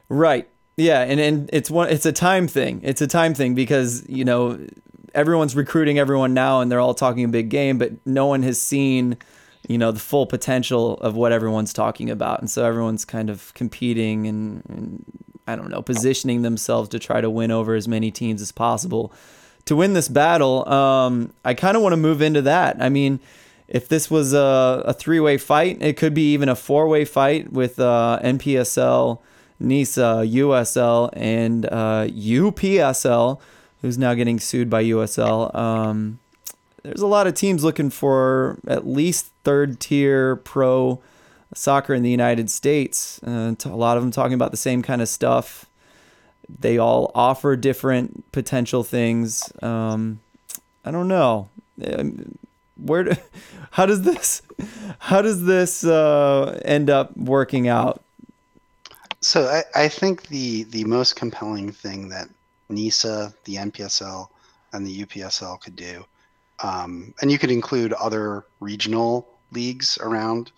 Right. 0.09 0.49
Yeah, 0.77 1.01
and 1.01 1.19
and 1.19 1.51
it's 1.53 1.73
one 1.73 1.89
it's 1.89 2.07
a 2.07 2.13
time 2.13 2.47
thing. 2.47 2.81
It's 2.85 3.03
a 3.03 3.09
time 3.09 3.35
thing 3.35 3.57
because, 3.57 4.09
you 4.09 4.25
know, 4.25 4.65
everyone's 5.13 5.57
recruiting 5.57 5.99
everyone 5.99 6.35
now 6.35 6.61
and 6.61 6.71
they're 6.71 6.81
all 6.81 6.95
talking 6.95 7.25
a 7.25 7.29
big 7.29 7.49
game, 7.49 7.79
but 7.79 7.93
no 8.07 8.27
one 8.27 8.45
has 8.45 8.63
seen, 8.63 9.17
you 9.67 9.79
know, 9.79 9.91
the 9.91 9.99
full 9.99 10.27
potential 10.27 10.95
of 10.99 11.17
what 11.17 11.33
everyone's 11.33 11.73
talking 11.73 12.11
about. 12.11 12.41
And 12.41 12.51
so 12.51 12.65
everyone's 12.65 13.05
kind 13.05 13.31
of 13.31 13.53
competing 13.55 14.27
and, 14.27 14.63
and 14.69 15.05
I 15.47 15.57
don't 15.57 15.71
know, 15.71 15.83
positioning 15.83 16.43
themselves 16.43 16.89
to 16.91 16.99
try 16.99 17.21
to 17.21 17.31
win 17.31 17.51
over 17.51 17.75
as 17.75 17.89
many 17.89 18.11
teams 18.11 18.43
as 18.43 18.53
possible. 18.53 19.13
To 19.65 19.77
win 19.77 19.93
this 19.93 20.09
battle, 20.09 20.69
um, 20.69 21.33
I 21.45 21.55
kind 21.55 21.77
of 21.77 21.83
want 21.83 21.93
to 21.93 21.99
move 21.99 22.23
into 22.23 22.43
that. 22.43 22.77
I 22.81 22.89
mean, 22.89 23.21
if 23.67 23.89
this 23.89 24.11
was 24.11 24.33
a, 24.33 24.83
a 24.87 24.95
three 24.95 25.21
way 25.21 25.37
fight, 25.37 25.79
it 25.83 25.97
could 25.97 26.15
be 26.15 26.33
even 26.33 26.49
a 26.49 26.57
four 26.57 26.89
way 26.89 27.05
fight 27.05 27.53
with 27.53 27.79
uh, 27.79 28.19
NPSL 28.23 29.21
NISA, 29.61 30.25
USL, 30.27 31.11
and 31.15 31.67
uh, 31.67 32.07
UPSL, 32.09 33.41
who's 33.83 33.99
now 33.99 34.15
getting 34.15 34.39
sued 34.39 34.71
by 34.71 34.85
USL. 34.85 35.55
Um, 35.55 36.21
there's 36.89 37.03
a 37.03 37.07
lot 37.07 37.27
of 37.27 37.35
teams 37.35 37.63
looking 37.63 37.91
for 37.91 38.59
at 38.67 38.87
least 38.87 39.31
third 39.45 39.79
tier 39.79 40.37
pro 40.37 41.01
soccer 41.55 41.93
in 41.93 42.03
the 42.03 42.11
United 42.11 42.51
States. 42.51 43.23
Uh, 43.23 43.55
a 43.65 43.69
lot 43.69 43.97
of 43.99 44.03
them 44.03 44.11
talking 44.11 44.33
about 44.33 44.53
the 44.53 44.57
same 44.57 44.83
kind 44.83 45.03
of 45.03 45.09
stuff. 45.09 45.67
They 46.49 46.79
all 46.79 47.11
offer 47.15 47.57
different 47.57 48.31
potential 48.33 48.83
things. 48.83 49.53
Um, 49.63 50.21
I 50.83 50.91
don't 50.91 51.09
know. 51.09 51.51
Um, 51.85 52.39
where 52.77 53.05
do, 53.05 53.13
how 53.73 53.85
does 53.85 54.03
this 54.03 54.41
how 54.99 55.21
does 55.21 55.45
this 55.45 55.85
uh, 55.85 56.59
end 56.65 56.89
up 56.89 57.15
working 57.17 57.69
out? 57.69 58.03
So 59.21 59.45
I, 59.45 59.85
I 59.85 59.89
think 59.89 60.29
the 60.29 60.63
the 60.65 60.85
most 60.85 61.17
compelling 61.17 61.71
thing 61.71 62.09
that 62.09 62.29
NISA, 62.71 63.35
the 63.45 63.57
NPSL, 63.57 64.29
and 64.73 64.87
the 64.87 65.05
UPSL 65.05 65.61
could 65.61 65.77
do, 65.77 66.07
um, 66.63 67.15
and 67.21 67.31
you 67.31 67.39
could 67.39 67.51
include 67.51 67.93
other 67.95 68.45
regional 68.61 69.29
leagues 69.53 69.99
around 69.99 70.53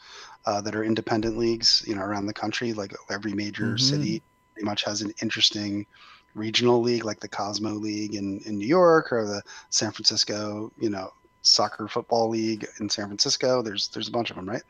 uh, 0.46 0.60
that 0.60 0.74
are 0.74 0.84
independent 0.84 1.36
leagues, 1.36 1.84
you 1.86 1.94
know, 1.94 2.02
around 2.02 2.26
the 2.26 2.32
country. 2.32 2.72
Like 2.72 2.94
every 3.10 3.32
major 3.32 3.74
mm-hmm. 3.74 3.76
city 3.76 4.22
pretty 4.54 4.66
much 4.66 4.84
has 4.84 5.02
an 5.02 5.12
interesting 5.22 5.86
regional 6.34 6.80
league, 6.80 7.04
like 7.04 7.20
the 7.20 7.28
Cosmo 7.28 7.70
League 7.70 8.14
in, 8.14 8.40
in 8.40 8.56
New 8.58 8.66
York 8.66 9.12
or 9.12 9.26
the 9.26 9.42
San 9.70 9.90
Francisco, 9.92 10.72
you 10.78 10.90
know, 10.90 11.12
soccer 11.42 11.88
football 11.88 12.28
league 12.28 12.66
in 12.80 12.88
San 12.88 13.06
Francisco. 13.06 13.62
There's 13.62 13.88
there's 13.88 14.08
a 14.08 14.12
bunch 14.12 14.30
of 14.30 14.36
them, 14.36 14.48
right? 14.48 14.62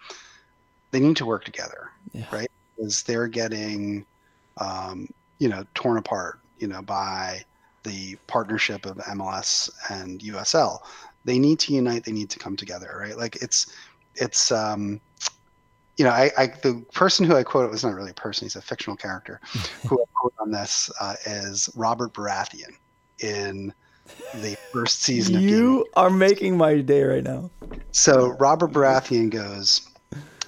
They 0.90 1.01
need 1.01 1.16
to 1.16 1.27
work 1.27 1.45
together, 1.45 1.90
yeah. 2.12 2.27
right? 2.33 2.51
Because 2.77 3.03
they're 3.03 3.29
getting, 3.29 4.05
um, 4.59 5.09
you 5.38 5.49
know, 5.49 5.64
torn 5.75 5.99
apart, 5.99 6.40
you 6.59 6.66
know, 6.66 6.83
by 6.83 7.45
the 7.85 8.16
partnership 8.27 8.87
of 8.87 8.97
MLS 8.99 9.71
and 9.90 10.21
USL. 10.21 10.81
They 11.24 11.38
need 11.38 11.59
to 11.61 11.74
unite. 11.74 12.04
They 12.04 12.12
need 12.12 12.30
to 12.30 12.38
come 12.38 12.56
together, 12.56 12.96
right? 12.98 13.16
Like 13.16 13.37
it's, 13.37 13.66
it's, 14.14 14.50
um, 14.50 15.00
you 15.96 16.04
know, 16.04 16.12
I, 16.12 16.30
I 16.38 16.46
the 16.62 16.83
person 16.94 17.26
who 17.26 17.37
I 17.37 17.42
quote 17.42 17.66
it 17.66 17.70
was 17.70 17.85
not 17.85 17.92
really 17.94 18.12
a 18.12 18.14
person; 18.14 18.46
he's 18.46 18.56
a 18.56 18.62
fictional 18.62 18.96
character. 18.96 19.38
who 19.87 20.00
I 20.00 20.04
quote 20.14 20.33
on 20.38 20.50
this 20.50 20.90
uh, 20.98 21.14
is 21.26 21.68
Robert 21.76 22.14
Baratheon 22.14 22.72
in 23.18 23.70
the 24.33 24.56
first 24.72 25.02
season 25.02 25.37
of 25.37 25.42
You 25.42 25.87
are 25.96 26.09
making 26.09 26.56
my 26.56 26.80
day 26.80 27.02
right 27.02 27.22
now. 27.22 27.50
So 27.92 28.28
Robert 28.38 28.70
Baratheon 28.72 29.30
goes, 29.30 29.83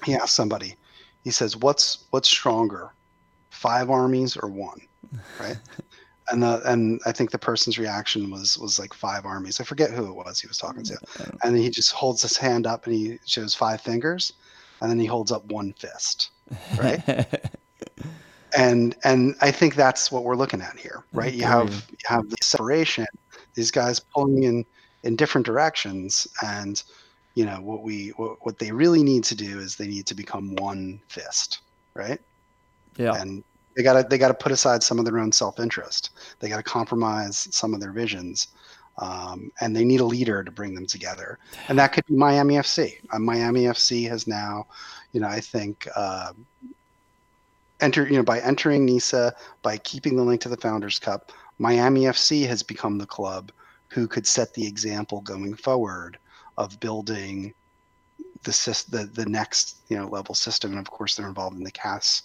he 0.05 0.15
asks 0.15 0.31
somebody, 0.31 0.75
he 1.23 1.29
says, 1.29 1.55
"What's 1.57 2.07
what's 2.11 2.29
stronger, 2.29 2.91
five 3.51 3.89
armies 3.89 4.35
or 4.37 4.49
one?" 4.49 4.79
Right. 5.39 5.57
and 6.31 6.43
the 6.43 6.61
and 6.69 7.01
I 7.05 7.11
think 7.11 7.31
the 7.31 7.37
person's 7.37 7.77
reaction 7.77 8.29
was 8.31 8.57
was 8.57 8.79
like 8.79 8.93
five 8.93 9.25
armies. 9.25 9.59
I 9.59 9.63
forget 9.63 9.91
who 9.91 10.07
it 10.07 10.15
was 10.15 10.39
he 10.39 10.47
was 10.47 10.57
talking 10.57 10.83
to, 10.83 10.93
mm-hmm. 10.93 11.37
and 11.43 11.57
he 11.57 11.69
just 11.69 11.91
holds 11.91 12.21
his 12.21 12.37
hand 12.37 12.65
up 12.65 12.85
and 12.85 12.95
he 12.95 13.19
shows 13.25 13.53
five 13.53 13.81
fingers, 13.81 14.33
and 14.81 14.89
then 14.89 14.99
he 14.99 15.05
holds 15.05 15.31
up 15.31 15.45
one 15.45 15.73
fist, 15.73 16.31
right? 16.77 17.01
and 18.57 18.95
and 19.03 19.35
I 19.41 19.51
think 19.51 19.75
that's 19.75 20.11
what 20.11 20.23
we're 20.23 20.35
looking 20.35 20.61
at 20.61 20.77
here, 20.77 21.03
right? 21.13 21.33
You 21.33 21.43
have 21.43 21.69
you 21.91 21.97
have 22.05 22.29
the 22.29 22.37
separation, 22.41 23.05
these 23.55 23.71
guys 23.71 23.99
pulling 23.99 24.43
in 24.43 24.65
in 25.03 25.15
different 25.15 25.45
directions, 25.45 26.27
and 26.43 26.81
you 27.35 27.45
know 27.45 27.59
what 27.61 27.83
we 27.83 28.09
what, 28.09 28.45
what 28.45 28.59
they 28.59 28.71
really 28.71 29.03
need 29.03 29.23
to 29.25 29.35
do 29.35 29.59
is 29.59 29.75
they 29.75 29.87
need 29.87 30.05
to 30.05 30.15
become 30.15 30.55
one 30.55 30.99
fist 31.07 31.59
right 31.95 32.19
yeah 32.97 33.19
and 33.19 33.43
they 33.75 33.83
got 33.83 33.93
to 33.93 34.07
they 34.09 34.17
got 34.17 34.29
to 34.29 34.33
put 34.33 34.51
aside 34.51 34.83
some 34.83 34.99
of 34.99 35.05
their 35.05 35.19
own 35.19 35.31
self-interest. 35.31 36.11
They 36.39 36.49
got 36.49 36.57
to 36.57 36.63
compromise 36.63 37.47
some 37.51 37.73
of 37.73 37.79
their 37.79 37.91
visions 37.91 38.47
um, 38.97 39.51
and 39.61 39.75
they 39.75 39.83
need 39.85 39.99
a 39.99 40.05
leader 40.05 40.43
to 40.43 40.51
bring 40.51 40.75
them 40.75 40.85
together. 40.85 41.39
And 41.67 41.77
that 41.79 41.93
could 41.93 42.05
be 42.05 42.15
miami 42.15 42.55
fc 42.55 42.97
uh, 43.11 43.19
miami 43.19 43.63
fc 43.63 44.07
has 44.09 44.27
now 44.27 44.67
you 45.11 45.19
know 45.19 45.27
i 45.27 45.39
think 45.39 45.87
uh, 45.95 46.33
enter 47.81 48.05
you 48.07 48.17
know 48.17 48.23
by 48.23 48.39
entering 48.39 48.85
nisa 48.85 49.33
by 49.61 49.77
keeping 49.77 50.15
the 50.15 50.23
link 50.23 50.41
to 50.41 50.49
the 50.49 50.57
founders 50.57 50.99
cup 50.99 51.31
miami 51.57 52.01
fc 52.03 52.47
has 52.47 52.63
become 52.63 52.97
the 52.97 53.05
club 53.05 53.51
who 53.89 54.07
could 54.07 54.27
set 54.27 54.53
the 54.53 54.65
example 54.65 55.21
going 55.21 55.55
forward 55.55 56.17
of 56.57 56.79
building 56.79 57.53
the 58.43 58.85
the 58.89 59.05
the 59.05 59.25
next 59.25 59.77
you 59.89 59.97
know 59.97 60.07
level 60.07 60.35
system, 60.35 60.71
and 60.71 60.79
of 60.79 60.89
course 60.89 61.15
they're 61.15 61.27
involved 61.27 61.57
in 61.57 61.63
the 61.63 61.71
CAS 61.71 62.23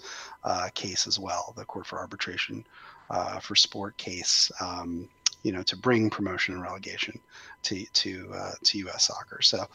uh, 0.48 0.70
case 0.74 1.06
as 1.06 1.18
well, 1.18 1.52
the 1.56 1.64
Court 1.66 1.86
for 1.86 1.98
Arbitration 1.98 2.66
uh, 3.10 3.38
for 3.38 3.54
Sport 3.54 3.96
case. 3.98 4.50
Um, 4.60 5.08
you 5.44 5.52
know, 5.52 5.62
to 5.62 5.76
bring 5.76 6.10
promotion 6.10 6.54
and 6.54 6.62
relegation 6.62 7.20
to 7.62 7.84
to 7.84 8.32
uh, 8.34 8.52
to 8.64 8.78
U.S. 8.78 9.06
soccer. 9.06 9.40
So, 9.42 9.66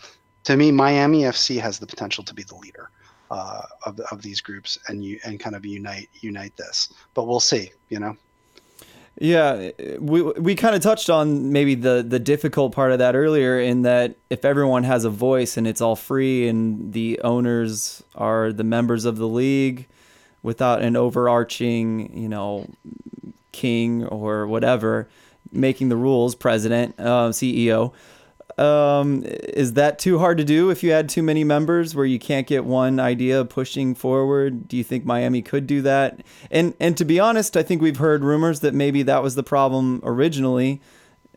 to 0.44 0.58
me, 0.58 0.72
Miami 0.72 1.22
FC 1.22 1.62
has 1.62 1.80
the 1.80 1.88
potential 1.88 2.24
to 2.26 2.34
be 2.34 2.44
the 2.44 2.56
leader 2.56 2.90
uh, 3.32 3.62
of 3.86 4.00
of 4.12 4.22
these 4.22 4.42
groups 4.42 4.78
and 4.88 5.06
you 5.06 5.20
and 5.24 5.40
kind 5.40 5.56
of 5.56 5.64
unite 5.66 6.10
unite 6.22 6.58
this. 6.58 6.92
But 7.14 7.28
we'll 7.28 7.40
see. 7.40 7.72
You 7.90 8.00
know. 8.00 8.18
Yeah, 9.20 9.70
we 10.00 10.24
we 10.24 10.56
kind 10.56 10.76
of 10.76 10.82
touched 10.82 11.10
on 11.10 11.52
maybe 11.52 11.76
the 11.76 12.04
the 12.06 12.20
difficult 12.20 12.74
part 12.74 12.92
of 12.92 12.98
that 12.98 13.16
earlier 13.16 13.60
in 13.60 13.84
that 13.84 14.16
if 14.32 14.44
everyone 14.44 14.84
has 14.84 15.06
a 15.06 15.10
voice 15.12 15.56
and 15.56 15.68
it's 15.68 15.82
all 15.82 15.96
free 15.96 16.48
and 16.48 16.94
the 16.94 17.22
owners 17.24 18.04
are 18.16 18.52
the 18.52 18.64
members 18.64 19.06
of 19.06 19.18
the 19.18 19.28
league 19.28 19.88
without 20.44 20.82
an 20.82 20.96
overarching, 20.96 22.16
you 22.16 22.30
know, 22.30 22.70
king 23.52 24.06
or 24.06 24.46
whatever 24.46 25.08
making 25.52 25.90
the 25.90 25.96
rules, 25.96 26.36
president, 26.36 26.96
uh, 26.98 27.30
CEO, 27.30 27.94
um, 28.58 29.24
is 29.26 29.74
that 29.74 29.98
too 29.98 30.20
hard 30.20 30.38
to 30.38 30.44
do 30.44 30.70
if 30.70 30.84
you 30.84 30.92
had 30.92 31.10
too 31.10 31.24
many 31.24 31.44
members 31.44 31.96
where 31.96 32.06
you 32.06 32.20
can't 32.20 32.46
get 32.46 32.66
one 32.66 33.00
idea 33.00 33.46
pushing 33.46 33.96
forward? 33.96 34.68
Do 34.68 34.78
you 34.78 34.84
think 34.84 35.06
Miami 35.06 35.42
could 35.42 35.66
do 35.66 35.82
that? 35.82 36.20
And 36.52 36.74
and 36.80 36.96
to 36.98 37.06
be 37.06 37.20
honest, 37.20 37.58
I 37.58 37.64
think 37.64 37.82
we've 37.82 37.98
heard 37.98 38.24
rumors 38.24 38.60
that 38.60 38.74
maybe 38.74 39.02
that 39.04 39.24
was 39.24 39.36
the 39.36 39.44
problem 39.44 40.02
originally. 40.04 40.82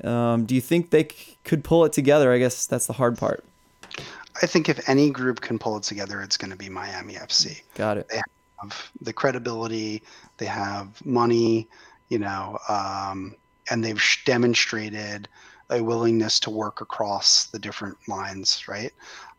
Um, 0.04 0.44
do 0.44 0.54
you 0.54 0.60
think 0.60 0.90
they 0.90 1.04
c- 1.04 1.38
could 1.44 1.64
pull 1.64 1.86
it 1.86 1.92
together? 1.92 2.32
I 2.32 2.38
guess 2.38 2.66
that's 2.66 2.86
the 2.86 2.92
hard 2.94 3.16
part. 3.16 3.44
I 4.42 4.46
think 4.46 4.68
if 4.68 4.86
any 4.86 5.08
group 5.08 5.40
can 5.40 5.58
pull 5.58 5.78
it 5.78 5.82
together, 5.84 6.20
it's 6.20 6.36
going 6.36 6.50
to 6.50 6.56
be 6.56 6.68
Miami 6.68 7.14
FC. 7.14 7.62
Got 7.74 7.96
it. 7.96 8.08
They 8.10 8.16
have 8.16 8.24
the 9.00 9.12
credibility, 9.12 10.02
they 10.38 10.46
have 10.46 11.04
money, 11.04 11.68
you 12.08 12.18
know, 12.18 12.58
um, 12.68 13.34
and 13.70 13.84
they've 13.84 14.02
demonstrated 14.24 15.28
a 15.70 15.82
willingness 15.82 16.38
to 16.40 16.50
work 16.50 16.80
across 16.80 17.46
the 17.46 17.58
different 17.58 17.96
lines, 18.08 18.68
right? 18.68 18.92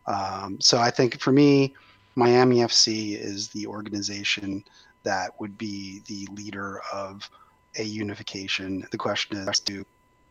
Um, 0.08 0.60
so 0.60 0.78
I 0.78 0.92
think 0.92 1.20
for 1.20 1.32
me, 1.32 1.74
Miami 2.16 2.58
FC 2.58 3.18
is 3.18 3.50
the 3.50 3.68
organization 3.68 4.64
that 5.04 5.40
would 5.40 5.58
be 5.58 6.02
the 6.08 6.28
leader 6.34 6.82
of 6.92 7.30
a 7.78 7.84
unification. 7.84 8.86
The 8.92 8.98
question 8.98 9.38
is, 9.38 9.60
do 9.60 9.86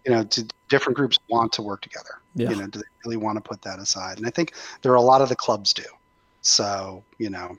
you 0.05 0.13
know, 0.13 0.25
do 0.25 0.47
different 0.69 0.97
groups 0.97 1.19
want 1.29 1.53
to 1.53 1.63
work 1.63 1.81
together? 1.81 2.21
Yeah. 2.35 2.51
You 2.51 2.57
know, 2.57 2.67
do 2.67 2.79
they 2.79 2.85
really 3.05 3.17
want 3.17 3.37
to 3.37 3.41
put 3.41 3.63
that 3.63 3.79
aside? 3.79 4.19
And 4.19 4.27
I 4.27 4.31
think 4.31 4.55
there 4.83 4.93
are 4.93 4.97
a 4.97 5.03
lot 5.03 5.21
of 5.21 5.29
the 5.29 5.37
clubs 5.37 5.73
do. 5.73 5.85
So 6.43 7.03
you 7.19 7.31
know, 7.31 7.57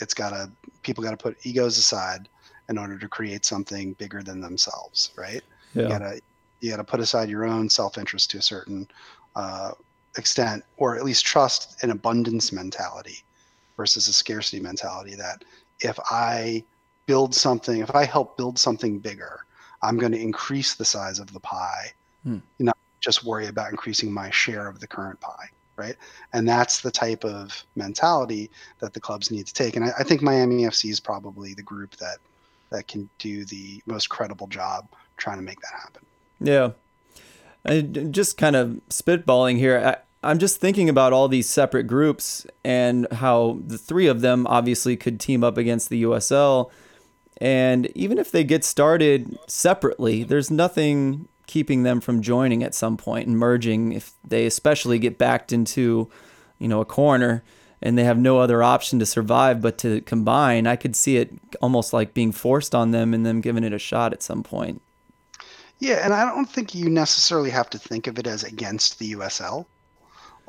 it's 0.00 0.14
got 0.14 0.30
to 0.30 0.50
people 0.82 1.02
got 1.04 1.10
to 1.10 1.16
put 1.16 1.36
egos 1.44 1.78
aside 1.78 2.28
in 2.68 2.78
order 2.78 2.98
to 2.98 3.08
create 3.08 3.44
something 3.44 3.94
bigger 3.94 4.22
than 4.22 4.40
themselves, 4.40 5.10
right? 5.16 5.42
Yeah. 5.74 5.82
You 5.82 5.88
gotta 5.88 6.20
you 6.60 6.70
gotta 6.70 6.84
put 6.84 7.00
aside 7.00 7.28
your 7.28 7.44
own 7.44 7.68
self 7.68 7.98
interest 7.98 8.30
to 8.30 8.38
a 8.38 8.42
certain 8.42 8.88
uh, 9.36 9.72
extent, 10.16 10.64
or 10.76 10.96
at 10.96 11.04
least 11.04 11.24
trust 11.24 11.82
an 11.82 11.90
abundance 11.90 12.52
mentality 12.52 13.24
versus 13.76 14.08
a 14.08 14.12
scarcity 14.12 14.60
mentality. 14.60 15.14
That 15.14 15.44
if 15.80 15.98
I 16.10 16.64
build 17.06 17.34
something, 17.34 17.80
if 17.80 17.94
I 17.94 18.04
help 18.04 18.36
build 18.36 18.58
something 18.58 18.98
bigger, 18.98 19.44
I'm 19.82 19.96
going 19.96 20.12
to 20.12 20.20
increase 20.20 20.74
the 20.74 20.84
size 20.84 21.18
of 21.18 21.32
the 21.32 21.40
pie, 21.40 21.92
Hmm. 22.24 22.38
not 22.58 22.76
just 23.00 23.24
worry 23.24 23.46
about 23.46 23.70
increasing 23.70 24.12
my 24.12 24.28
share 24.30 24.68
of 24.68 24.80
the 24.80 24.86
current 24.86 25.20
pie, 25.20 25.48
right? 25.78 25.96
And 26.32 26.48
that's 26.48 26.80
the 26.80 26.90
type 26.90 27.24
of 27.24 27.64
mentality 27.76 28.50
that 28.80 28.92
the 28.92 29.00
clubs 29.00 29.30
need 29.30 29.46
to 29.46 29.54
take. 29.54 29.76
And 29.76 29.84
I, 29.84 29.92
I 30.00 30.02
think 30.02 30.20
Miami 30.20 30.64
FC 30.64 30.90
is 30.90 31.00
probably 31.00 31.54
the 31.54 31.62
group 31.62 31.96
that 31.96 32.18
that 32.70 32.86
can 32.86 33.08
do 33.18 33.44
the 33.46 33.82
most 33.86 34.10
credible 34.10 34.46
job 34.46 34.86
trying 35.16 35.38
to 35.38 35.42
make 35.42 35.60
that 35.60 35.72
happen. 35.72 36.02
Yeah. 36.40 36.70
And 37.64 38.14
just 38.14 38.36
kind 38.36 38.56
of 38.56 38.80
spitballing 38.90 39.56
here. 39.56 39.78
I, 39.78 39.96
I'm 40.28 40.38
just 40.38 40.60
thinking 40.60 40.88
about 40.88 41.12
all 41.12 41.28
these 41.28 41.48
separate 41.48 41.84
groups 41.84 42.46
and 42.64 43.06
how 43.12 43.60
the 43.64 43.78
three 43.78 44.06
of 44.06 44.20
them 44.20 44.46
obviously 44.46 44.96
could 44.96 45.20
team 45.20 45.44
up 45.44 45.56
against 45.56 45.90
the 45.90 46.02
USL. 46.02 46.70
And 47.40 47.86
even 47.94 48.18
if 48.18 48.30
they 48.32 48.42
get 48.42 48.64
started 48.64 49.38
separately, 49.46 50.24
there's 50.24 50.50
nothing 50.50 51.28
keeping 51.48 51.82
them 51.82 52.00
from 52.00 52.22
joining 52.22 52.62
at 52.62 52.74
some 52.74 52.96
point 52.96 53.26
and 53.26 53.36
merging 53.36 53.92
if 53.92 54.12
they 54.22 54.46
especially 54.46 55.00
get 55.00 55.18
backed 55.18 55.52
into, 55.52 56.08
you 56.58 56.68
know, 56.68 56.80
a 56.80 56.84
corner 56.84 57.42
and 57.82 57.96
they 57.96 58.04
have 58.04 58.18
no 58.18 58.38
other 58.38 58.62
option 58.62 58.98
to 58.98 59.06
survive 59.06 59.60
but 59.60 59.78
to 59.78 60.00
combine. 60.02 60.66
I 60.66 60.76
could 60.76 60.94
see 60.94 61.16
it 61.16 61.32
almost 61.60 61.92
like 61.92 62.14
being 62.14 62.30
forced 62.30 62.74
on 62.74 62.90
them 62.92 63.14
and 63.14 63.24
them 63.24 63.40
giving 63.40 63.64
it 63.64 63.72
a 63.72 63.78
shot 63.78 64.12
at 64.12 64.22
some 64.22 64.42
point. 64.42 64.82
Yeah, 65.80 66.04
and 66.04 66.12
I 66.12 66.24
don't 66.24 66.48
think 66.48 66.74
you 66.74 66.90
necessarily 66.90 67.50
have 67.50 67.70
to 67.70 67.78
think 67.78 68.06
of 68.06 68.18
it 68.18 68.26
as 68.26 68.44
against 68.44 68.98
the 68.98 69.14
USL. 69.14 69.66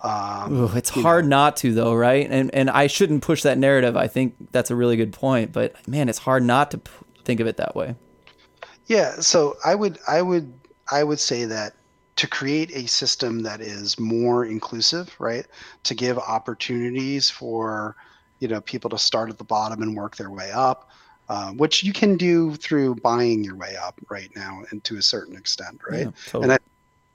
Um, 0.04 0.54
Ooh, 0.54 0.76
it's 0.76 0.90
hard 0.90 1.26
know. 1.26 1.38
not 1.38 1.58
to 1.58 1.74
though, 1.74 1.94
right? 1.94 2.28
And 2.30 2.54
and 2.54 2.70
I 2.70 2.88
shouldn't 2.88 3.22
push 3.22 3.44
that 3.44 3.58
narrative. 3.58 3.96
I 3.96 4.08
think 4.08 4.36
that's 4.52 4.72
a 4.72 4.76
really 4.76 4.96
good 4.96 5.14
point, 5.14 5.52
but 5.52 5.76
man, 5.88 6.10
it's 6.10 6.20
hard 6.20 6.44
not 6.44 6.72
to 6.72 6.80
p- 6.80 6.92
think 7.26 7.40
of 7.40 7.48
it 7.48 7.58
that 7.58 7.76
way. 7.76 7.96
Yeah, 8.88 9.20
so 9.20 9.58
I 9.64 9.76
would 9.76 10.00
I 10.08 10.22
would 10.22 10.52
I 10.92 11.04
would 11.04 11.20
say 11.20 11.46
that 11.46 11.76
to 12.18 12.28
create 12.28 12.72
a 12.76 12.86
system 12.88 13.44
that 13.44 13.62
is 13.62 14.00
more 14.00 14.44
inclusive, 14.46 15.16
right? 15.20 15.46
To 15.84 15.96
give 15.96 16.18
opportunities 16.18 17.30
for 17.30 17.96
you 18.40 18.48
know 18.48 18.62
people 18.62 18.90
to 18.90 18.98
start 18.98 19.30
at 19.30 19.38
the 19.38 19.44
bottom 19.44 19.82
and 19.82 19.96
work 19.96 20.18
their 20.18 20.30
way 20.30 20.52
up, 20.52 20.90
um, 21.30 21.58
which 21.58 21.84
you 21.84 21.94
can 21.94 22.18
do 22.18 22.56
through 22.56 22.96
buying 22.96 23.44
your 23.44 23.56
way 23.56 23.76
up 23.76 24.00
right 24.10 24.30
now, 24.36 24.64
and 24.72 24.84
to 24.84 24.98
a 24.98 25.02
certain 25.02 25.36
extent, 25.36 25.80
right? 25.90 26.08
Yeah, 26.08 26.12
totally. 26.26 26.44
And 26.44 26.52
I, 26.54 26.58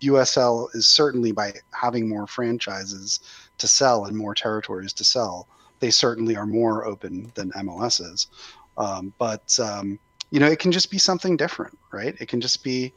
USL 0.02 0.74
is 0.74 0.86
certainly 0.86 1.32
by 1.32 1.52
having 1.72 2.08
more 2.08 2.26
franchises 2.26 3.20
to 3.58 3.68
sell 3.68 4.06
and 4.06 4.16
more 4.16 4.34
territories 4.34 4.92
to 4.94 5.04
sell, 5.04 5.48
they 5.80 5.90
certainly 5.90 6.36
are 6.36 6.46
more 6.46 6.84
open 6.84 7.30
than 7.34 7.50
MLS 7.52 8.00
is. 8.00 8.28
Um, 8.76 9.12
but 9.18 9.58
um, 9.60 9.98
you 10.30 10.40
know, 10.40 10.48
it 10.48 10.58
can 10.58 10.72
just 10.72 10.90
be 10.90 10.98
something 10.98 11.36
different, 11.36 11.78
right? 11.92 12.14
It 12.20 12.28
can 12.28 12.40
just 12.40 12.64
be 12.64 12.92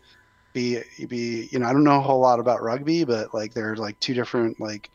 be 0.57 1.05
be 1.07 1.49
you 1.51 1.59
know, 1.59 1.67
I 1.67 1.73
don't 1.73 1.83
know 1.83 1.99
a 1.99 2.01
whole 2.01 2.19
lot 2.21 2.39
about 2.39 2.63
rugby, 2.63 3.03
but 3.05 3.33
like 3.33 3.53
there 3.53 3.71
are 3.71 3.77
like 3.77 3.99
two 3.99 4.13
different 4.13 4.59
like 4.59 4.89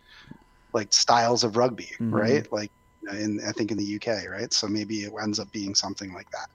like 0.72 0.92
styles 0.92 1.44
of 1.44 1.56
rugby, 1.56 1.90
Mhm. 2.00 2.12
right? 2.12 2.52
Like 2.52 2.72
in 3.12 3.40
I 3.46 3.52
think 3.52 3.70
in 3.70 3.78
the 3.78 3.94
UK, 3.96 4.28
right? 4.28 4.52
So 4.52 4.66
maybe 4.68 5.04
it 5.04 5.12
ends 5.22 5.38
up 5.38 5.50
being 5.52 5.74
something 5.74 6.12
like 6.14 6.30
that, 6.30 6.48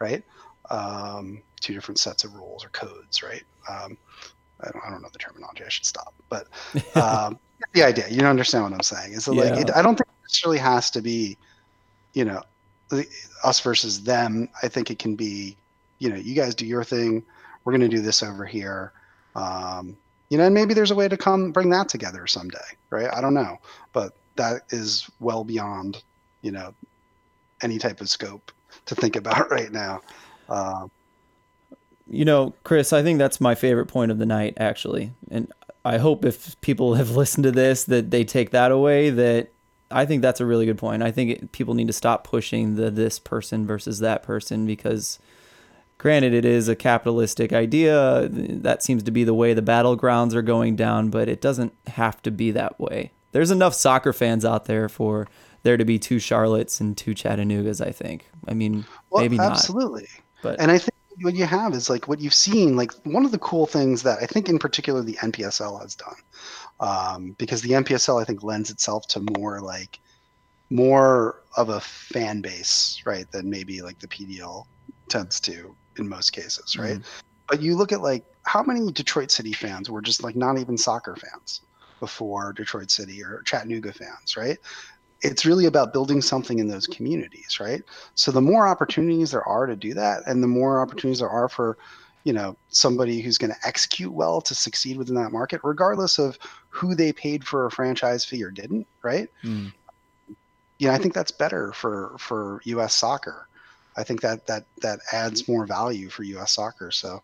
right? 0.00 0.22
Um, 0.70 1.42
two 1.60 1.74
different 1.74 1.98
sets 1.98 2.24
of 2.24 2.34
rules 2.34 2.64
or 2.64 2.70
codes, 2.70 3.22
right? 3.22 3.44
Um, 3.68 3.96
I 4.62 4.70
don't, 4.70 4.82
I 4.86 4.90
don't 4.90 5.02
know 5.02 5.08
the 5.12 5.18
terminology. 5.18 5.64
I 5.64 5.68
should 5.68 5.86
stop. 5.86 6.14
But 6.28 6.46
um, 6.96 7.38
the 7.74 7.82
idea, 7.84 8.08
you 8.08 8.18
don't 8.20 8.30
understand 8.30 8.64
what 8.64 8.72
I'm 8.72 8.82
saying? 8.82 9.12
Is 9.14 9.24
that 9.26 9.34
like 9.34 9.56
Yeah. 9.56 9.60
it, 9.62 9.70
I 9.74 9.82
don't 9.82 9.96
think 9.96 10.08
it 10.08 10.22
necessarily 10.28 10.58
has 10.58 10.90
to 10.92 11.02
be, 11.02 11.38
you 12.14 12.24
know, 12.24 12.42
the, 12.90 13.06
us 13.44 13.60
versus 13.60 14.02
them. 14.02 14.48
I 14.62 14.68
think 14.68 14.90
it 14.90 14.98
can 14.98 15.16
be, 15.16 15.58
you 15.98 16.10
know, 16.10 16.16
you 16.16 16.34
guys 16.34 16.54
do 16.54 16.66
your 16.66 16.84
thing. 16.84 17.24
We're 17.64 17.72
going 17.72 17.88
to 17.90 17.96
do 17.96 18.02
this 18.02 18.22
over 18.22 18.44
here. 18.44 18.92
Um, 19.34 19.96
you 20.28 20.38
know, 20.38 20.44
and 20.44 20.54
maybe 20.54 20.74
there's 20.74 20.90
a 20.90 20.94
way 20.94 21.08
to 21.08 21.16
come 21.16 21.52
bring 21.52 21.70
that 21.70 21.88
together 21.88 22.26
someday, 22.26 22.58
right? 22.90 23.08
I 23.12 23.20
don't 23.20 23.34
know, 23.34 23.58
but 23.92 24.14
that 24.36 24.62
is 24.70 25.10
well 25.18 25.44
beyond, 25.44 26.02
you 26.42 26.52
know, 26.52 26.72
any 27.62 27.78
type 27.78 28.00
of 28.00 28.08
scope 28.08 28.52
to 28.86 28.94
think 28.94 29.16
about 29.16 29.50
right 29.56 29.72
now. 29.72 30.00
Um, 30.48 30.90
You 32.08 32.24
know, 32.24 32.54
Chris, 32.64 32.92
I 32.92 33.02
think 33.02 33.18
that's 33.18 33.40
my 33.40 33.54
favorite 33.54 33.86
point 33.86 34.10
of 34.10 34.18
the 34.18 34.26
night, 34.26 34.54
actually. 34.58 35.12
And 35.30 35.52
I 35.84 35.98
hope 35.98 36.24
if 36.24 36.60
people 36.60 36.94
have 37.00 37.10
listened 37.10 37.44
to 37.44 37.52
this 37.52 37.84
that 37.84 38.10
they 38.10 38.24
take 38.24 38.50
that 38.50 38.70
away. 38.70 39.10
That 39.10 39.50
I 39.90 40.06
think 40.06 40.22
that's 40.22 40.40
a 40.40 40.46
really 40.46 40.66
good 40.66 40.78
point. 40.78 41.02
I 41.02 41.10
think 41.10 41.30
it, 41.30 41.52
people 41.52 41.74
need 41.74 41.88
to 41.88 41.92
stop 41.92 42.24
pushing 42.24 42.76
the 42.76 42.90
this 42.90 43.18
person 43.18 43.66
versus 43.66 43.98
that 44.00 44.22
person 44.22 44.66
because, 44.66 45.18
granted, 46.00 46.32
it 46.32 46.46
is 46.46 46.66
a 46.66 46.74
capitalistic 46.74 47.52
idea. 47.52 48.26
That 48.30 48.82
seems 48.82 49.02
to 49.02 49.10
be 49.10 49.22
the 49.22 49.34
way 49.34 49.52
the 49.52 49.60
battlegrounds 49.60 50.32
are 50.32 50.40
going 50.40 50.74
down, 50.74 51.10
but 51.10 51.28
it 51.28 51.42
doesn't 51.42 51.74
have 51.88 52.22
to 52.22 52.30
be 52.30 52.50
that 52.52 52.80
way. 52.80 53.12
There's 53.32 53.50
enough 53.50 53.74
soccer 53.74 54.14
fans 54.14 54.42
out 54.42 54.64
there 54.64 54.88
for 54.88 55.28
there 55.62 55.76
to 55.76 55.84
be 55.84 55.98
two 55.98 56.16
Charlottes 56.16 56.80
and 56.80 56.96
two 56.96 57.12
Chattanoogas. 57.14 57.86
I 57.86 57.92
think. 57.92 58.30
I 58.48 58.54
mean, 58.54 58.86
well, 59.10 59.22
maybe 59.22 59.36
not. 59.36 59.52
absolutely. 59.52 60.08
But 60.42 60.58
And 60.58 60.70
I 60.70 60.78
think 60.78 60.94
what 61.20 61.34
you 61.34 61.44
have 61.44 61.74
is 61.74 61.90
like 61.90 62.08
what 62.08 62.18
you've 62.18 62.32
seen, 62.32 62.76
like 62.76 62.92
one 63.04 63.26
of 63.26 63.30
the 63.30 63.38
cool 63.38 63.66
things 63.66 64.02
that 64.02 64.20
I 64.22 64.26
think 64.26 64.48
in 64.48 64.58
particular 64.58 65.02
the 65.02 65.16
NPSL 65.16 65.82
has 65.82 65.94
done, 65.94 66.16
um, 66.80 67.36
because 67.38 67.60
the 67.60 67.72
NPSL 67.72 68.20
I 68.20 68.24
think 68.24 68.42
lends 68.42 68.70
itself 68.70 69.06
to 69.08 69.20
more 69.38 69.60
like 69.60 70.00
more 70.70 71.42
of 71.58 71.68
a 71.68 71.80
fan 71.80 72.40
base, 72.40 73.02
right, 73.04 73.30
than 73.32 73.50
maybe 73.50 73.82
like 73.82 73.98
the 73.98 74.08
PDL 74.08 74.64
tends 75.10 75.40
to 75.40 75.76
in 76.00 76.08
most 76.08 76.32
cases, 76.32 76.76
right? 76.76 76.98
Mhm. 76.98 77.04
But 77.48 77.60
you 77.60 77.76
look 77.76 77.92
at 77.92 78.00
like 78.00 78.24
how 78.44 78.62
many 78.62 78.90
Detroit 78.92 79.30
City 79.30 79.52
fans 79.52 79.90
were 79.90 80.00
just 80.02 80.22
like 80.22 80.36
not 80.36 80.58
even 80.58 80.78
soccer 80.78 81.16
fans 81.16 81.60
before 82.00 82.52
Detroit 82.52 82.90
City 82.90 83.22
or 83.22 83.42
Chattanooga 83.44 83.92
fans, 83.92 84.36
right? 84.36 84.58
It's 85.20 85.44
really 85.44 85.66
about 85.66 85.92
building 85.92 86.22
something 86.22 86.58
in 86.58 86.68
those 86.68 86.86
communities, 86.86 87.58
right? 87.60 87.82
So 88.14 88.32
the 88.32 88.40
more 88.40 88.66
opportunities 88.66 89.32
there 89.32 89.46
are 89.46 89.66
to 89.66 89.76
do 89.76 89.92
that, 89.94 90.22
and 90.26 90.42
the 90.42 90.48
more 90.48 90.80
opportunities 90.80 91.18
there 91.18 91.28
are 91.28 91.48
for, 91.48 91.76
you 92.24 92.32
know, 92.32 92.56
somebody 92.68 93.20
who's 93.20 93.36
going 93.36 93.52
to 93.52 93.66
execute 93.68 94.12
well 94.12 94.40
to 94.40 94.54
succeed 94.54 94.96
within 94.96 95.14
that 95.16 95.30
market, 95.30 95.60
regardless 95.62 96.18
of 96.18 96.38
who 96.70 96.94
they 96.94 97.12
paid 97.12 97.44
for 97.44 97.66
a 97.66 97.70
franchise 97.70 98.24
fee 98.24 98.42
or 98.42 98.50
didn't, 98.50 98.86
right? 99.02 99.28
Mm. 99.44 99.72
You 100.78 100.88
know, 100.88 100.94
I 100.94 100.98
think 100.98 101.12
that's 101.12 101.32
better 101.32 101.72
for 101.74 102.16
for 102.18 102.62
U.S. 102.64 102.94
soccer. 102.94 103.46
I 104.00 104.04
think 104.04 104.20
that 104.22 104.46
that 104.46 104.64
that 104.82 105.00
adds 105.12 105.42
mm-hmm. 105.42 105.52
more 105.52 105.66
value 105.66 106.08
for 106.08 106.22
U.S. 106.24 106.52
soccer. 106.52 106.90
So, 106.90 107.22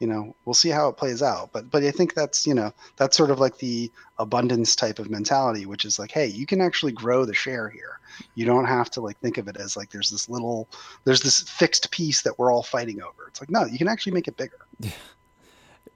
you 0.00 0.06
know, 0.06 0.34
we'll 0.44 0.54
see 0.54 0.70
how 0.70 0.88
it 0.88 0.96
plays 0.96 1.22
out. 1.22 1.52
But 1.52 1.70
but 1.70 1.82
I 1.82 1.90
think 1.90 2.14
that's 2.14 2.46
you 2.46 2.54
know 2.54 2.72
that's 2.96 3.16
sort 3.16 3.30
of 3.30 3.40
like 3.40 3.58
the 3.58 3.90
abundance 4.18 4.76
type 4.76 4.98
of 4.98 5.10
mentality, 5.10 5.66
which 5.66 5.84
is 5.84 5.98
like, 5.98 6.10
hey, 6.10 6.26
you 6.26 6.46
can 6.46 6.60
actually 6.60 6.92
grow 6.92 7.24
the 7.24 7.34
share 7.34 7.68
here. 7.68 8.00
You 8.34 8.46
don't 8.46 8.64
have 8.64 8.90
to 8.92 9.00
like 9.00 9.18
think 9.18 9.38
of 9.38 9.46
it 9.46 9.56
as 9.56 9.76
like 9.76 9.90
there's 9.90 10.10
this 10.10 10.28
little 10.28 10.68
there's 11.04 11.20
this 11.20 11.40
fixed 11.40 11.90
piece 11.90 12.22
that 12.22 12.38
we're 12.38 12.52
all 12.52 12.62
fighting 12.62 13.02
over. 13.02 13.28
It's 13.28 13.40
like 13.40 13.50
no, 13.50 13.64
you 13.64 13.78
can 13.78 13.88
actually 13.88 14.12
make 14.12 14.28
it 14.28 14.36
bigger. 14.36 14.58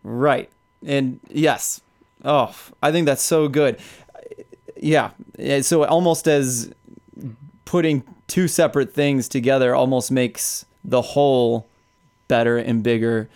Right. 0.02 0.50
And 0.84 1.20
yes. 1.28 1.80
Oh, 2.24 2.54
I 2.82 2.92
think 2.92 3.06
that's 3.06 3.22
so 3.22 3.48
good. 3.48 3.78
Yeah. 4.76 5.10
So 5.62 5.84
almost 5.84 6.26
as 6.26 6.72
putting 7.64 8.02
two 8.30 8.48
separate 8.48 8.94
things 8.94 9.28
together 9.28 9.74
almost 9.74 10.10
makes 10.10 10.64
the 10.84 11.02
whole 11.02 11.66
better 12.28 12.56
and 12.56 12.82
bigger. 12.82 13.28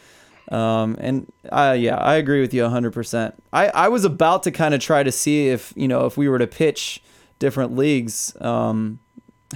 Um, 0.50 0.96
and 1.00 1.30
I, 1.50 1.74
yeah, 1.74 1.96
I 1.96 2.14
agree 2.14 2.40
with 2.40 2.54
you 2.54 2.62
100%. 2.62 3.34
I, 3.52 3.68
I 3.68 3.88
was 3.88 4.04
about 4.04 4.44
to 4.44 4.52
kind 4.52 4.72
of 4.72 4.80
try 4.80 5.02
to 5.02 5.10
see 5.10 5.48
if, 5.48 5.72
you 5.76 5.88
know, 5.88 6.06
if 6.06 6.16
we 6.16 6.28
were 6.28 6.38
to 6.38 6.46
pitch 6.46 7.02
different 7.40 7.76
leagues, 7.76 8.40
um, 8.40 9.00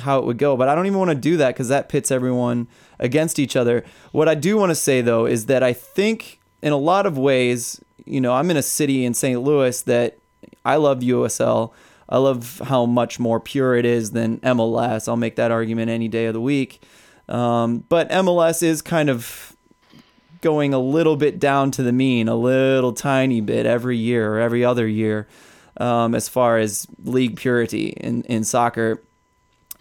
how 0.00 0.18
it 0.18 0.24
would 0.24 0.38
go, 0.38 0.56
but 0.56 0.68
I 0.68 0.74
don't 0.74 0.86
even 0.86 0.98
want 0.98 1.10
to 1.10 1.14
do 1.14 1.36
that 1.36 1.54
because 1.54 1.68
that 1.68 1.88
pits 1.88 2.10
everyone 2.10 2.66
against 2.98 3.38
each 3.38 3.54
other. 3.54 3.84
What 4.10 4.28
I 4.28 4.34
do 4.34 4.56
want 4.56 4.70
to 4.70 4.74
say 4.74 5.00
though 5.02 5.24
is 5.26 5.46
that 5.46 5.62
I 5.62 5.72
think 5.72 6.40
in 6.62 6.72
a 6.72 6.76
lot 6.76 7.06
of 7.06 7.16
ways, 7.16 7.80
you 8.04 8.20
know, 8.20 8.32
I'm 8.32 8.50
in 8.50 8.56
a 8.56 8.62
city 8.62 9.04
in 9.04 9.14
St. 9.14 9.40
Louis 9.40 9.80
that 9.82 10.18
I 10.64 10.76
love 10.76 11.00
USL. 11.00 11.72
I 12.08 12.18
love 12.18 12.62
how 12.64 12.86
much 12.86 13.18
more 13.18 13.38
pure 13.38 13.76
it 13.76 13.84
is 13.84 14.12
than 14.12 14.38
MLS. 14.38 15.08
I'll 15.08 15.16
make 15.16 15.36
that 15.36 15.50
argument 15.50 15.90
any 15.90 16.08
day 16.08 16.26
of 16.26 16.34
the 16.34 16.40
week. 16.40 16.82
Um, 17.28 17.84
but 17.88 18.08
MLS 18.10 18.62
is 18.62 18.80
kind 18.80 19.10
of 19.10 19.54
going 20.40 20.72
a 20.72 20.78
little 20.78 21.16
bit 21.16 21.38
down 21.38 21.70
to 21.72 21.82
the 21.82 21.92
mean, 21.92 22.28
a 22.28 22.36
little 22.36 22.92
tiny 22.92 23.40
bit 23.40 23.66
every 23.66 23.96
year 23.96 24.34
or 24.34 24.38
every 24.38 24.64
other 24.64 24.86
year, 24.86 25.28
um, 25.76 26.14
as 26.14 26.28
far 26.28 26.58
as 26.58 26.86
league 27.04 27.36
purity 27.36 27.88
in, 27.88 28.22
in 28.22 28.44
soccer. 28.44 29.02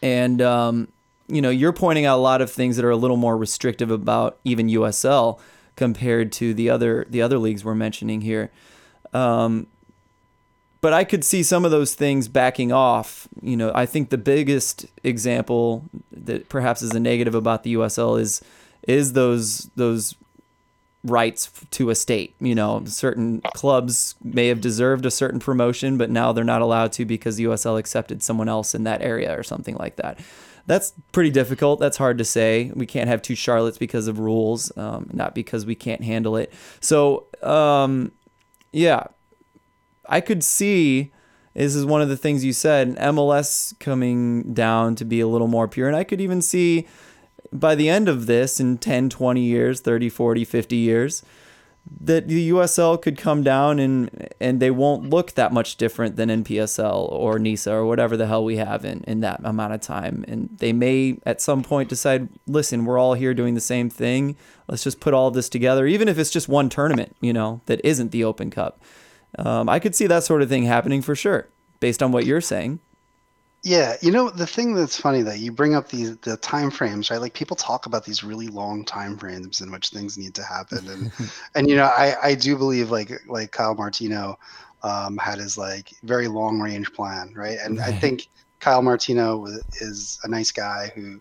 And, 0.01 0.41
um, 0.41 0.89
you 1.27 1.41
know, 1.41 1.49
you're 1.49 1.73
pointing 1.73 2.05
out 2.05 2.17
a 2.17 2.21
lot 2.21 2.41
of 2.41 2.51
things 2.51 2.75
that 2.75 2.85
are 2.85 2.91
a 2.91 2.97
little 2.97 3.17
more 3.17 3.37
restrictive 3.37 3.91
about 3.91 4.37
even 4.43 4.67
USL 4.67 5.39
compared 5.75 6.31
to 6.33 6.53
the 6.53 6.69
other 6.69 7.05
the 7.09 7.21
other 7.21 7.37
leagues 7.37 7.63
we're 7.63 7.75
mentioning 7.75 8.21
here. 8.21 8.51
Um, 9.13 9.67
but 10.81 10.93
I 10.93 11.03
could 11.03 11.23
see 11.23 11.43
some 11.43 11.65
of 11.65 11.71
those 11.71 11.95
things 11.95 12.27
backing 12.27 12.71
off. 12.71 13.27
You 13.41 13.57
know, 13.57 13.71
I 13.73 13.85
think 13.85 14.09
the 14.09 14.17
biggest 14.17 14.85
example 15.03 15.85
that 16.11 16.49
perhaps 16.49 16.81
is 16.81 16.91
a 16.91 16.99
negative 16.99 17.35
about 17.35 17.63
the 17.63 17.75
USL 17.75 18.19
is 18.19 18.41
is 18.87 19.13
those 19.13 19.69
those 19.75 20.15
rights 21.03 21.51
to 21.71 21.89
a 21.89 21.95
state. 21.95 22.35
You 22.39 22.55
know, 22.55 22.83
certain 22.85 23.41
clubs 23.53 24.15
may 24.23 24.47
have 24.47 24.61
deserved 24.61 25.05
a 25.05 25.11
certain 25.11 25.39
promotion, 25.39 25.97
but 25.97 26.09
now 26.09 26.31
they're 26.31 26.43
not 26.43 26.61
allowed 26.61 26.91
to 26.93 27.05
because 27.05 27.37
the 27.37 27.45
USL 27.45 27.79
accepted 27.79 28.21
someone 28.21 28.49
else 28.49 28.75
in 28.75 28.83
that 28.83 29.01
area 29.01 29.37
or 29.37 29.43
something 29.43 29.75
like 29.75 29.95
that. 29.97 30.19
That's 30.65 30.91
pretty 31.13 31.29
difficult. 31.29 31.79
That's 31.79 31.95
hard 31.95 32.17
to 32.17 32.25
say. 32.25 32.71
We 32.75 32.85
can't 32.85 33.07
have 33.07 33.21
two 33.21 33.35
Charlottes 33.35 33.79
because 33.79 34.07
of 34.07 34.19
rules, 34.19 34.75
um, 34.77 35.09
not 35.13 35.33
because 35.33 35.65
we 35.65 35.75
can't 35.75 36.03
handle 36.03 36.35
it. 36.35 36.51
So, 36.81 37.27
um, 37.41 38.11
yeah, 38.73 39.05
I 40.07 40.21
could 40.21 40.43
see 40.43 41.11
this 41.53 41.75
is 41.75 41.85
one 41.85 42.01
of 42.01 42.09
the 42.09 42.17
things 42.17 42.45
you 42.45 42.53
said 42.53 42.95
MLS 42.97 43.77
coming 43.79 44.53
down 44.53 44.95
to 44.95 45.05
be 45.05 45.19
a 45.19 45.27
little 45.27 45.47
more 45.47 45.67
pure. 45.67 45.87
And 45.87 45.95
I 45.95 46.03
could 46.03 46.21
even 46.21 46.41
see 46.41 46.87
by 47.51 47.75
the 47.75 47.89
end 47.89 48.07
of 48.07 48.27
this 48.27 48.59
in 48.59 48.77
10, 48.77 49.09
20 49.09 49.41
years, 49.41 49.79
30, 49.79 50.09
40, 50.09 50.45
50 50.45 50.75
years, 50.75 51.23
that 52.01 52.27
the 52.27 52.49
USL 52.49 53.01
could 53.01 53.17
come 53.17 53.43
down 53.43 53.79
and 53.79 54.29
and 54.41 54.59
they 54.59 54.69
won't 54.69 55.09
look 55.09 55.31
that 55.31 55.53
much 55.53 55.77
different 55.77 56.15
than 56.17 56.29
NPSL 56.29 57.11
or 57.11 57.39
NISA 57.39 57.71
or 57.71 57.85
whatever 57.85 58.17
the 58.17 58.27
hell 58.27 58.43
we 58.43 58.57
have 58.57 58.83
in, 58.83 59.03
in 59.05 59.21
that 59.21 59.39
amount 59.43 59.73
of 59.73 59.81
time. 59.81 60.25
And 60.27 60.49
they 60.57 60.73
may 60.73 61.17
at 61.25 61.41
some 61.41 61.63
point 61.63 61.89
decide, 61.89 62.27
listen, 62.45 62.85
we're 62.85 62.99
all 62.99 63.13
here 63.13 63.33
doing 63.33 63.55
the 63.55 63.61
same 63.61 63.89
thing. 63.89 64.35
Let's 64.67 64.83
just 64.83 64.99
put 64.99 65.13
all 65.13 65.31
this 65.31 65.49
together, 65.49 65.87
even 65.87 66.07
if 66.07 66.19
it's 66.19 66.29
just 66.29 66.49
one 66.49 66.69
tournament, 66.69 67.15
you 67.21 67.31
know, 67.31 67.61
that 67.67 67.79
isn't 67.85 68.11
the 68.11 68.23
Open 68.25 68.49
Cup. 68.51 68.81
Um, 69.37 69.69
I 69.69 69.79
could 69.79 69.95
see 69.95 70.07
that 70.07 70.23
sort 70.23 70.41
of 70.41 70.49
thing 70.49 70.63
happening 70.63 71.01
for 71.01 71.15
sure, 71.15 71.47
based 71.79 72.01
on 72.01 72.11
what 72.11 72.25
you're 72.25 72.41
saying. 72.41 72.79
Yeah, 73.63 73.97
you 74.01 74.11
know 74.11 74.29
the 74.29 74.47
thing 74.47 74.75
that's 74.75 74.99
funny 74.99 75.21
that 75.23 75.39
you 75.39 75.51
bring 75.51 75.75
up 75.75 75.89
these 75.89 76.15
the 76.17 76.37
time 76.37 76.71
frames, 76.71 77.09
right? 77.11 77.19
Like 77.19 77.33
people 77.33 77.55
talk 77.55 77.85
about 77.85 78.05
these 78.05 78.23
really 78.23 78.47
long 78.47 78.85
time 78.85 79.17
frames 79.17 79.61
in 79.61 79.71
which 79.71 79.89
things 79.89 80.17
need 80.17 80.35
to 80.35 80.43
happen, 80.43 80.87
and 80.87 81.11
and 81.55 81.69
you 81.69 81.75
know 81.75 81.85
I 81.85 82.15
I 82.23 82.35
do 82.35 82.55
believe 82.55 82.91
like 82.91 83.11
like 83.27 83.51
Kyle 83.51 83.75
Martino 83.75 84.39
um, 84.83 85.17
had 85.17 85.39
his 85.39 85.57
like 85.57 85.91
very 86.03 86.27
long 86.27 86.59
range 86.59 86.93
plan, 86.93 87.33
right? 87.35 87.57
And 87.61 87.79
right. 87.79 87.89
I 87.89 87.91
think 87.99 88.29
Kyle 88.59 88.81
Martino 88.81 89.45
is 89.81 90.19
a 90.23 90.27
nice 90.27 90.51
guy 90.51 90.91
who 90.95 91.19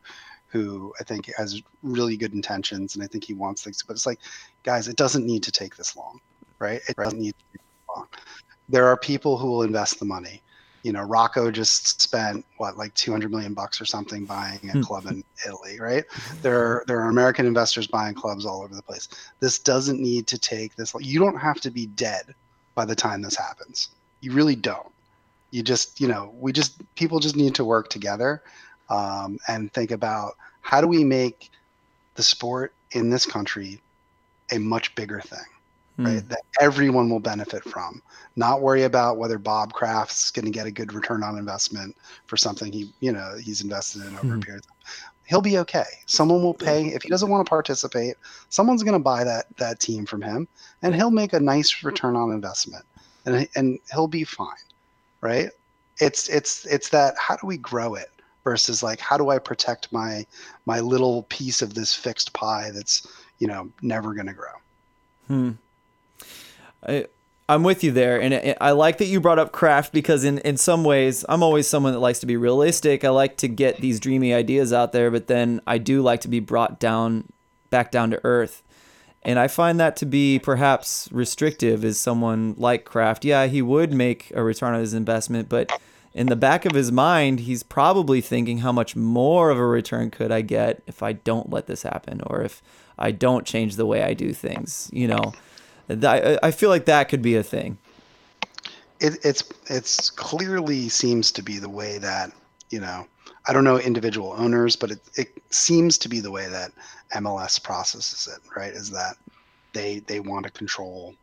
who 0.48 0.94
I 1.00 1.04
think 1.04 1.30
has 1.36 1.62
really 1.82 2.16
good 2.16 2.32
intentions, 2.32 2.94
and 2.94 3.02
I 3.02 3.06
think 3.06 3.24
he 3.24 3.34
wants 3.34 3.62
things. 3.64 3.82
But 3.82 3.94
it's 3.94 4.06
like, 4.06 4.20
guys, 4.62 4.88
it 4.88 4.96
doesn't 4.96 5.26
need 5.26 5.42
to 5.42 5.52
take 5.52 5.76
this 5.76 5.96
long, 5.96 6.20
right? 6.58 6.80
It 6.88 6.96
doesn't 6.96 7.18
need 7.18 7.34
to 7.52 7.58
There 8.68 8.86
are 8.86 8.96
people 8.96 9.38
who 9.38 9.48
will 9.48 9.62
invest 9.62 9.98
the 9.98 10.04
money 10.04 10.42
you 10.86 10.92
know, 10.92 11.02
Rocco 11.02 11.50
just 11.50 12.00
spent 12.00 12.46
what 12.58 12.78
like 12.78 12.94
200 12.94 13.28
million 13.28 13.54
bucks 13.54 13.80
or 13.80 13.84
something 13.84 14.24
buying 14.24 14.60
a 14.70 14.74
hmm. 14.74 14.82
club 14.82 15.06
in 15.06 15.24
Italy, 15.44 15.80
right? 15.80 16.04
There 16.42 16.60
are 16.60 16.84
there 16.86 17.00
are 17.00 17.08
American 17.08 17.44
investors 17.44 17.88
buying 17.88 18.14
clubs 18.14 18.46
all 18.46 18.62
over 18.62 18.72
the 18.72 18.82
place. 18.82 19.08
This 19.40 19.58
doesn't 19.58 19.98
need 19.98 20.28
to 20.28 20.38
take 20.38 20.76
this. 20.76 20.94
You 21.00 21.18
don't 21.18 21.38
have 21.38 21.60
to 21.62 21.72
be 21.72 21.86
dead 21.86 22.32
by 22.76 22.84
the 22.84 22.94
time 22.94 23.20
this 23.20 23.34
happens. 23.34 23.88
You 24.20 24.30
really 24.30 24.54
don't. 24.54 24.92
You 25.50 25.64
just, 25.64 26.00
you 26.00 26.06
know, 26.06 26.32
we 26.38 26.52
just 26.52 26.80
people 26.94 27.18
just 27.18 27.34
need 27.34 27.56
to 27.56 27.64
work 27.64 27.90
together 27.90 28.44
um, 28.88 29.38
and 29.48 29.72
think 29.72 29.90
about 29.90 30.34
how 30.60 30.80
do 30.80 30.86
we 30.86 31.02
make 31.02 31.50
the 32.14 32.22
sport 32.22 32.72
in 32.92 33.10
this 33.10 33.26
country 33.26 33.80
a 34.52 34.58
much 34.58 34.94
bigger 34.94 35.20
thing 35.20 35.46
mm. 35.98 36.06
right? 36.06 36.28
That 36.28 36.42
everyone 36.60 37.10
will 37.10 37.20
benefit 37.20 37.64
from. 37.64 38.02
Not 38.36 38.60
worry 38.60 38.82
about 38.82 39.16
whether 39.16 39.38
Bob 39.38 39.72
Kraft's 39.72 40.30
going 40.30 40.44
to 40.44 40.50
get 40.50 40.66
a 40.66 40.70
good 40.70 40.92
return 40.92 41.22
on 41.22 41.38
investment 41.38 41.96
for 42.26 42.36
something 42.36 42.72
he, 42.72 42.92
you 43.00 43.12
know, 43.12 43.36
he's 43.42 43.62
invested 43.62 44.02
in 44.02 44.14
over 44.16 44.26
mm. 44.26 44.42
a 44.42 44.44
period 44.44 44.64
of 44.64 44.66
time. 44.66 44.76
He'll 45.24 45.40
be 45.40 45.58
okay. 45.58 45.84
Someone 46.06 46.42
will 46.42 46.54
pay 46.54 46.86
if 46.88 47.02
he 47.02 47.08
doesn't 47.08 47.28
want 47.28 47.44
to 47.44 47.48
participate. 47.48 48.14
Someone's 48.48 48.84
going 48.84 48.92
to 48.94 49.00
buy 49.00 49.24
that 49.24 49.46
that 49.56 49.80
team 49.80 50.06
from 50.06 50.22
him, 50.22 50.46
and 50.82 50.94
he'll 50.94 51.10
make 51.10 51.32
a 51.32 51.40
nice 51.40 51.82
return 51.82 52.14
on 52.14 52.30
investment, 52.30 52.84
and 53.24 53.48
and 53.56 53.80
he'll 53.90 54.06
be 54.06 54.22
fine, 54.22 54.54
right? 55.20 55.50
It's 55.98 56.28
it's 56.28 56.64
it's 56.66 56.90
that 56.90 57.14
how 57.18 57.34
do 57.36 57.46
we 57.48 57.56
grow 57.56 57.96
it 57.96 58.10
versus 58.44 58.84
like 58.84 59.00
how 59.00 59.16
do 59.16 59.30
I 59.30 59.40
protect 59.40 59.92
my 59.92 60.24
my 60.64 60.78
little 60.78 61.24
piece 61.24 61.60
of 61.60 61.74
this 61.74 61.92
fixed 61.92 62.32
pie 62.32 62.70
that's 62.72 63.04
you 63.40 63.48
know 63.48 63.68
never 63.82 64.14
going 64.14 64.28
to 64.28 64.32
grow. 64.32 64.54
Hmm. 65.26 65.50
I, 66.86 67.06
I'm 67.48 67.62
with 67.62 67.84
you 67.84 67.92
there, 67.92 68.20
and 68.20 68.56
I 68.60 68.72
like 68.72 68.98
that 68.98 69.06
you 69.06 69.20
brought 69.20 69.38
up 69.38 69.52
Kraft 69.52 69.92
because 69.92 70.24
in 70.24 70.38
in 70.38 70.56
some 70.56 70.82
ways 70.82 71.24
I'm 71.28 71.44
always 71.44 71.68
someone 71.68 71.92
that 71.92 72.00
likes 72.00 72.18
to 72.20 72.26
be 72.26 72.36
realistic. 72.36 73.04
I 73.04 73.10
like 73.10 73.36
to 73.38 73.48
get 73.48 73.80
these 73.80 74.00
dreamy 74.00 74.34
ideas 74.34 74.72
out 74.72 74.92
there, 74.92 75.12
but 75.12 75.28
then 75.28 75.60
I 75.64 75.78
do 75.78 76.02
like 76.02 76.20
to 76.22 76.28
be 76.28 76.40
brought 76.40 76.80
down, 76.80 77.28
back 77.70 77.92
down 77.92 78.10
to 78.10 78.20
earth, 78.24 78.64
and 79.22 79.38
I 79.38 79.46
find 79.46 79.78
that 79.78 79.94
to 79.98 80.06
be 80.06 80.40
perhaps 80.40 81.08
restrictive. 81.12 81.84
as 81.84 81.98
someone 81.98 82.56
like 82.58 82.84
Kraft? 82.84 83.24
Yeah, 83.24 83.46
he 83.46 83.62
would 83.62 83.92
make 83.92 84.32
a 84.34 84.42
return 84.42 84.74
on 84.74 84.80
his 84.80 84.94
investment, 84.94 85.48
but 85.48 85.70
in 86.12 86.26
the 86.26 86.34
back 86.34 86.64
of 86.64 86.72
his 86.72 86.90
mind, 86.90 87.40
he's 87.40 87.62
probably 87.62 88.20
thinking, 88.20 88.58
how 88.58 88.72
much 88.72 88.96
more 88.96 89.50
of 89.50 89.58
a 89.58 89.66
return 89.66 90.10
could 90.10 90.32
I 90.32 90.40
get 90.40 90.82
if 90.88 91.00
I 91.00 91.12
don't 91.12 91.50
let 91.50 91.68
this 91.68 91.84
happen, 91.84 92.22
or 92.26 92.42
if 92.42 92.60
I 92.98 93.12
don't 93.12 93.46
change 93.46 93.76
the 93.76 93.86
way 93.86 94.02
I 94.02 94.14
do 94.14 94.32
things? 94.32 94.90
You 94.92 95.06
know. 95.06 95.32
I 95.88 96.50
feel 96.50 96.70
like 96.70 96.84
that 96.86 97.08
could 97.08 97.22
be 97.22 97.36
a 97.36 97.42
thing. 97.42 97.78
It, 98.98 99.18
it's 99.22 99.44
it's 99.66 100.10
clearly 100.10 100.88
seems 100.88 101.30
to 101.32 101.42
be 101.42 101.58
the 101.58 101.68
way 101.68 101.98
that 101.98 102.32
you 102.70 102.80
know 102.80 103.06
I 103.46 103.52
don't 103.52 103.64
know 103.64 103.78
individual 103.78 104.34
owners, 104.36 104.74
but 104.74 104.90
it, 104.90 105.00
it 105.16 105.42
seems 105.50 105.98
to 105.98 106.08
be 106.08 106.20
the 106.20 106.30
way 106.30 106.48
that 106.48 106.72
MLS 107.14 107.62
processes 107.62 108.28
it. 108.32 108.40
Right? 108.58 108.72
Is 108.72 108.90
that 108.90 109.16
they 109.72 110.00
they 110.00 110.20
want 110.20 110.46
to 110.46 110.52
control 110.52 111.14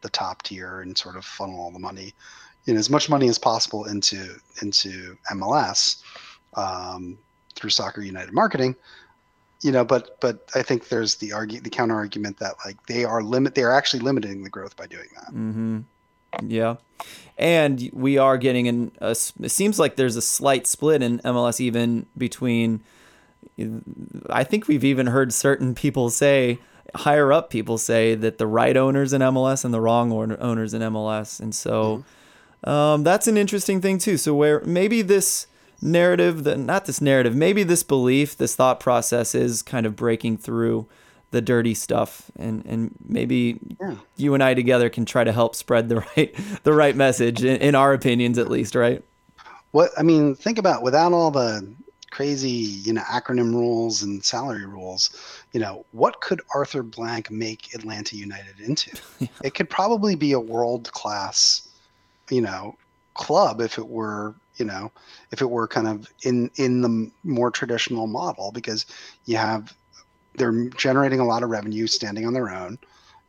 the 0.00 0.10
top 0.10 0.42
tier 0.42 0.80
and 0.80 0.96
sort 0.96 1.16
of 1.16 1.24
funnel 1.24 1.58
all 1.58 1.70
the 1.70 1.78
money, 1.78 2.12
you 2.66 2.74
know, 2.74 2.78
as 2.78 2.90
much 2.90 3.08
money 3.08 3.28
as 3.28 3.38
possible 3.38 3.86
into 3.86 4.36
into 4.60 5.16
MLS 5.32 6.02
um, 6.54 7.18
through 7.54 7.70
Soccer 7.70 8.02
United 8.02 8.34
marketing, 8.34 8.76
you 9.64 9.72
know, 9.72 9.84
but 9.84 10.20
but 10.20 10.48
I 10.54 10.62
think 10.62 10.88
there's 10.88 11.16
the 11.16 11.32
argue 11.32 11.60
the 11.60 11.70
counter 11.70 11.94
argument 11.94 12.38
that 12.38 12.54
like 12.64 12.84
they 12.86 13.04
are 13.04 13.22
limit 13.22 13.54
they 13.54 13.62
are 13.62 13.72
actually 13.72 14.00
limiting 14.00 14.44
the 14.44 14.50
growth 14.50 14.76
by 14.76 14.86
doing 14.86 15.08
that. 15.16 15.28
Mm-hmm. 15.28 15.80
Yeah, 16.46 16.76
and 17.38 17.90
we 17.92 18.18
are 18.18 18.36
getting 18.36 18.66
in. 18.66 18.92
A, 19.00 19.10
it 19.10 19.50
seems 19.50 19.78
like 19.78 19.96
there's 19.96 20.16
a 20.16 20.22
slight 20.22 20.66
split 20.66 21.02
in 21.02 21.18
MLS 21.20 21.60
even 21.60 22.06
between 22.16 22.82
I 24.30 24.44
think 24.44 24.68
we've 24.68 24.84
even 24.84 25.06
heard 25.06 25.32
certain 25.32 25.74
people 25.74 26.10
say, 26.10 26.58
higher 26.94 27.32
up 27.32 27.50
people 27.50 27.78
say 27.78 28.14
that 28.14 28.38
the 28.38 28.46
right 28.46 28.76
owners 28.76 29.12
in 29.12 29.20
MLS 29.20 29.64
and 29.64 29.72
the 29.72 29.80
wrong 29.80 30.12
owners 30.12 30.74
in 30.74 30.82
MLS, 30.82 31.40
and 31.40 31.54
so 31.54 32.04
mm-hmm. 32.64 32.70
um, 32.70 33.04
that's 33.04 33.26
an 33.28 33.36
interesting 33.36 33.80
thing 33.80 33.98
too. 33.98 34.16
So 34.16 34.34
where 34.34 34.60
maybe 34.64 35.02
this 35.02 35.46
narrative, 35.80 36.44
that 36.44 36.58
not 36.58 36.86
this 36.86 37.00
narrative, 37.00 37.34
maybe 37.34 37.62
this 37.62 37.82
belief, 37.82 38.36
this 38.36 38.56
thought 38.56 38.80
process 38.80 39.34
is 39.34 39.62
kind 39.62 39.86
of 39.86 39.96
breaking 39.96 40.38
through 40.38 40.86
the 41.34 41.42
dirty 41.42 41.74
stuff 41.74 42.30
and 42.36 42.64
and 42.64 42.94
maybe 43.08 43.58
yeah. 43.80 43.96
you 44.16 44.34
and 44.34 44.42
I 44.42 44.54
together 44.54 44.88
can 44.88 45.04
try 45.04 45.24
to 45.24 45.32
help 45.32 45.56
spread 45.56 45.88
the 45.88 45.96
right 46.16 46.32
the 46.62 46.72
right 46.72 46.94
message 46.94 47.42
in, 47.42 47.56
in 47.56 47.74
our 47.74 47.92
opinions 47.92 48.38
at 48.38 48.48
least 48.48 48.76
right 48.76 49.02
what 49.72 49.90
I 49.98 50.04
mean 50.04 50.36
think 50.36 50.58
about 50.58 50.84
without 50.84 51.12
all 51.12 51.32
the 51.32 51.68
crazy 52.12 52.48
you 52.48 52.92
know 52.92 53.02
acronym 53.10 53.52
rules 53.52 54.04
and 54.04 54.24
salary 54.24 54.64
rules 54.64 55.10
you 55.52 55.58
know 55.58 55.84
what 55.90 56.20
could 56.20 56.40
Arthur 56.54 56.84
Blank 56.84 57.32
make 57.32 57.74
Atlanta 57.74 58.16
United 58.16 58.60
into 58.60 58.96
yeah. 59.18 59.26
it 59.42 59.54
could 59.54 59.68
probably 59.68 60.14
be 60.14 60.30
a 60.30 60.38
world 60.38 60.92
class 60.92 61.68
you 62.30 62.40
know 62.40 62.76
club 63.14 63.60
if 63.60 63.76
it 63.76 63.88
were 63.88 64.36
you 64.56 64.64
know 64.64 64.90
if 65.30 65.40
it 65.40 65.50
were 65.50 65.66
kind 65.66 65.88
of 65.88 66.08
in 66.22 66.50
in 66.56 66.80
the 66.80 67.10
more 67.24 67.50
traditional 67.50 68.06
model 68.06 68.52
because 68.52 68.86
you 69.24 69.36
have 69.36 69.74
they're 70.36 70.68
generating 70.70 71.20
a 71.20 71.24
lot 71.24 71.42
of 71.42 71.50
revenue 71.50 71.86
standing 71.86 72.26
on 72.26 72.32
their 72.32 72.50
own. 72.50 72.78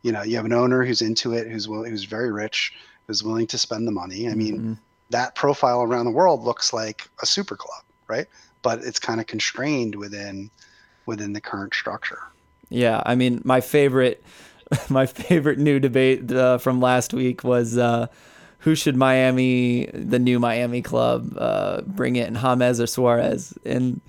You 0.02 0.12
know, 0.12 0.22
you 0.22 0.36
have 0.36 0.44
an 0.44 0.52
owner 0.52 0.84
who's 0.84 1.02
into 1.02 1.32
it, 1.32 1.48
who's 1.48 1.66
who's 1.66 2.04
very 2.04 2.30
rich, 2.30 2.74
who's 3.06 3.22
willing 3.22 3.46
to 3.48 3.58
spend 3.58 3.86
the 3.86 3.92
money. 3.92 4.28
I 4.28 4.34
mean, 4.34 4.58
mm-hmm. 4.58 4.72
that 5.10 5.34
profile 5.34 5.82
around 5.82 6.04
the 6.04 6.10
world 6.10 6.42
looks 6.42 6.72
like 6.72 7.08
a 7.22 7.26
super 7.26 7.56
club, 7.56 7.82
right? 8.08 8.26
But 8.62 8.80
it's 8.80 8.98
kind 8.98 9.20
of 9.20 9.26
constrained 9.26 9.94
within 9.94 10.50
within 11.06 11.32
the 11.32 11.40
current 11.40 11.74
structure. 11.74 12.20
Yeah, 12.68 13.02
I 13.06 13.14
mean, 13.14 13.40
my 13.44 13.60
favorite 13.60 14.22
my 14.88 15.06
favorite 15.06 15.58
new 15.58 15.80
debate 15.80 16.30
uh, 16.30 16.58
from 16.58 16.80
last 16.80 17.14
week 17.14 17.44
was 17.44 17.78
uh, 17.78 18.06
who 18.58 18.74
should 18.74 18.96
Miami, 18.96 19.86
the 19.92 20.18
new 20.18 20.38
Miami 20.38 20.82
club, 20.82 21.36
uh, 21.38 21.82
bring 21.82 22.16
in, 22.16 22.34
James 22.34 22.80
or 22.80 22.86
Suarez, 22.86 23.54
and 23.64 24.00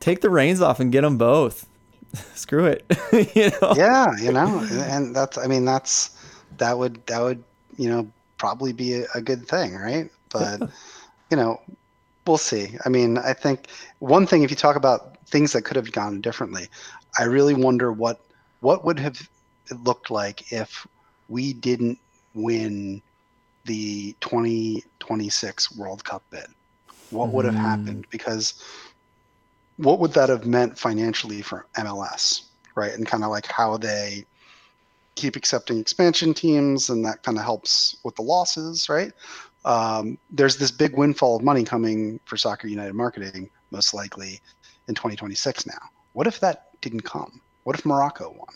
take 0.00 0.20
the 0.20 0.30
reins 0.30 0.60
off 0.60 0.80
and 0.80 0.92
get 0.92 1.02
them 1.02 1.18
both. 1.18 1.66
screw 2.34 2.66
it. 2.66 2.84
you 3.34 3.50
know? 3.50 3.74
Yeah, 3.76 4.16
you 4.18 4.32
know, 4.32 4.66
and 4.70 5.14
that's 5.14 5.38
I 5.38 5.46
mean 5.46 5.64
that's 5.64 6.10
that 6.58 6.78
would 6.78 7.04
that 7.06 7.20
would 7.20 7.42
you 7.76 7.88
know 7.88 8.10
probably 8.38 8.72
be 8.72 8.94
a, 8.94 9.06
a 9.14 9.20
good 9.20 9.46
thing, 9.46 9.74
right? 9.76 10.10
But 10.30 10.70
you 11.30 11.36
know, 11.36 11.60
we'll 12.26 12.38
see. 12.38 12.76
I 12.84 12.88
mean, 12.88 13.18
I 13.18 13.32
think 13.32 13.68
one 13.98 14.26
thing 14.26 14.42
if 14.42 14.50
you 14.50 14.56
talk 14.56 14.76
about 14.76 15.16
things 15.26 15.52
that 15.52 15.62
could 15.62 15.76
have 15.76 15.92
gone 15.92 16.20
differently, 16.20 16.68
I 17.18 17.24
really 17.24 17.54
wonder 17.54 17.92
what 17.92 18.20
what 18.60 18.84
would 18.84 18.98
have 18.98 19.28
looked 19.84 20.10
like 20.10 20.52
if 20.52 20.86
we 21.28 21.52
didn't 21.52 21.98
win 22.34 23.02
the 23.68 24.16
2026 24.20 25.76
World 25.76 26.02
Cup 26.02 26.24
bid. 26.30 26.46
What 27.10 27.28
would 27.28 27.44
have 27.44 27.54
mm. 27.54 27.58
happened? 27.58 28.06
Because 28.10 28.64
what 29.76 30.00
would 30.00 30.12
that 30.14 30.30
have 30.30 30.46
meant 30.46 30.78
financially 30.78 31.42
for 31.42 31.66
MLS, 31.76 32.46
right? 32.74 32.92
And 32.92 33.06
kind 33.06 33.22
of 33.22 33.30
like 33.30 33.46
how 33.46 33.76
they 33.76 34.24
keep 35.14 35.36
accepting 35.36 35.78
expansion 35.78 36.32
teams, 36.32 36.88
and 36.88 37.04
that 37.04 37.22
kind 37.22 37.36
of 37.38 37.44
helps 37.44 37.96
with 38.04 38.16
the 38.16 38.22
losses, 38.22 38.88
right? 38.88 39.12
Um, 39.64 40.16
there's 40.30 40.56
this 40.56 40.70
big 40.70 40.96
windfall 40.96 41.36
of 41.36 41.42
money 41.42 41.64
coming 41.64 42.18
for 42.24 42.36
Soccer 42.36 42.68
United 42.68 42.94
marketing, 42.94 43.50
most 43.70 43.92
likely 43.92 44.40
in 44.88 44.94
2026 44.94 45.66
now. 45.66 45.74
What 46.14 46.26
if 46.26 46.40
that 46.40 46.80
didn't 46.80 47.02
come? 47.02 47.40
What 47.64 47.78
if 47.78 47.84
Morocco 47.84 48.30
won? 48.30 48.54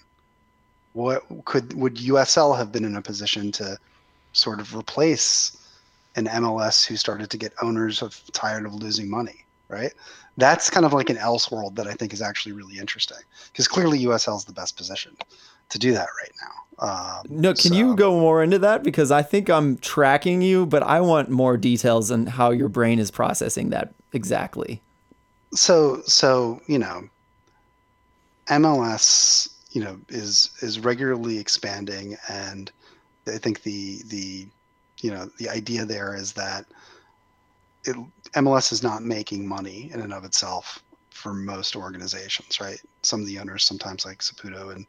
What 0.95 1.25
could 1.45 1.75
would 1.75 1.97
USL 1.97 2.57
have 2.57 2.73
been 2.73 2.85
in 2.85 2.97
a 2.97 3.03
position 3.03 3.53
to 3.53 3.79
sort 4.33 4.61
of 4.61 4.75
replace 4.75 5.57
an 6.17 6.27
MLS 6.27 6.87
who 6.87 6.97
started 6.97 7.31
to 7.31 7.39
get 7.39 7.53
owners 7.63 8.03
of 8.03 8.23
tired 8.33 8.67
of 8.67 8.75
losing 8.75 9.09
money, 9.09 9.45
right? 9.69 9.93
that's 10.37 10.71
kind 10.71 10.87
of 10.87 10.93
like 10.93 11.11
an 11.11 11.19
else 11.19 11.51
world 11.51 11.77
that 11.77 11.87
I 11.87 11.93
think 11.93 12.13
is 12.13 12.23
actually 12.23 12.53
really 12.53 12.79
interesting 12.79 13.19
because 13.53 13.69
clearly 13.69 13.99
USL 14.01 14.37
is 14.37 14.45
the 14.45 14.53
best 14.53 14.77
position 14.77 15.17
to 15.69 15.79
do 15.79 15.93
that 15.93 16.09
right 16.21 16.33
now. 16.41 16.49
Um, 16.79 17.27
no, 17.29 17.51
can 17.51 17.73
so. 17.73 17.75
you 17.75 17.95
go 17.95 18.19
more 18.19 18.43
into 18.43 18.59
that 18.61 18.83
because 18.83 19.11
I 19.11 19.23
think 19.23 19.49
I'm 19.51 19.77
tracking 19.79 20.43
you, 20.43 20.67
but 20.67 20.83
I 20.83 21.01
want 21.01 21.29
more 21.29 21.57
details 21.57 22.11
on 22.11 22.27
how 22.27 22.51
your 22.51 22.69
brain 22.69 22.99
is 22.99 23.11
processing 23.11 23.71
that 23.71 23.93
exactly. 24.13 24.81
So, 25.55 26.01
so 26.07 26.61
you 26.67 26.79
know, 26.79 27.09
MLS, 28.49 29.51
you 29.71 29.85
know, 29.85 29.99
is 30.09 30.51
is 30.61 30.81
regularly 30.81 31.39
expanding, 31.39 32.17
and 32.29 32.73
I 33.27 33.39
think 33.39 33.63
the 33.63 34.03
the 34.07 34.47
you 35.01 35.11
know 35.11 35.31
the 35.39 35.49
idea 35.49 35.85
there 35.85 36.15
is 36.15 36.33
that 36.35 36.67
it, 37.85 37.97
MLS 38.35 38.73
is 38.73 38.83
not 38.83 39.03
making 39.03 39.47
money 39.47 39.91
in 39.93 40.01
and 40.01 40.13
of 40.13 40.25
itself 40.25 40.83
for 41.11 41.35
most 41.35 41.77
organizations, 41.77 42.61
right? 42.61 42.81
Some 43.03 43.21
of 43.21 43.27
the 43.27 43.39
owners, 43.39 43.65
sometimes 43.65 44.05
like 44.05 44.19
Saputo 44.19 44.75
and 44.75 44.87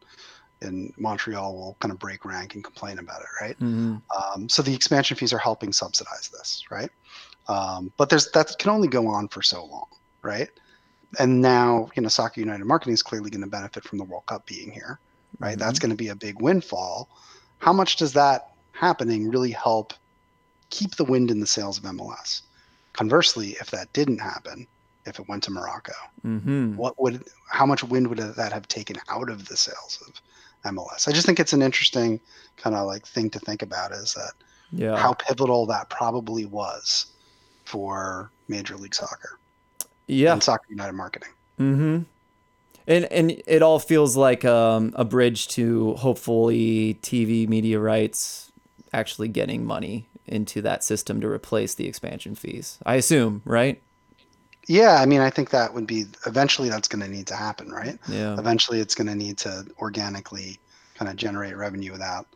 in 0.62 0.94
Montreal, 0.98 1.56
will 1.56 1.78
kind 1.80 1.92
of 1.92 2.00
break 2.00 2.26
rank 2.26 2.56
and 2.56 2.64
complain 2.64 3.00
about 3.00 3.22
it, 3.22 3.28
right? 3.42 3.60
Mm-hmm. 3.60 3.96
Um, 4.36 4.50
so 4.50 4.62
the 4.62 4.74
expansion 4.74 5.18
fees 5.18 5.34
are 5.34 5.38
helping 5.38 5.74
subsidize 5.74 6.30
this, 6.30 6.64
right? 6.72 6.90
Um, 7.48 7.92
but 7.98 8.10
there's 8.10 8.32
that 8.32 8.58
can 8.58 8.72
only 8.72 8.88
go 8.88 9.08
on 9.08 9.28
for 9.28 9.42
so 9.42 9.66
long, 9.66 9.88
right? 10.22 10.50
And 11.20 11.42
now, 11.42 11.90
you 11.96 12.02
know, 12.02 12.10
Soccer 12.10 12.40
United 12.40 12.66
Marketing 12.66 12.94
is 12.94 13.04
clearly 13.04 13.30
going 13.30 13.44
to 13.44 13.50
benefit 13.50 13.84
from 13.84 13.98
the 13.98 14.04
World 14.04 14.26
Cup 14.26 14.46
being 14.46 14.72
here, 14.72 15.00
right? 15.40 15.52
Mm-hmm. 15.52 15.60
That's 15.60 15.80
going 15.80 15.92
to 15.92 15.96
be 15.96 16.08
a 16.10 16.16
big 16.16 16.42
windfall. 16.42 17.10
How 17.64 17.72
much 17.72 17.96
does 17.96 18.12
that 18.12 18.50
happening 18.74 19.30
really 19.30 19.52
help 19.52 19.94
keep 20.70 20.96
the 20.96 21.06
wind 21.06 21.32
in 21.32 21.40
the 21.40 21.48
sails 21.48 21.78
of 21.78 21.86
MLS? 21.86 22.42
Conversely, 22.92 23.52
if 23.52 23.72
that 23.72 23.92
didn't 23.94 24.20
happen, 24.20 24.68
if 25.06 25.18
it 25.18 25.30
went 25.30 25.44
to 25.44 25.52
Morocco, 25.52 25.94
mm-hmm. 26.26 26.76
what 26.76 27.02
would 27.02 27.24
how 27.50 27.66
much 27.66 27.82
wind 27.82 28.08
would 28.08 28.18
that 28.18 28.52
have 28.52 28.68
taken 28.68 28.98
out 29.10 29.30
of 29.30 29.48
the 29.48 29.56
sales 29.56 30.04
of 30.06 30.74
MLS? 30.74 31.08
I 31.08 31.14
just 31.14 31.26
think 31.26 31.40
it's 31.40 31.54
an 31.54 31.62
interesting 31.62 32.20
kind 32.58 32.76
of 32.76 32.86
like 32.86 33.08
thing 33.08 33.30
to 33.30 33.40
think 33.40 33.62
about 33.62 33.94
is 33.94 34.14
that 34.14 34.34
yeah. 34.74 34.98
how 34.98 35.14
pivotal 35.14 35.66
that 35.68 35.90
probably 35.90 36.46
was 36.46 37.06
for 37.64 38.30
Major 38.50 38.76
League 38.76 38.96
Soccer. 38.96 39.40
Yeah, 40.08 40.34
and 40.34 40.44
Soccer 40.44 40.66
United 40.70 40.94
marketing. 40.94 41.30
Mm-hmm. 41.62 42.00
And 42.88 43.06
and 43.06 43.42
it 43.48 43.62
all 43.62 43.80
feels 43.80 44.18
like 44.18 44.44
um, 44.44 44.94
a 44.96 45.06
bridge 45.06 45.48
to 45.50 45.94
hopefully 45.96 47.00
TV 47.02 47.48
media 47.48 47.80
rights 47.80 48.52
actually 48.92 49.28
getting 49.28 49.66
money 49.66 50.08
into 50.26 50.62
that 50.62 50.84
system 50.84 51.22
to 51.22 51.28
replace 51.28 51.74
the 51.74 51.88
expansion 51.88 52.36
fees. 52.36 52.80
I 52.86 52.96
assume, 52.96 53.42
right? 53.46 53.82
Yeah, 54.68 55.02
I 55.02 55.06
mean, 55.06 55.20
I 55.20 55.30
think 55.30 55.50
that 55.50 55.74
would 55.74 55.88
be 55.88 56.06
eventually 56.26 56.70
that's 56.70 56.88
going 56.88 57.02
to 57.02 57.10
need 57.10 57.28
to 57.28 57.36
happen, 57.36 57.70
right? 57.70 58.00
Yeah. 58.08 58.38
Eventually, 58.40 58.80
it's 58.80 58.96
going 58.96 59.08
to 59.08 59.16
need 59.16 59.38
to 59.40 59.66
organically 59.80 60.60
kind 60.96 61.10
of 61.10 61.18
generate 61.18 61.58
revenue 61.58 61.92
without 61.92 62.28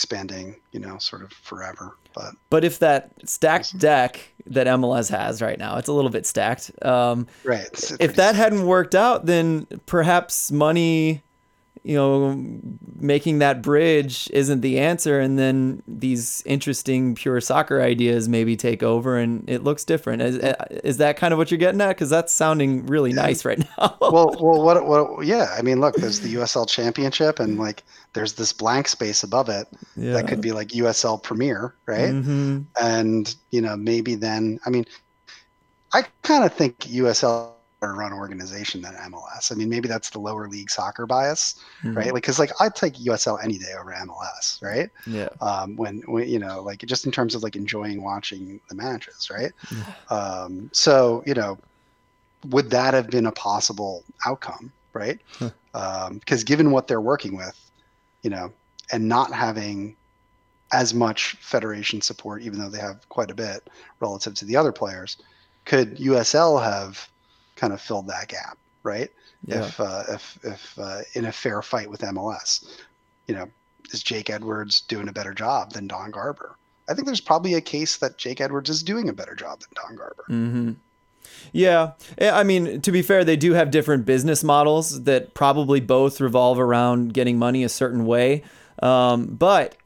expanding, 0.00 0.56
you 0.72 0.80
know, 0.80 0.96
sort 0.96 1.20
of 1.20 1.30
forever. 1.30 1.94
But 2.14 2.34
but 2.48 2.64
if 2.64 2.78
that 2.78 3.12
stacked 3.28 3.78
deck 3.78 4.32
that 4.46 4.66
MLS 4.66 5.10
has 5.10 5.42
right 5.42 5.58
now, 5.58 5.76
it's 5.76 5.88
a 5.88 5.92
little 5.92 6.10
bit 6.10 6.24
stacked. 6.24 6.70
Um, 6.82 7.26
right. 7.44 7.68
If 8.00 8.16
that 8.16 8.34
hadn't 8.34 8.64
worked 8.64 8.94
out, 8.94 9.26
then 9.26 9.66
perhaps 9.84 10.50
money 10.50 11.22
you 11.82 11.96
know, 11.96 12.36
making 12.96 13.38
that 13.38 13.62
bridge 13.62 14.28
isn't 14.32 14.60
the 14.60 14.78
answer. 14.78 15.18
And 15.18 15.38
then 15.38 15.82
these 15.88 16.42
interesting 16.44 17.14
pure 17.14 17.40
soccer 17.40 17.80
ideas 17.80 18.28
maybe 18.28 18.54
take 18.54 18.82
over 18.82 19.16
and 19.16 19.48
it 19.48 19.64
looks 19.64 19.84
different. 19.84 20.20
Is, 20.20 20.36
is 20.84 20.98
that 20.98 21.16
kind 21.16 21.32
of 21.32 21.38
what 21.38 21.50
you're 21.50 21.58
getting 21.58 21.80
at? 21.80 21.88
Because 21.88 22.10
that's 22.10 22.34
sounding 22.34 22.84
really 22.86 23.14
nice 23.14 23.46
right 23.46 23.58
now. 23.78 23.96
well, 24.00 24.36
well, 24.40 24.62
what, 24.62 24.84
what, 24.84 25.24
yeah. 25.26 25.54
I 25.56 25.62
mean, 25.62 25.80
look, 25.80 25.96
there's 25.96 26.20
the 26.20 26.34
USL 26.34 26.68
Championship 26.68 27.40
and 27.40 27.58
like 27.58 27.82
there's 28.12 28.34
this 28.34 28.52
blank 28.52 28.86
space 28.86 29.22
above 29.22 29.48
it 29.48 29.66
yeah. 29.96 30.12
that 30.12 30.28
could 30.28 30.42
be 30.42 30.52
like 30.52 30.68
USL 30.68 31.22
Premier, 31.22 31.74
right? 31.86 32.10
Mm-hmm. 32.10 32.60
And, 32.80 33.34
you 33.52 33.62
know, 33.62 33.76
maybe 33.76 34.16
then, 34.16 34.60
I 34.66 34.70
mean, 34.70 34.84
I 35.94 36.04
kind 36.22 36.44
of 36.44 36.52
think 36.52 36.78
USL 36.80 37.52
run 37.88 38.12
organization 38.12 38.82
than 38.82 38.94
MLS. 38.94 39.50
I 39.50 39.54
mean, 39.54 39.68
maybe 39.68 39.88
that's 39.88 40.10
the 40.10 40.18
lower 40.18 40.48
league 40.48 40.70
soccer 40.70 41.06
bias, 41.06 41.56
mm-hmm. 41.82 41.96
right? 41.96 42.12
Like, 42.12 42.22
cause 42.22 42.38
like 42.38 42.50
I'd 42.60 42.74
take 42.74 42.94
USL 42.94 43.42
any 43.42 43.58
day 43.58 43.72
over 43.78 43.92
MLS, 43.92 44.62
right? 44.62 44.90
Yeah. 45.06 45.28
Um, 45.40 45.76
when, 45.76 46.02
when, 46.06 46.28
you 46.28 46.38
know, 46.38 46.60
like 46.60 46.80
just 46.80 47.06
in 47.06 47.12
terms 47.12 47.34
of 47.34 47.42
like 47.42 47.56
enjoying 47.56 48.02
watching 48.02 48.60
the 48.68 48.74
matches, 48.74 49.30
right? 49.30 49.52
Yeah. 49.70 50.16
Um, 50.16 50.70
so, 50.72 51.22
you 51.26 51.34
know, 51.34 51.58
would 52.48 52.70
that 52.70 52.94
have 52.94 53.10
been 53.10 53.26
a 53.26 53.32
possible 53.32 54.04
outcome, 54.26 54.72
right? 54.92 55.18
Huh. 55.38 55.50
Um, 55.74 56.18
because 56.18 56.44
given 56.44 56.70
what 56.70 56.88
they're 56.88 57.00
working 57.00 57.36
with, 57.36 57.70
you 58.22 58.30
know, 58.30 58.52
and 58.92 59.08
not 59.08 59.32
having 59.32 59.96
as 60.72 60.94
much 60.94 61.32
federation 61.40 62.00
support, 62.00 62.42
even 62.42 62.58
though 62.58 62.68
they 62.68 62.78
have 62.78 63.08
quite 63.08 63.30
a 63.30 63.34
bit 63.34 63.68
relative 64.00 64.34
to 64.34 64.44
the 64.44 64.56
other 64.56 64.72
players, 64.72 65.16
could 65.64 65.96
USL 65.98 66.62
have 66.62 67.08
kind 67.60 67.72
of 67.72 67.80
filled 67.80 68.08
that 68.08 68.28
gap, 68.28 68.56
right? 68.82 69.10
Yeah. 69.44 69.66
If 69.66 69.78
uh, 69.78 70.04
if 70.08 70.38
if 70.42 70.78
uh, 70.78 71.00
in 71.14 71.26
a 71.26 71.32
fair 71.32 71.62
fight 71.62 71.90
with 71.90 72.00
MLS, 72.00 72.80
you 73.26 73.34
know, 73.34 73.48
is 73.92 74.02
Jake 74.02 74.30
Edwards 74.30 74.80
doing 74.80 75.08
a 75.08 75.12
better 75.12 75.34
job 75.34 75.72
than 75.72 75.86
Don 75.86 76.10
Garber? 76.10 76.56
I 76.88 76.94
think 76.94 77.06
there's 77.06 77.20
probably 77.20 77.54
a 77.54 77.60
case 77.60 77.98
that 77.98 78.18
Jake 78.18 78.40
Edwards 78.40 78.70
is 78.70 78.82
doing 78.82 79.08
a 79.08 79.12
better 79.12 79.34
job 79.34 79.60
than 79.60 79.68
Don 79.74 79.96
Garber. 79.96 80.24
Mm-hmm. 80.28 80.72
Yeah. 81.52 81.92
Yeah, 82.20 82.36
I 82.36 82.42
mean, 82.42 82.80
to 82.80 82.90
be 82.90 83.02
fair, 83.02 83.24
they 83.24 83.36
do 83.36 83.52
have 83.52 83.70
different 83.70 84.04
business 84.04 84.42
models 84.42 85.04
that 85.04 85.34
probably 85.34 85.80
both 85.80 86.20
revolve 86.20 86.58
around 86.58 87.14
getting 87.14 87.38
money 87.38 87.62
a 87.62 87.68
certain 87.68 88.06
way. 88.06 88.42
Um, 88.82 89.26
but 89.26 89.76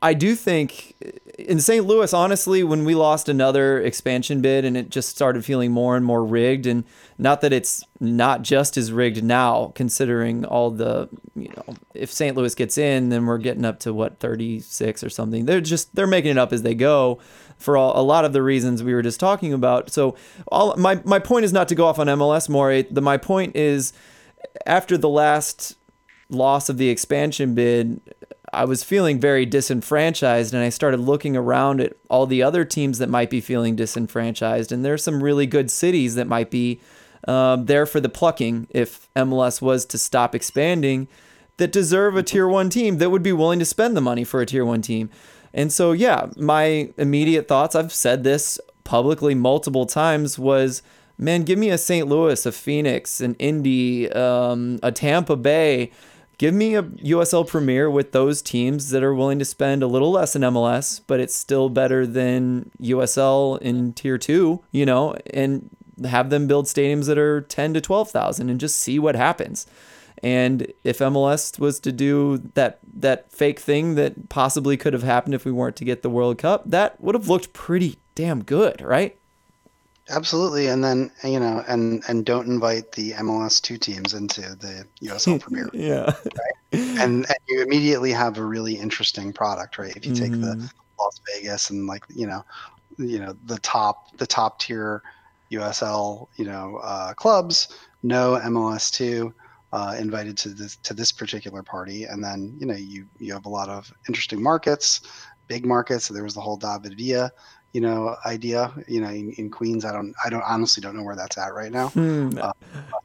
I 0.00 0.14
do 0.14 0.34
think 0.36 0.94
in 1.38 1.60
St. 1.60 1.84
Louis, 1.86 2.12
honestly, 2.12 2.62
when 2.62 2.84
we 2.84 2.94
lost 2.94 3.28
another 3.28 3.80
expansion 3.80 4.40
bid 4.40 4.64
and 4.64 4.76
it 4.76 4.90
just 4.90 5.08
started 5.08 5.44
feeling 5.44 5.72
more 5.72 5.96
and 5.96 6.04
more 6.04 6.24
rigged, 6.24 6.66
and 6.66 6.84
not 7.16 7.40
that 7.42 7.52
it's 7.52 7.84
not 8.00 8.42
just 8.42 8.76
as 8.76 8.90
rigged 8.90 9.22
now, 9.22 9.72
considering 9.74 10.44
all 10.44 10.70
the, 10.70 11.08
you 11.36 11.48
know, 11.56 11.76
if 11.94 12.12
St. 12.12 12.36
Louis 12.36 12.54
gets 12.54 12.76
in, 12.76 13.08
then 13.08 13.26
we're 13.26 13.38
getting 13.38 13.64
up 13.64 13.78
to 13.80 13.94
what, 13.94 14.18
36 14.18 15.04
or 15.04 15.10
something. 15.10 15.46
They're 15.46 15.60
just, 15.60 15.94
they're 15.94 16.06
making 16.06 16.32
it 16.32 16.38
up 16.38 16.52
as 16.52 16.62
they 16.62 16.74
go 16.74 17.20
for 17.56 17.76
all, 17.76 17.98
a 17.98 18.02
lot 18.02 18.24
of 18.24 18.32
the 18.32 18.42
reasons 18.42 18.82
we 18.82 18.94
were 18.94 19.02
just 19.02 19.20
talking 19.20 19.52
about. 19.52 19.90
So 19.90 20.16
all 20.48 20.74
my, 20.76 21.00
my 21.04 21.20
point 21.20 21.44
is 21.44 21.52
not 21.52 21.68
to 21.68 21.74
go 21.74 21.86
off 21.86 21.98
on 21.98 22.08
MLS 22.08 22.48
more. 22.48 22.82
The, 22.82 23.00
my 23.00 23.16
point 23.16 23.54
is 23.54 23.92
after 24.66 24.98
the 24.98 25.08
last 25.08 25.76
loss 26.28 26.68
of 26.68 26.78
the 26.78 26.88
expansion 26.88 27.54
bid, 27.54 28.00
I 28.52 28.64
was 28.64 28.84
feeling 28.84 29.18
very 29.20 29.46
disenfranchised, 29.46 30.54
and 30.54 30.62
I 30.62 30.68
started 30.68 31.00
looking 31.00 31.36
around 31.36 31.80
at 31.80 31.94
all 32.08 32.26
the 32.26 32.42
other 32.42 32.64
teams 32.64 32.98
that 32.98 33.08
might 33.08 33.30
be 33.30 33.40
feeling 33.40 33.74
disenfranchised. 33.74 34.70
And 34.70 34.84
there's 34.84 35.02
some 35.02 35.22
really 35.22 35.46
good 35.46 35.70
cities 35.70 36.14
that 36.14 36.28
might 36.28 36.50
be 36.50 36.80
um, 37.28 37.66
there 37.66 37.86
for 37.86 38.00
the 38.00 38.08
plucking 38.08 38.66
if 38.70 39.08
MLS 39.14 39.62
was 39.62 39.84
to 39.86 39.98
stop 39.98 40.34
expanding 40.34 41.08
that 41.56 41.72
deserve 41.72 42.16
a 42.16 42.22
tier 42.22 42.48
one 42.48 42.68
team 42.68 42.98
that 42.98 43.10
would 43.10 43.22
be 43.22 43.32
willing 43.32 43.58
to 43.58 43.64
spend 43.64 43.96
the 43.96 44.00
money 44.00 44.24
for 44.24 44.40
a 44.40 44.46
tier 44.46 44.64
one 44.64 44.82
team. 44.82 45.08
And 45.52 45.72
so, 45.72 45.92
yeah, 45.92 46.26
my 46.36 46.92
immediate 46.98 47.46
thoughts, 47.46 47.76
I've 47.76 47.92
said 47.92 48.24
this 48.24 48.58
publicly 48.82 49.34
multiple 49.34 49.86
times, 49.86 50.38
was 50.38 50.82
man, 51.16 51.44
give 51.44 51.58
me 51.58 51.70
a 51.70 51.78
St. 51.78 52.08
Louis, 52.08 52.44
a 52.44 52.50
Phoenix, 52.50 53.20
an 53.20 53.34
Indy, 53.34 54.10
um, 54.10 54.80
a 54.82 54.90
Tampa 54.90 55.36
Bay 55.36 55.92
give 56.38 56.54
me 56.54 56.74
a 56.74 56.82
USL 56.82 57.46
Premier 57.46 57.90
with 57.90 58.12
those 58.12 58.42
teams 58.42 58.90
that 58.90 59.02
are 59.02 59.14
willing 59.14 59.38
to 59.38 59.44
spend 59.44 59.82
a 59.82 59.86
little 59.86 60.10
less 60.10 60.34
in 60.34 60.42
MLS, 60.42 61.00
but 61.06 61.20
it's 61.20 61.34
still 61.34 61.68
better 61.68 62.06
than 62.06 62.70
USL 62.80 63.60
in 63.60 63.92
tier 63.92 64.18
two, 64.18 64.62
you 64.72 64.84
know, 64.86 65.14
and 65.32 65.70
have 66.04 66.30
them 66.30 66.46
build 66.46 66.66
stadiums 66.66 67.06
that 67.06 67.18
are 67.18 67.40
10 67.42 67.74
to 67.74 67.80
12,000 67.80 68.48
and 68.50 68.60
just 68.60 68.78
see 68.78 68.98
what 68.98 69.14
happens. 69.16 69.66
And 70.22 70.72
if 70.84 70.98
MLS 71.00 71.58
was 71.58 71.80
to 71.80 71.92
do 71.92 72.38
that 72.54 72.78
that 72.94 73.30
fake 73.30 73.60
thing 73.60 73.94
that 73.96 74.28
possibly 74.30 74.76
could 74.76 74.92
have 74.94 75.02
happened 75.02 75.34
if 75.34 75.44
we 75.44 75.52
weren't 75.52 75.76
to 75.76 75.84
get 75.84 76.02
the 76.02 76.10
World 76.10 76.38
Cup, 76.38 76.62
that 76.66 77.00
would 77.00 77.14
have 77.14 77.28
looked 77.28 77.52
pretty 77.52 77.98
damn 78.14 78.42
good, 78.44 78.80
right? 78.80 79.16
Absolutely, 80.10 80.66
and 80.66 80.84
then 80.84 81.10
you 81.22 81.40
know, 81.40 81.64
and 81.66 82.02
and 82.08 82.26
don't 82.26 82.46
invite 82.46 82.92
the 82.92 83.12
MLS 83.12 83.60
two 83.60 83.78
teams 83.78 84.12
into 84.12 84.42
the 84.56 84.86
USL 85.02 85.38
Premier. 85.40 85.70
yeah, 85.72 86.12
right? 86.36 86.54
and 86.96 87.24
and 87.28 87.38
you 87.48 87.62
immediately 87.62 88.12
have 88.12 88.38
a 88.38 88.44
really 88.44 88.74
interesting 88.74 89.32
product, 89.32 89.78
right? 89.78 89.96
If 89.96 90.06
you 90.06 90.12
take 90.12 90.32
Mm-hmm. 90.32 90.40
the 90.40 90.56
Las 91.00 91.20
Vegas 91.34 91.70
and 91.70 91.86
like 91.86 92.04
you 92.08 92.26
know, 92.26 92.44
you 92.98 93.18
know 93.18 93.34
the 93.46 93.58
top 93.60 94.16
the 94.18 94.26
top 94.26 94.58
tier 94.60 95.02
USL 95.54 96.28
you 96.36 96.44
know 96.44 96.78
uh, 96.82 97.14
clubs, 97.14 97.68
no 98.02 98.40
MLS 98.44 98.90
two 98.90 99.34
uh, 99.72 99.96
invited 99.98 100.36
to 100.38 100.50
this 100.50 100.76
to 100.76 100.94
this 100.94 101.12
particular 101.12 101.62
party, 101.62 102.04
and 102.04 102.22
then 102.22 102.56
you 102.58 102.66
know 102.66 102.74
you 102.74 103.06
you 103.18 103.32
have 103.32 103.46
a 103.46 103.48
lot 103.50 103.68
of 103.68 103.90
interesting 104.08 104.42
markets, 104.42 105.00
big 105.48 105.66
markets. 105.66 106.08
There 106.08 106.24
was 106.24 106.34
the 106.34 106.40
whole 106.40 106.56
David 106.56 106.96
Villa 106.96 107.30
you 107.72 107.80
know 107.80 108.14
idea 108.24 108.72
you 108.86 109.00
know 109.00 109.08
in, 109.08 109.32
in 109.36 109.50
queens. 109.50 109.84
I 109.84 109.92
don't 109.92 110.14
i 110.24 110.30
don't 110.30 110.44
honestly 110.46 110.80
don't 110.80 110.96
know 110.96 111.02
where 111.02 111.16
that's 111.16 111.36
at 111.38 111.52
right 111.54 111.72
now. 111.72 111.88
Hmm. 111.88 112.38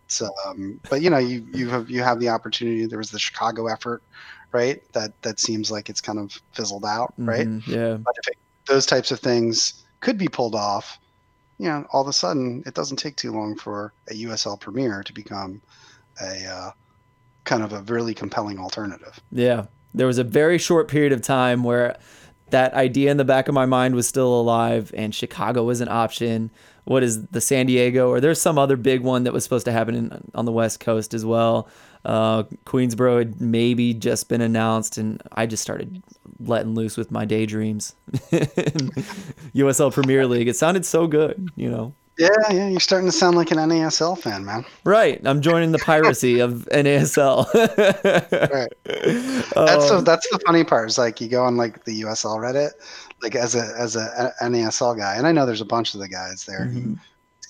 so, 0.08 0.30
um, 0.46 0.80
but 0.90 1.02
you 1.02 1.10
know 1.10 1.18
you 1.18 1.46
you 1.52 1.70
have 1.70 1.90
you 1.90 2.04
have 2.04 2.20
the 2.20 2.30
opportunity. 2.30 2.86
There 2.86 3.00
was 3.00 3.12
the 3.12 3.20
chicago 3.20 3.68
effort 3.68 4.04
right? 4.52 4.82
That 4.94 5.12
that 5.22 5.40
seems 5.40 5.70
like 5.72 5.90
it's 5.90 6.02
kind 6.02 6.20
of 6.20 6.36
fizzled 6.54 6.86
out 6.86 7.14
right? 7.18 7.48
Mhm, 7.48 7.68
Yeah. 7.68 7.98
but 7.98 8.16
if 8.18 8.28
it, 8.28 8.38
those 8.68 8.86
types 8.86 9.12
of 9.12 9.20
things 9.20 9.86
could 10.02 10.18
be 10.18 10.28
pulled 10.28 10.56
off 10.56 10.98
you 11.60 11.68
know 11.68 11.86
all 11.92 12.02
of 12.02 12.08
a 12.08 12.14
sudden 12.14 12.64
it 12.66 12.74
doesn't 12.74 12.98
take 12.98 13.16
too 13.16 13.32
long 13.32 13.56
for 13.56 13.94
a 14.10 14.14
usl 14.24 14.60
premier 14.60 15.04
to 15.04 15.14
become 15.14 15.62
a 16.22 16.46
uh, 16.46 16.72
kind 17.44 17.64
of 17.64 17.74
a 17.74 17.82
really 17.84 18.14
compelling 18.14 18.60
alternative 18.60 19.20
Yeah. 19.32 19.66
There 19.94 20.06
was 20.06 20.20
a 20.20 20.24
very 20.24 20.60
short 20.60 20.88
period 20.88 21.12
of 21.14 21.22
time 21.22 21.64
where 21.64 21.98
that 22.52 22.74
idea 22.74 23.10
in 23.10 23.18
the 23.18 23.26
back 23.26 23.48
of 23.48 23.56
my 23.56 23.66
mind 23.66 23.96
was 23.96 24.08
still 24.08 24.40
alive 24.40 24.92
and 24.96 25.14
Chicago 25.14 25.64
was 25.64 25.82
an 25.82 25.88
option. 25.90 26.52
What 26.86 27.02
is 27.02 27.26
the 27.28 27.42
San 27.42 27.66
Diego 27.66 28.10
or 28.10 28.20
there's 28.20 28.42
some 28.42 28.58
other 28.60 28.78
big 28.78 29.02
one 29.02 29.24
that 29.24 29.34
was 29.34 29.44
supposed 29.44 29.66
to 29.66 29.72
happen 29.72 29.96
in, 29.96 30.32
on 30.36 30.46
the 30.46 30.52
West 30.52 30.80
Coast 30.80 31.14
as 31.14 31.26
well. 31.26 31.68
Uh, 32.06 32.44
Queensboro 32.66 33.20
had 33.20 33.42
maybe 33.42 33.94
just 33.94 34.30
been 34.30 34.42
announced 34.42 34.98
and 34.98 35.22
I 35.32 35.48
just 35.48 35.64
started 35.64 36.04
letting 36.40 36.76
loose 36.76 36.98
with 36.98 37.12
my 37.12 37.26
daydreams. 37.26 37.96
USL 39.54 39.94
Premier 39.94 40.26
League. 40.26 40.48
It 40.48 40.56
sounded 40.56 40.86
so 40.86 41.08
good, 41.08 41.50
you 41.56 41.70
know. 41.70 41.94
yeah 42.18 42.30
yeah 42.52 42.68
you're 42.68 42.80
starting 42.82 43.08
to 43.08 43.14
sound 43.14 43.38
like 43.38 43.52
an 43.52 43.58
nasl 43.58 44.18
fan 44.18 44.44
man 44.44 44.66
Right. 44.84 45.22
I'm 45.26 45.42
joining 45.42 45.72
the 45.72 45.80
piracy 45.80 46.40
of 46.40 46.68
NASL. 46.72 47.46
right 48.52 48.74
that's 48.86 49.90
the 49.90 49.98
um, 49.98 50.04
that's 50.04 50.28
the 50.30 50.40
funny 50.46 50.64
part 50.64 50.90
is 50.90 50.98
like 50.98 51.22
you 51.22 51.28
go 51.30 51.44
on 51.46 51.56
like 51.58 51.86
the 51.86 52.02
USL 52.02 52.38
Reddit, 52.38 52.72
like 53.22 53.36
as 53.36 53.56
a 53.56 53.74
as 53.78 53.96
a, 53.96 54.34
a 54.42 54.46
NASL 54.46 54.98
guy, 54.98 55.16
and 55.16 55.26
I 55.28 55.32
know 55.32 55.46
there's 55.46 55.62
a 55.62 55.66
bunch 55.66 55.94
of 55.94 56.00
the 56.02 56.10
guys 56.10 56.46
there 56.46 56.66
who 56.66 56.80
mm-hmm. 56.80 56.94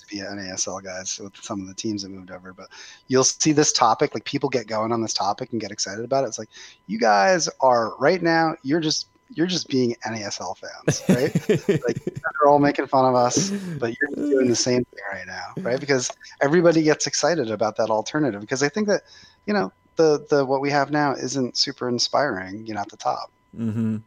To 0.09 0.15
NASL 0.15 0.83
guys 0.83 1.19
with 1.19 1.35
some 1.37 1.61
of 1.61 1.67
the 1.67 1.73
teams 1.73 2.03
that 2.03 2.09
moved 2.09 2.31
over, 2.31 2.53
but 2.53 2.67
you'll 3.07 3.23
see 3.23 3.51
this 3.51 3.71
topic 3.71 4.13
like 4.13 4.25
people 4.25 4.49
get 4.49 4.67
going 4.67 4.91
on 4.91 5.01
this 5.01 5.13
topic 5.13 5.51
and 5.51 5.61
get 5.61 5.71
excited 5.71 6.03
about 6.03 6.23
it. 6.23 6.27
It's 6.27 6.39
like 6.39 6.49
you 6.87 6.99
guys 6.99 7.47
are 7.61 7.95
right 7.97 8.21
now. 8.21 8.55
You're 8.63 8.79
just 8.79 9.07
you're 9.35 9.47
just 9.47 9.67
being 9.67 9.95
NASL 10.07 10.57
fans, 10.57 11.03
right? 11.09 11.49
like 11.87 12.03
they're 12.03 12.47
all 12.47 12.59
making 12.59 12.87
fun 12.87 13.05
of 13.05 13.15
us, 13.15 13.51
but 13.51 13.93
you're 13.99 14.29
doing 14.29 14.47
the 14.47 14.55
same 14.55 14.83
thing 14.85 15.03
right 15.11 15.27
now, 15.27 15.53
right? 15.61 15.79
Because 15.79 16.09
everybody 16.41 16.81
gets 16.81 17.05
excited 17.05 17.51
about 17.51 17.75
that 17.77 17.89
alternative 17.89 18.41
because 18.41 18.59
they 18.59 18.69
think 18.69 18.87
that 18.87 19.03
you 19.45 19.53
know 19.53 19.71
the 19.95 20.25
the 20.29 20.43
what 20.43 20.61
we 20.61 20.71
have 20.71 20.91
now 20.91 21.13
isn't 21.13 21.57
super 21.57 21.87
inspiring, 21.87 22.65
you 22.65 22.73
know, 22.73 22.81
at 22.81 22.89
the 22.89 22.97
top. 22.97 23.31
Mm-hmm. 23.57 23.97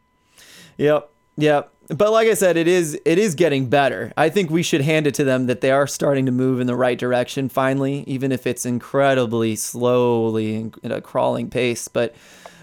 Yep. 0.77 1.09
Yep. 1.37 1.71
But 1.89 2.11
like 2.11 2.27
I 2.27 2.33
said, 2.33 2.55
it 2.55 2.67
is 2.67 2.99
it 3.05 3.17
is 3.17 3.35
getting 3.35 3.67
better. 3.67 4.13
I 4.15 4.29
think 4.29 4.49
we 4.49 4.63
should 4.63 4.81
hand 4.81 5.05
it 5.05 5.13
to 5.15 5.23
them 5.23 5.47
that 5.47 5.61
they 5.61 5.71
are 5.71 5.85
starting 5.85 6.25
to 6.25 6.31
move 6.31 6.61
in 6.61 6.67
the 6.67 6.75
right 6.75 6.97
direction 6.97 7.49
finally, 7.49 8.03
even 8.07 8.31
if 8.31 8.47
it's 8.47 8.65
incredibly 8.65 9.55
slowly 9.55 10.55
and 10.55 10.79
at 10.83 10.91
a 10.91 11.01
crawling 11.01 11.49
pace. 11.49 11.87
But 11.87 12.15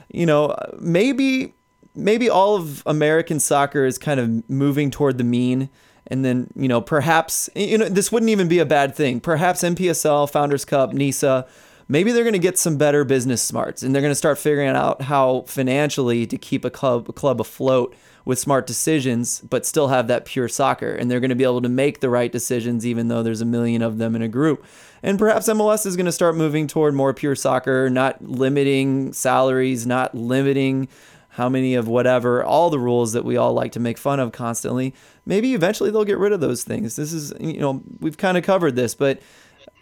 you 0.08 0.24
know, 0.24 0.56
maybe 0.78 1.54
maybe 1.94 2.30
all 2.30 2.56
of 2.56 2.82
American 2.86 3.40
soccer 3.40 3.84
is 3.84 3.98
kind 3.98 4.20
of 4.20 4.48
moving 4.48 4.90
toward 4.90 5.18
the 5.18 5.24
mean. 5.24 5.68
And 6.06 6.24
then, 6.24 6.50
you 6.56 6.66
know, 6.66 6.80
perhaps, 6.80 7.48
you 7.54 7.78
know, 7.78 7.88
this 7.88 8.10
wouldn't 8.10 8.30
even 8.30 8.48
be 8.48 8.58
a 8.58 8.66
bad 8.66 8.96
thing. 8.96 9.20
Perhaps 9.20 9.62
NPSL, 9.62 10.28
Founders 10.30 10.64
Cup, 10.64 10.92
NISA, 10.92 11.46
maybe 11.88 12.10
they're 12.10 12.24
going 12.24 12.32
to 12.32 12.38
get 12.38 12.58
some 12.58 12.76
better 12.76 13.04
business 13.04 13.42
smarts 13.42 13.82
and 13.82 13.94
they're 13.94 14.02
going 14.02 14.10
to 14.10 14.16
start 14.16 14.38
figuring 14.38 14.68
out 14.68 15.02
how 15.02 15.42
financially 15.42 16.26
to 16.26 16.36
keep 16.36 16.64
a 16.64 16.70
club, 16.70 17.08
a 17.08 17.12
club 17.12 17.40
afloat 17.40 17.94
with 18.24 18.38
smart 18.38 18.66
decisions, 18.66 19.40
but 19.40 19.66
still 19.66 19.88
have 19.88 20.08
that 20.08 20.24
pure 20.24 20.48
soccer. 20.48 20.94
And 20.94 21.10
they're 21.10 21.20
going 21.20 21.30
to 21.30 21.36
be 21.36 21.44
able 21.44 21.62
to 21.62 21.68
make 21.68 22.00
the 22.00 22.10
right 22.10 22.30
decisions, 22.30 22.86
even 22.86 23.08
though 23.08 23.22
there's 23.22 23.40
a 23.40 23.46
million 23.46 23.82
of 23.82 23.98
them 23.98 24.14
in 24.14 24.22
a 24.22 24.28
group. 24.28 24.64
And 25.02 25.18
perhaps 25.18 25.48
MLS 25.48 25.86
is 25.86 25.96
going 25.96 26.06
to 26.06 26.12
start 26.12 26.36
moving 26.36 26.66
toward 26.66 26.94
more 26.94 27.14
pure 27.14 27.34
soccer, 27.34 27.88
not 27.88 28.22
limiting 28.22 29.12
salaries, 29.12 29.86
not 29.86 30.14
limiting 30.14 30.88
how 31.30 31.48
many 31.48 31.74
of 31.74 31.88
whatever, 31.88 32.44
all 32.44 32.70
the 32.70 32.78
rules 32.78 33.12
that 33.12 33.24
we 33.24 33.36
all 33.36 33.52
like 33.52 33.72
to 33.72 33.80
make 33.80 33.96
fun 33.96 34.20
of 34.20 34.32
constantly. 34.32 34.92
Maybe 35.24 35.54
eventually 35.54 35.90
they'll 35.90 36.04
get 36.04 36.18
rid 36.18 36.32
of 36.32 36.40
those 36.40 36.64
things. 36.64 36.96
This 36.96 37.12
is, 37.12 37.32
you 37.40 37.60
know, 37.60 37.82
we've 38.00 38.18
kind 38.18 38.36
of 38.36 38.44
covered 38.44 38.76
this, 38.76 38.94
but 38.94 39.20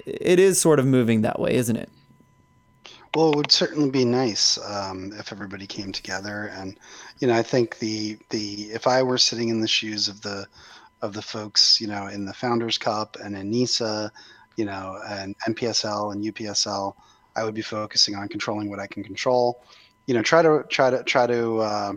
it 0.04 0.38
is 0.38 0.60
sort 0.60 0.78
of 0.78 0.86
moving 0.86 1.22
that 1.22 1.40
way, 1.40 1.54
isn't 1.54 1.76
it? 1.76 1.90
Well, 3.18 3.32
it 3.32 3.36
would 3.36 3.50
certainly 3.50 3.90
be 3.90 4.04
nice 4.04 4.58
um, 4.58 5.12
if 5.18 5.32
everybody 5.32 5.66
came 5.66 5.90
together, 5.90 6.52
and 6.54 6.78
you 7.18 7.26
know, 7.26 7.34
I 7.34 7.42
think 7.42 7.80
the 7.80 8.16
the 8.30 8.70
if 8.70 8.86
I 8.86 9.02
were 9.02 9.18
sitting 9.18 9.48
in 9.48 9.60
the 9.60 9.66
shoes 9.66 10.06
of 10.06 10.20
the 10.20 10.46
of 11.02 11.14
the 11.14 11.22
folks, 11.22 11.80
you 11.80 11.88
know, 11.88 12.06
in 12.06 12.26
the 12.26 12.32
Founders 12.32 12.78
Cup 12.78 13.16
and 13.20 13.36
in 13.36 13.50
NISA, 13.50 14.12
you 14.56 14.64
know, 14.64 15.00
and 15.08 15.34
NPSL 15.48 16.12
and 16.12 16.22
UPSL, 16.22 16.94
I 17.34 17.42
would 17.42 17.54
be 17.54 17.60
focusing 17.60 18.14
on 18.14 18.28
controlling 18.28 18.70
what 18.70 18.78
I 18.78 18.86
can 18.86 19.02
control. 19.02 19.64
You 20.06 20.14
know, 20.14 20.22
try 20.22 20.40
to 20.40 20.62
try 20.68 20.88
to 20.88 21.02
try 21.02 21.26
to 21.26 21.58
uh, 21.58 21.92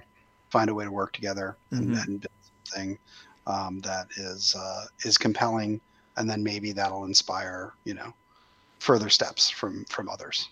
find 0.49 0.71
a 0.71 0.73
way 0.73 0.85
to 0.85 0.91
work 0.91 1.13
together 1.13 1.55
and, 1.69 1.91
Mhm. 1.91 2.03
and 2.03 2.21
build 2.21 2.33
something 2.63 2.97
um, 3.45 3.79
that 3.81 4.07
is 4.17 4.55
uh, 4.55 4.85
is 5.05 5.19
compelling, 5.19 5.81
and 6.17 6.27
then 6.27 6.41
maybe 6.41 6.71
that'll 6.71 7.05
inspire, 7.05 7.73
you 7.83 7.93
know, 7.93 8.11
further 8.79 9.09
steps 9.09 9.51
from 9.51 9.85
from 9.85 10.09
others. 10.09 10.49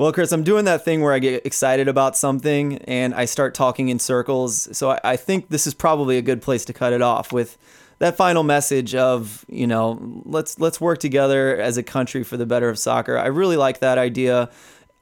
Well, 0.00 0.14
Chris, 0.14 0.32
I'm 0.32 0.44
doing 0.44 0.64
that 0.64 0.82
thing 0.82 1.02
where 1.02 1.12
I 1.12 1.18
get 1.18 1.44
excited 1.44 1.86
about 1.86 2.16
something 2.16 2.78
and 2.84 3.12
I 3.12 3.26
start 3.26 3.52
talking 3.52 3.90
in 3.90 3.98
circles. 3.98 4.74
So 4.74 4.92
I, 4.92 5.00
I 5.04 5.16
think 5.16 5.50
this 5.50 5.66
is 5.66 5.74
probably 5.74 6.16
a 6.16 6.22
good 6.22 6.40
place 6.40 6.64
to 6.64 6.72
cut 6.72 6.94
it 6.94 7.02
off 7.02 7.34
with 7.34 7.58
that 7.98 8.16
final 8.16 8.42
message 8.42 8.94
of 8.94 9.44
you 9.46 9.66
know 9.66 10.22
let's 10.24 10.58
let's 10.58 10.80
work 10.80 11.00
together 11.00 11.54
as 11.60 11.76
a 11.76 11.82
country 11.82 12.24
for 12.24 12.38
the 12.38 12.46
better 12.46 12.70
of 12.70 12.78
soccer. 12.78 13.18
I 13.18 13.26
really 13.26 13.58
like 13.58 13.80
that 13.80 13.98
idea. 13.98 14.48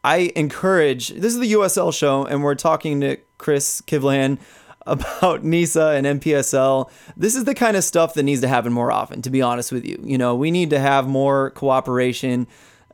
I 0.02 0.32
encourage 0.34 1.10
this 1.10 1.32
is 1.32 1.38
the 1.38 1.52
USL 1.52 1.96
show, 1.96 2.24
and 2.24 2.42
we're 2.42 2.56
talking 2.56 3.00
to 3.02 3.18
Chris 3.38 3.80
Kivlehan 3.82 4.40
about 4.84 5.44
NISA 5.44 5.90
and 5.90 6.20
NPSL. 6.20 6.90
This 7.16 7.36
is 7.36 7.44
the 7.44 7.54
kind 7.54 7.76
of 7.76 7.84
stuff 7.84 8.14
that 8.14 8.24
needs 8.24 8.40
to 8.40 8.48
happen 8.48 8.72
more 8.72 8.90
often. 8.90 9.22
To 9.22 9.30
be 9.30 9.42
honest 9.42 9.70
with 9.70 9.86
you, 9.86 10.00
you 10.02 10.18
know 10.18 10.34
we 10.34 10.50
need 10.50 10.70
to 10.70 10.80
have 10.80 11.06
more 11.06 11.50
cooperation. 11.50 12.48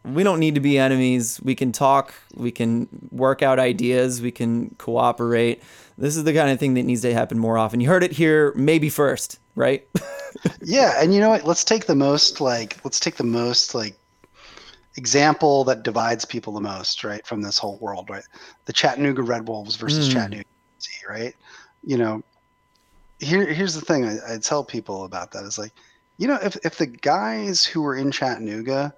We 0.05 0.23
don't 0.23 0.39
need 0.39 0.55
to 0.55 0.61
be 0.61 0.79
enemies. 0.79 1.41
We 1.43 1.55
can 1.55 1.73
talk. 1.73 2.15
We 2.35 2.51
can 2.51 2.89
work 3.11 3.43
out 3.43 3.59
ideas. 3.59 4.21
We 4.21 4.31
can 4.31 4.71
cooperate. 4.79 5.63
This 5.97 6.17
is 6.17 6.25
the 6.25 6.35
kind 6.35 6.51
of 6.51 6.59
thing 6.59 6.75
that 6.75 6.83
needs 6.83 7.03
to 7.03 7.15
happen 7.15 7.39
more 7.39 7.57
often. 7.57 7.81
You 7.81 7.89
heard 7.89 8.05
it 8.05 8.13
here, 8.13 8.53
maybe 8.55 8.91
first 8.91 9.39
right? 9.55 9.87
yeah, 10.63 10.95
and 11.03 11.15
you 11.15 11.21
know 11.21 11.31
what? 11.31 11.45
Let's 11.45 11.65
take 11.65 11.87
the 11.87 11.95
most 11.95 12.41
like 12.41 12.79
let's 12.85 13.01
take 13.01 13.17
the 13.17 13.25
most 13.25 13.75
like 13.75 13.97
example 14.97 15.65
that 15.65 15.83
divides 15.83 16.25
people 16.25 16.53
the 16.53 16.61
most, 16.61 17.05
right, 17.05 17.27
from 17.27 17.43
this 17.43 17.59
whole 17.59 17.79
world, 17.79 18.09
right? 18.11 18.25
The 18.67 18.73
Chattanooga 18.73 19.23
Red 19.23 19.49
Wolves 19.49 19.77
versus 19.77 20.09
mm. 20.09 20.13
Chattanooga, 20.13 20.45
right? 21.09 21.35
You 21.83 21.99
know, 21.99 22.23
here 23.21 23.47
here's 23.47 23.75
the 23.75 23.81
thing 23.81 24.05
I, 24.05 24.35
I 24.35 24.39
tell 24.39 24.65
people 24.65 25.05
about 25.05 25.33
that 25.33 25.45
is 25.45 25.59
like, 25.59 25.73
you 26.19 26.29
know, 26.29 26.39
if 26.43 26.57
if 26.65 26.79
the 26.79 26.87
guys 26.87 27.65
who 27.65 27.83
were 27.83 27.97
in 27.97 28.11
Chattanooga 28.11 28.95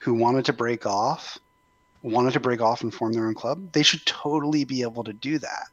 who 0.00 0.14
wanted 0.14 0.44
to 0.44 0.52
break 0.52 0.84
off 0.86 1.38
wanted 2.02 2.32
to 2.32 2.40
break 2.40 2.60
off 2.60 2.82
and 2.82 2.92
form 2.92 3.12
their 3.12 3.26
own 3.26 3.34
club, 3.34 3.72
they 3.72 3.82
should 3.82 4.04
totally 4.06 4.64
be 4.64 4.82
able 4.82 5.04
to 5.04 5.12
do 5.12 5.38
that. 5.38 5.66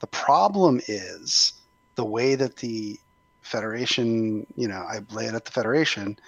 The 0.00 0.06
problem 0.06 0.80
is 0.88 1.54
the 1.96 2.04
way 2.04 2.34
that 2.34 2.56
the 2.56 2.98
federation, 3.42 4.46
you 4.56 4.68
know, 4.68 4.84
I 4.88 5.00
lay 5.10 5.26
it 5.26 5.34
at 5.34 5.44
the 5.44 5.50
federation, 5.50 6.18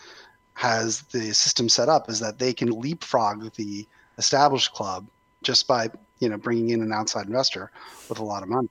has 0.55 1.03
the 1.03 1.33
system 1.33 1.69
set 1.69 1.89
up 1.89 2.11
is 2.11 2.19
that 2.21 2.39
they 2.39 2.53
can 2.53 2.69
leapfrog 2.81 3.53
the 3.55 3.87
established 4.19 4.73
club 4.73 5.07
just 5.43 5.69
by 5.69 5.89
you 6.19 6.29
know 6.29 6.37
bringing 6.37 6.71
in 6.71 6.83
an 6.83 6.93
outside 6.93 7.27
investor 7.27 7.71
with 8.09 8.19
a 8.19 8.25
lot 8.25 8.43
of 8.43 8.49
money. 8.49 8.69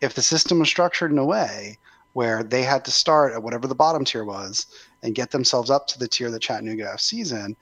If 0.00 0.14
the 0.14 0.22
system 0.22 0.60
was 0.60 0.68
structured 0.68 1.10
in 1.10 1.18
a 1.18 1.24
way 1.24 1.78
where 2.12 2.44
they 2.44 2.62
had 2.62 2.84
to 2.84 2.92
start 2.92 3.32
at 3.32 3.42
whatever 3.42 3.66
the 3.66 3.74
bottom 3.74 4.04
tier 4.04 4.24
was 4.24 4.66
and 5.02 5.16
get 5.16 5.32
themselves 5.32 5.70
up 5.70 5.88
to 5.88 5.98
the 5.98 6.06
tier 6.06 6.30
that 6.30 6.42
Chattanooga 6.42 6.92
FC's 6.94 7.32
in, 7.32 7.56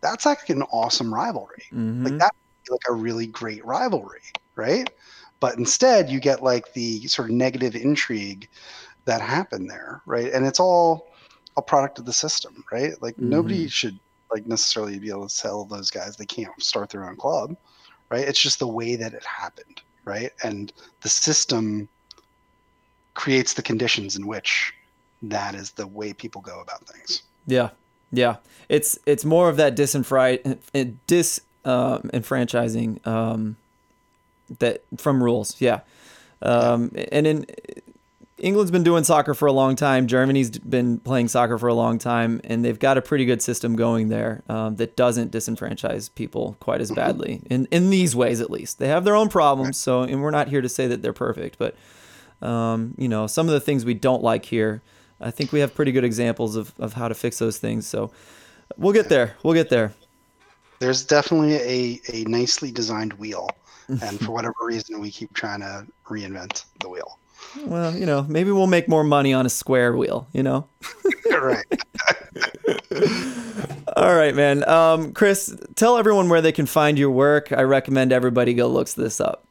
that's 0.00 0.26
like 0.26 0.48
an 0.50 0.62
awesome 0.62 1.12
rivalry. 1.12 1.64
Mm-hmm. 1.72 2.04
Like 2.04 2.18
that, 2.18 2.34
like 2.70 2.80
a 2.88 2.92
really 2.92 3.26
great 3.26 3.64
rivalry, 3.64 4.22
right? 4.54 4.90
But 5.40 5.56
instead, 5.56 6.10
you 6.10 6.20
get 6.20 6.42
like 6.42 6.72
the 6.72 7.06
sort 7.06 7.30
of 7.30 7.34
negative 7.34 7.74
intrigue 7.74 8.48
that 9.04 9.20
happened 9.20 9.70
there, 9.70 10.02
right? 10.06 10.32
And 10.32 10.46
it's 10.46 10.60
all 10.60 11.08
a 11.56 11.62
product 11.62 11.98
of 11.98 12.04
the 12.04 12.12
system, 12.12 12.64
right? 12.70 13.00
Like 13.00 13.14
mm-hmm. 13.14 13.30
nobody 13.30 13.68
should 13.68 13.98
like 14.30 14.46
necessarily 14.46 14.98
be 14.98 15.10
able 15.10 15.28
to 15.28 15.34
sell 15.34 15.64
those 15.64 15.90
guys. 15.90 16.16
They 16.16 16.26
can't 16.26 16.62
start 16.62 16.90
their 16.90 17.08
own 17.08 17.16
club, 17.16 17.56
right? 18.10 18.26
It's 18.26 18.40
just 18.40 18.58
the 18.58 18.66
way 18.66 18.96
that 18.96 19.14
it 19.14 19.24
happened, 19.24 19.80
right? 20.04 20.30
And 20.42 20.72
the 21.00 21.08
system 21.08 21.88
creates 23.14 23.54
the 23.54 23.62
conditions 23.62 24.16
in 24.16 24.26
which 24.26 24.74
that 25.22 25.54
is 25.54 25.72
the 25.72 25.86
way 25.86 26.12
people 26.12 26.40
go 26.40 26.60
about 26.60 26.86
things. 26.86 27.22
Yeah, 27.46 27.70
yeah. 28.12 28.36
It's 28.68 28.98
it's 29.06 29.24
more 29.24 29.48
of 29.48 29.56
that 29.56 29.76
disenfri- 29.76 30.58
dis 31.06 31.40
um, 31.64 32.10
enfranchising 32.12 33.06
um, 33.06 33.56
that 34.58 34.82
from 34.96 35.22
rules. 35.22 35.60
Yeah. 35.60 35.80
Um. 36.42 36.92
And 37.10 37.26
in 37.26 37.46
England's 38.38 38.70
been 38.70 38.84
doing 38.84 39.02
soccer 39.02 39.34
for 39.34 39.46
a 39.46 39.52
long 39.52 39.74
time. 39.74 40.06
Germany's 40.06 40.50
been 40.50 40.98
playing 40.98 41.26
soccer 41.26 41.58
for 41.58 41.66
a 41.68 41.74
long 41.74 41.98
time, 41.98 42.40
and 42.44 42.64
they've 42.64 42.78
got 42.78 42.96
a 42.96 43.02
pretty 43.02 43.24
good 43.24 43.42
system 43.42 43.74
going 43.74 44.08
there 44.08 44.42
um, 44.48 44.76
that 44.76 44.94
doesn't 44.94 45.32
disenfranchise 45.32 46.14
people 46.14 46.56
quite 46.60 46.80
as 46.80 46.92
badly 46.92 47.42
in 47.50 47.66
in 47.70 47.90
these 47.90 48.14
ways, 48.14 48.40
at 48.40 48.50
least. 48.50 48.78
They 48.78 48.88
have 48.88 49.04
their 49.04 49.16
own 49.16 49.28
problems, 49.28 49.76
so 49.76 50.02
and 50.02 50.22
we're 50.22 50.30
not 50.30 50.48
here 50.48 50.60
to 50.60 50.68
say 50.68 50.86
that 50.86 51.02
they're 51.02 51.12
perfect, 51.12 51.58
but 51.58 51.74
um, 52.40 52.94
you 52.96 53.08
know, 53.08 53.26
some 53.26 53.48
of 53.48 53.52
the 53.52 53.60
things 53.60 53.84
we 53.84 53.94
don't 53.94 54.22
like 54.22 54.44
here, 54.44 54.82
I 55.20 55.30
think 55.30 55.52
we 55.52 55.60
have 55.60 55.74
pretty 55.74 55.92
good 55.92 56.04
examples 56.04 56.56
of 56.56 56.72
of 56.78 56.92
how 56.92 57.08
to 57.08 57.14
fix 57.14 57.38
those 57.38 57.58
things. 57.58 57.86
So 57.86 58.10
we'll 58.76 58.92
get 58.92 59.08
there. 59.08 59.36
We'll 59.42 59.54
get 59.54 59.68
there. 59.68 59.92
There's 60.78 61.04
definitely 61.04 61.54
a 61.54 62.00
a 62.12 62.24
nicely 62.24 62.70
designed 62.70 63.14
wheel, 63.14 63.50
and 63.88 64.20
for 64.20 64.32
whatever 64.32 64.54
reason, 64.62 65.00
we 65.00 65.10
keep 65.10 65.32
trying 65.34 65.60
to 65.60 65.86
reinvent 66.06 66.64
the 66.80 66.88
wheel. 66.88 67.18
Well, 67.64 67.96
you 67.96 68.06
know, 68.06 68.24
maybe 68.28 68.50
we'll 68.50 68.66
make 68.66 68.88
more 68.88 69.04
money 69.04 69.32
on 69.32 69.46
a 69.46 69.48
square 69.48 69.96
wheel, 69.96 70.28
you 70.32 70.42
know? 70.42 70.66
right. 71.30 71.64
All 73.96 74.14
right, 74.14 74.34
man. 74.34 74.68
Um, 74.68 75.12
Chris, 75.12 75.56
tell 75.74 75.96
everyone 75.96 76.28
where 76.28 76.40
they 76.40 76.52
can 76.52 76.66
find 76.66 76.98
your 76.98 77.10
work. 77.10 77.52
I 77.52 77.62
recommend 77.62 78.12
everybody 78.12 78.54
go 78.54 78.68
looks 78.68 78.94
this 78.94 79.20
up. 79.20 79.44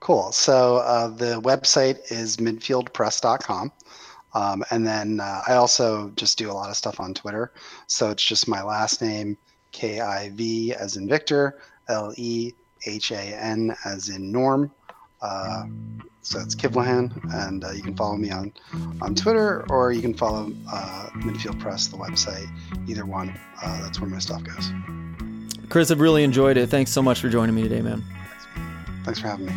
Cool. 0.00 0.32
So 0.32 0.76
uh, 0.76 1.08
the 1.08 1.40
website 1.40 1.98
is 2.12 2.36
midfieldpress.com. 2.36 3.72
Um, 4.34 4.64
and 4.70 4.86
then 4.86 5.20
uh, 5.20 5.42
I 5.48 5.54
also 5.54 6.10
just 6.16 6.38
do 6.38 6.50
a 6.50 6.52
lot 6.52 6.70
of 6.70 6.76
stuff 6.76 7.00
on 7.00 7.14
Twitter. 7.14 7.52
So 7.86 8.10
it's 8.10 8.24
just 8.24 8.46
my 8.48 8.62
last 8.62 9.00
name, 9.00 9.36
K 9.72 10.00
I 10.00 10.30
V 10.30 10.74
as 10.74 10.96
in 10.96 11.08
Victor, 11.08 11.60
L 11.88 12.12
E 12.16 12.52
H 12.86 13.10
A 13.12 13.20
N 13.20 13.74
as 13.84 14.08
in 14.08 14.30
Norm. 14.30 14.70
Uh, 15.20 15.64
so 16.22 16.38
it's 16.38 16.54
Kivlehan, 16.54 17.10
and 17.34 17.64
uh, 17.64 17.70
you 17.70 17.82
can 17.82 17.96
follow 17.96 18.16
me 18.16 18.30
on 18.30 18.52
on 19.00 19.14
Twitter 19.14 19.64
or 19.70 19.92
you 19.92 20.02
can 20.02 20.14
follow 20.14 20.52
uh, 20.70 21.08
Midfield 21.14 21.58
Press, 21.58 21.88
the 21.88 21.96
website. 21.96 22.48
Either 22.88 23.06
one, 23.06 23.38
uh, 23.62 23.82
that's 23.82 24.00
where 24.00 24.10
my 24.10 24.18
stuff 24.18 24.44
goes. 24.44 24.70
Chris, 25.70 25.90
I've 25.90 26.00
really 26.00 26.22
enjoyed 26.22 26.56
it. 26.56 26.68
Thanks 26.68 26.92
so 26.92 27.02
much 27.02 27.20
for 27.20 27.28
joining 27.28 27.54
me 27.54 27.62
today, 27.62 27.82
man. 27.82 28.04
Thanks 29.04 29.20
for 29.20 29.28
having 29.28 29.46
me. 29.46 29.52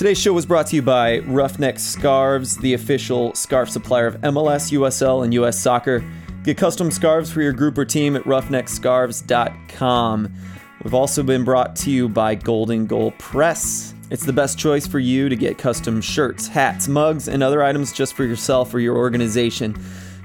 Today's 0.00 0.18
show 0.18 0.32
was 0.32 0.46
brought 0.46 0.66
to 0.68 0.76
you 0.76 0.80
by 0.80 1.18
Roughneck 1.18 1.78
Scarves, 1.78 2.56
the 2.56 2.72
official 2.72 3.34
scarf 3.34 3.68
supplier 3.68 4.06
of 4.06 4.18
MLS, 4.22 4.72
USL, 4.72 5.24
and 5.24 5.34
US 5.34 5.60
Soccer. 5.60 6.02
Get 6.42 6.56
custom 6.56 6.90
scarves 6.90 7.30
for 7.30 7.42
your 7.42 7.52
group 7.52 7.76
or 7.76 7.84
team 7.84 8.16
at 8.16 8.24
roughneckscarves.com. 8.24 10.34
We've 10.82 10.94
also 10.94 11.22
been 11.22 11.44
brought 11.44 11.76
to 11.76 11.90
you 11.90 12.08
by 12.08 12.34
Golden 12.34 12.86
Goal 12.86 13.10
Press. 13.18 13.92
It's 14.08 14.24
the 14.24 14.32
best 14.32 14.58
choice 14.58 14.86
for 14.86 15.00
you 15.00 15.28
to 15.28 15.36
get 15.36 15.58
custom 15.58 16.00
shirts, 16.00 16.48
hats, 16.48 16.88
mugs, 16.88 17.28
and 17.28 17.42
other 17.42 17.62
items 17.62 17.92
just 17.92 18.14
for 18.14 18.24
yourself 18.24 18.72
or 18.72 18.80
your 18.80 18.96
organization. 18.96 19.78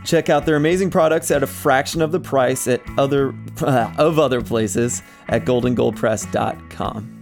Check 0.06 0.30
out 0.30 0.46
their 0.46 0.56
amazing 0.56 0.90
products 0.90 1.32
at 1.32 1.44
a 1.44 1.48
fraction 1.48 2.02
of 2.02 2.14
the 2.14 2.22
price 2.22 2.70
at 2.70 2.82
other 2.98 3.36
of 3.62 4.20
other 4.20 4.42
places 4.42 5.04
at 5.28 5.44
goldengoalpress.com. 5.44 7.14